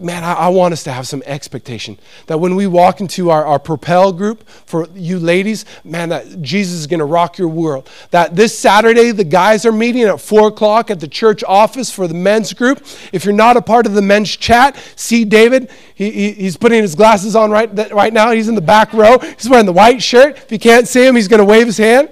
Man, 0.00 0.24
I, 0.24 0.34
I, 0.34 0.48
want 0.48 0.72
us 0.72 0.84
to 0.84 0.92
have 0.92 1.06
some 1.06 1.22
expectation 1.26 1.98
that 2.26 2.38
when 2.38 2.54
we 2.54 2.66
walk 2.66 3.00
into 3.00 3.30
our, 3.30 3.44
our 3.44 3.58
Propel 3.58 4.12
group 4.12 4.48
for 4.48 4.88
you 4.94 5.18
ladies, 5.18 5.64
man, 5.84 6.08
that 6.10 6.40
Jesus 6.40 6.80
is 6.80 6.86
going 6.86 7.00
to 7.00 7.04
rock 7.04 7.36
your 7.36 7.48
world. 7.48 7.90
That 8.10 8.34
this 8.34 8.56
Saturday, 8.56 9.10
the 9.10 9.24
guys 9.24 9.66
are 9.66 9.72
meeting 9.72 10.02
at 10.02 10.20
4 10.20 10.48
o'clock 10.48 10.90
at 10.90 11.00
the 11.00 11.08
church 11.08 11.44
office 11.44 11.90
for 11.90 12.06
the 12.06 12.14
men's 12.14 12.54
group. 12.54 12.86
If 13.12 13.24
you're 13.24 13.34
not 13.34 13.56
a 13.56 13.62
part 13.62 13.86
of 13.86 13.94
the 13.94 14.02
men's 14.02 14.34
chat, 14.34 14.76
see 14.96 15.24
David. 15.24 15.70
He, 15.94 16.10
he, 16.10 16.32
he's 16.32 16.56
putting 16.56 16.80
his 16.80 16.94
glasses 16.94 17.36
on 17.36 17.50
right, 17.50 17.92
right 17.92 18.12
now. 18.12 18.30
He's 18.30 18.48
in 18.48 18.54
the 18.54 18.60
back 18.60 18.92
row. 18.92 19.18
He's 19.18 19.48
wearing 19.48 19.66
the 19.66 19.72
white 19.72 20.02
shirt. 20.02 20.36
If 20.36 20.52
you 20.52 20.58
can't 20.58 20.88
see 20.88 21.06
him, 21.06 21.16
he's 21.16 21.28
going 21.28 21.40
to 21.40 21.44
wave 21.44 21.66
his 21.66 21.78
hand. 21.78 22.10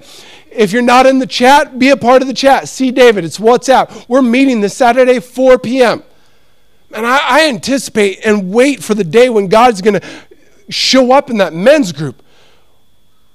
If 0.51 0.73
you're 0.73 0.81
not 0.81 1.05
in 1.05 1.19
the 1.19 1.27
chat, 1.27 1.79
be 1.79 1.89
a 1.89 1.97
part 1.97 2.21
of 2.21 2.27
the 2.27 2.33
chat. 2.33 2.67
See 2.67 2.91
David, 2.91 3.23
it's 3.23 3.37
WhatsApp. 3.37 4.05
We're 4.09 4.21
meeting 4.21 4.59
this 4.59 4.75
Saturday, 4.75 5.19
4 5.19 5.57
p.m. 5.59 6.03
And 6.93 7.05
I, 7.05 7.19
I 7.23 7.47
anticipate 7.47 8.19
and 8.25 8.53
wait 8.53 8.83
for 8.83 8.93
the 8.93 9.05
day 9.05 9.29
when 9.29 9.47
God's 9.47 9.81
going 9.81 9.99
to 9.99 10.07
show 10.69 11.13
up 11.13 11.29
in 11.29 11.37
that 11.37 11.53
men's 11.53 11.93
group 11.93 12.21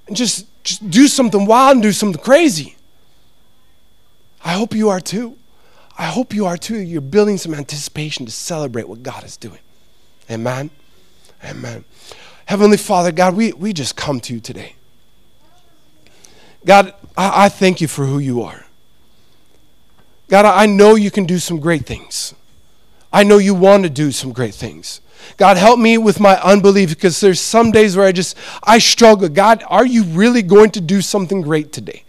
and 0.07 0.15
just, 0.15 0.47
just 0.63 0.89
do 0.91 1.09
something 1.09 1.47
wild 1.47 1.77
and 1.77 1.83
do 1.83 1.93
something 1.93 2.23
crazy. 2.23 2.77
I 4.45 4.53
hope 4.53 4.75
you 4.75 4.91
are 4.91 5.01
too. 5.01 5.39
I 5.99 6.07
hope 6.07 6.35
you 6.35 6.45
are 6.45 6.59
too. 6.59 6.79
You're 6.79 7.01
building 7.01 7.39
some 7.39 7.55
anticipation 7.55 8.27
to 8.27 8.33
celebrate 8.33 8.89
what 8.89 9.03
God 9.03 9.25
is 9.25 9.39
doing. 9.39 9.61
Amen. 10.31 10.71
Amen. 11.43 11.85
Heavenly 12.45 12.77
Father, 12.77 13.11
God, 13.11 13.35
we, 13.35 13.53
we 13.53 13.73
just 13.73 13.97
come 13.97 14.21
to 14.21 14.35
you 14.35 14.41
today. 14.41 14.75
God, 16.65 16.95
I, 17.17 17.47
I 17.47 17.49
thank 17.49 17.81
you 17.81 17.89
for 17.89 18.07
who 18.07 18.19
you 18.19 18.43
are. 18.43 18.67
God, 20.29 20.45
I 20.45 20.67
know 20.67 20.95
you 20.95 21.11
can 21.11 21.25
do 21.25 21.39
some 21.39 21.61
great 21.61 21.87
things. 21.87 22.35
I 23.13 23.23
know 23.23 23.39
you 23.39 23.55
want 23.55 23.85
to 23.85 23.91
do 23.91 24.11
some 24.11 24.33
great 24.33 24.55
things. 24.55 25.01
God, 25.37 25.57
help 25.57 25.79
me 25.79 25.99
with 25.99 26.21
my 26.21 26.41
unbelief 26.43 26.91
because 26.91 27.21
there's 27.21 27.41
some 27.41 27.71
days 27.71 27.97
where 27.97 28.07
I 28.07 28.13
just, 28.13 28.37
I 28.63 28.79
struggle. 28.79 29.29
God, 29.29 29.65
are 29.69 29.87
you 29.87 30.05
really 30.05 30.43
going 30.43 30.71
to 30.73 30.81
do 30.81 31.01
something 31.01 31.43
great 31.43 31.73
today? 31.73 32.05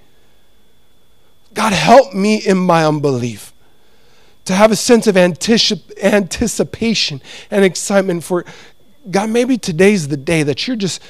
God, 1.53 1.73
help 1.73 2.13
me 2.13 2.37
in 2.37 2.57
my 2.57 2.85
unbelief 2.85 3.53
to 4.45 4.53
have 4.53 4.71
a 4.71 4.75
sense 4.75 5.07
of 5.07 5.15
anticip- 5.15 5.97
anticipation 6.01 7.21
and 7.49 7.65
excitement 7.65 8.23
for 8.23 8.45
God. 9.09 9.29
Maybe 9.29 9.57
today's 9.57 10.07
the 10.07 10.17
day 10.17 10.43
that 10.43 10.67
you're 10.67 10.77
just, 10.77 11.01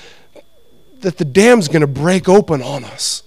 that 0.99 1.17
the 1.17 1.25
dam's 1.25 1.67
going 1.67 1.81
to 1.81 1.87
break 1.87 2.29
open 2.29 2.61
on 2.61 2.83
us. 2.83 3.23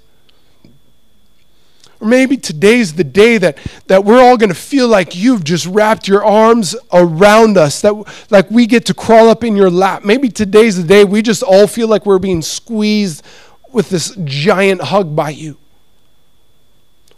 Or 2.01 2.09
maybe 2.09 2.39
today's 2.39 2.95
the 2.95 3.05
day 3.05 3.37
that, 3.39 3.59
that 3.87 4.05
we're 4.05 4.23
all 4.23 4.39
going 4.39 4.49
to 4.49 4.55
feel 4.55 4.89
like 4.89 5.15
you've 5.15 5.45
just 5.45 5.67
wrapped 5.67 6.09
your 6.09 6.25
arms 6.25 6.75
around 6.93 7.59
us, 7.59 7.83
that 7.83 7.93
like 8.31 8.51
we 8.51 8.67
get 8.67 8.87
to 8.87 8.95
crawl 8.95 9.29
up 9.29 9.45
in 9.45 9.55
your 9.55 9.69
lap. 9.69 10.03
Maybe 10.03 10.31
today's 10.31 10.79
the 10.79 10.89
day 10.89 11.05
we 11.05 11.21
just 11.21 11.43
all 11.43 11.67
feel 11.67 11.89
like 11.89 12.07
we're 12.07 12.19
being 12.19 12.41
squeezed 12.41 13.23
with 13.71 13.91
this 13.91 14.17
giant 14.25 14.81
hug 14.81 15.15
by 15.15 15.31
you. 15.31 15.59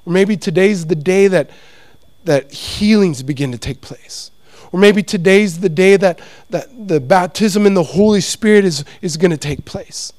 Or 0.05 0.13
maybe 0.13 0.37
today's 0.37 0.87
the 0.87 0.97
day 0.97 1.29
that, 1.29 1.51
that 2.25 2.51
healings 2.53 3.23
begin 3.23 3.53
to 3.53 3.59
take 3.59 3.81
place. 3.81 4.33
Or 4.73 4.81
maybe 4.81 5.05
today's 5.05 5.61
the 5.61 5.69
day 5.69 5.97
that, 5.97 6.21
that 6.51 6.89
the 6.89 6.99
baptism 6.99 7.67
in 7.67 7.75
the 7.75 7.83
Holy 7.85 8.21
Spirit 8.21 8.65
is, 8.65 8.85
is 9.01 9.17
going 9.17 9.31
to 9.31 9.37
take 9.37 9.65
place. 9.65 10.13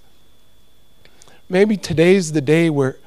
Maybe 1.49 1.75
today's 1.75 2.31
the 2.31 2.41
day 2.41 2.69
where 2.69 2.97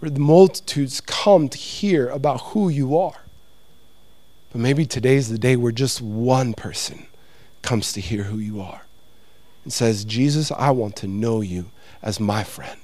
where 0.00 0.10
the 0.10 0.18
multitudes 0.18 1.00
come 1.00 1.48
to 1.48 1.58
hear 1.58 2.08
about 2.08 2.40
who 2.40 2.70
you 2.70 2.96
are. 2.96 3.20
But 4.50 4.60
maybe 4.60 4.86
today's 4.86 5.28
the 5.28 5.38
day 5.38 5.56
where 5.56 5.72
just 5.72 6.00
one 6.00 6.54
person 6.54 7.06
comes 7.62 7.92
to 7.92 8.00
hear 8.00 8.24
who 8.24 8.38
you 8.38 8.60
are 8.62 8.82
and 9.62 9.72
says, 9.72 10.06
Jesus, 10.06 10.50
I 10.50 10.70
want 10.70 10.96
to 10.96 11.06
know 11.06 11.42
you 11.42 11.70
as 12.02 12.18
my 12.18 12.42
friend. 12.42 12.80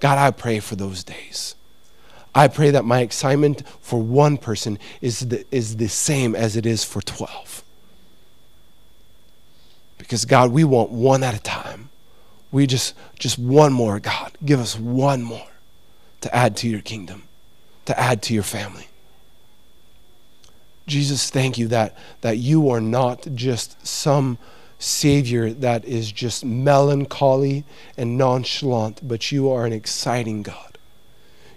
God, 0.00 0.18
I 0.18 0.32
pray 0.32 0.58
for 0.58 0.74
those 0.74 1.04
days. 1.04 1.54
I 2.34 2.48
pray 2.48 2.72
that 2.72 2.84
my 2.84 3.00
excitement 3.00 3.62
for 3.80 4.02
one 4.02 4.36
person 4.36 4.80
is 5.00 5.20
the, 5.20 5.46
is 5.52 5.76
the 5.76 5.88
same 5.88 6.34
as 6.34 6.56
it 6.56 6.66
is 6.66 6.82
for 6.82 7.00
12. 7.00 7.62
Because, 9.98 10.24
God, 10.24 10.50
we 10.50 10.64
want 10.64 10.90
one 10.90 11.22
at 11.22 11.34
a 11.34 11.40
time. 11.40 11.90
We 12.50 12.66
just, 12.66 12.94
just 13.20 13.38
one 13.38 13.72
more, 13.72 14.00
God. 14.00 14.36
Give 14.44 14.58
us 14.58 14.76
one 14.76 15.22
more 15.22 15.53
to 16.24 16.34
add 16.34 16.56
to 16.56 16.66
your 16.66 16.80
kingdom, 16.80 17.24
to 17.84 18.00
add 18.00 18.22
to 18.22 18.32
your 18.32 18.42
family. 18.42 18.88
Jesus, 20.86 21.28
thank 21.28 21.58
you 21.58 21.68
that, 21.68 21.94
that 22.22 22.38
you 22.38 22.70
are 22.70 22.80
not 22.80 23.26
just 23.34 23.86
some 23.86 24.38
Savior 24.78 25.50
that 25.50 25.84
is 25.84 26.10
just 26.10 26.42
melancholy 26.42 27.64
and 27.98 28.16
nonchalant, 28.16 29.06
but 29.06 29.30
you 29.32 29.50
are 29.50 29.66
an 29.66 29.74
exciting 29.74 30.42
God. 30.42 30.78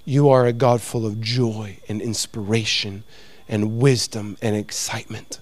You 0.04 0.28
are 0.28 0.46
a 0.46 0.52
God 0.52 0.82
full 0.82 1.06
of 1.06 1.22
joy 1.22 1.78
and 1.88 2.02
inspiration 2.02 3.06
and 3.48 3.80
wisdom 3.80 4.38
and 4.42 4.54
excitement. 4.54 5.40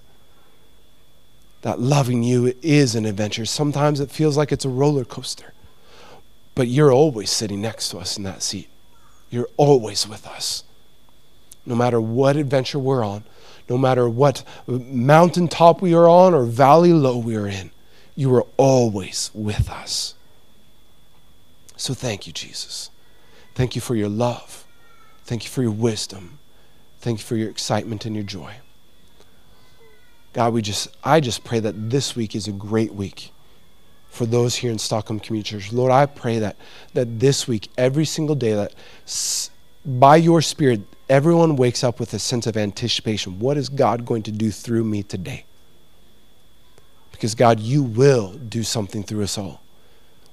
That 1.62 1.80
loving 1.80 2.22
you 2.22 2.54
is 2.62 2.94
an 2.94 3.06
adventure. 3.06 3.44
Sometimes 3.44 3.98
it 3.98 4.12
feels 4.12 4.36
like 4.36 4.52
it's 4.52 4.64
a 4.64 4.68
roller 4.68 5.04
coaster, 5.04 5.52
but 6.54 6.68
you're 6.68 6.92
always 6.92 7.28
sitting 7.28 7.60
next 7.60 7.88
to 7.88 7.98
us 7.98 8.16
in 8.16 8.22
that 8.22 8.40
seat. 8.40 8.68
You're 9.30 9.48
always 9.56 10.06
with 10.08 10.26
us. 10.26 10.64
No 11.64 11.74
matter 11.74 12.00
what 12.00 12.36
adventure 12.36 12.78
we're 12.78 13.04
on, 13.04 13.24
no 13.68 13.76
matter 13.76 14.08
what 14.08 14.44
mountaintop 14.66 15.82
we 15.82 15.94
are 15.94 16.08
on 16.08 16.34
or 16.34 16.44
valley 16.44 16.92
low 16.92 17.18
we 17.18 17.36
are 17.36 17.48
in, 17.48 17.72
you 18.14 18.32
are 18.34 18.46
always 18.56 19.30
with 19.34 19.68
us. 19.68 20.14
So 21.76 21.92
thank 21.92 22.26
you, 22.26 22.32
Jesus. 22.32 22.90
Thank 23.54 23.74
you 23.74 23.80
for 23.80 23.94
your 23.94 24.08
love. 24.08 24.64
Thank 25.24 25.44
you 25.44 25.50
for 25.50 25.62
your 25.62 25.72
wisdom. 25.72 26.38
Thank 27.00 27.18
you 27.18 27.24
for 27.24 27.36
your 27.36 27.50
excitement 27.50 28.06
and 28.06 28.14
your 28.14 28.24
joy. 28.24 28.56
God, 30.32 30.52
we 30.52 30.62
just 30.62 30.88
I 31.02 31.20
just 31.20 31.44
pray 31.44 31.60
that 31.60 31.90
this 31.90 32.14
week 32.14 32.34
is 32.34 32.46
a 32.46 32.52
great 32.52 32.94
week 32.94 33.30
for 34.16 34.26
those 34.26 34.56
here 34.56 34.72
in 34.72 34.78
Stockholm 34.78 35.20
Community 35.20 35.50
Church. 35.50 35.72
Lord, 35.72 35.92
I 35.92 36.06
pray 36.06 36.38
that, 36.38 36.56
that 36.94 37.20
this 37.20 37.46
week, 37.46 37.68
every 37.76 38.06
single 38.06 38.34
day, 38.34 38.54
that 38.54 38.72
s- 39.04 39.50
by 39.84 40.16
your 40.16 40.40
Spirit, 40.40 40.80
everyone 41.08 41.54
wakes 41.56 41.84
up 41.84 42.00
with 42.00 42.14
a 42.14 42.18
sense 42.18 42.46
of 42.46 42.56
anticipation. 42.56 43.38
What 43.38 43.56
is 43.56 43.68
God 43.68 44.06
going 44.06 44.22
to 44.24 44.32
do 44.32 44.50
through 44.50 44.84
me 44.84 45.02
today? 45.02 45.44
Because, 47.12 47.34
God, 47.34 47.60
you 47.60 47.82
will 47.82 48.32
do 48.32 48.62
something 48.62 49.02
through 49.02 49.22
us 49.22 49.38
all. 49.38 49.60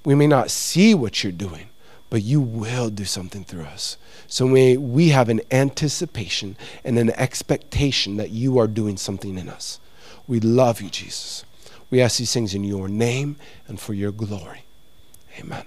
We 0.04 0.14
may 0.14 0.26
not 0.26 0.50
see 0.50 0.94
what 0.94 1.22
you're 1.22 1.32
doing, 1.32 1.68
but 2.10 2.22
you 2.22 2.40
will 2.40 2.90
do 2.90 3.04
something 3.04 3.44
through 3.44 3.64
us. 3.64 3.96
So 4.26 4.48
may 4.48 4.76
we 4.76 5.10
have 5.10 5.28
an 5.28 5.42
anticipation 5.50 6.56
and 6.84 6.98
an 6.98 7.10
expectation 7.10 8.16
that 8.16 8.30
you 8.30 8.58
are 8.58 8.66
doing 8.66 8.96
something 8.96 9.38
in 9.38 9.48
us. 9.48 9.78
We 10.26 10.40
love 10.40 10.80
you, 10.80 10.88
Jesus. 10.88 11.44
We 11.94 12.00
ask 12.00 12.18
these 12.18 12.32
things 12.32 12.56
in 12.56 12.64
your 12.64 12.88
name 12.88 13.36
and 13.68 13.78
for 13.78 13.94
your 13.94 14.10
glory. 14.10 14.64
Amen. 15.38 15.64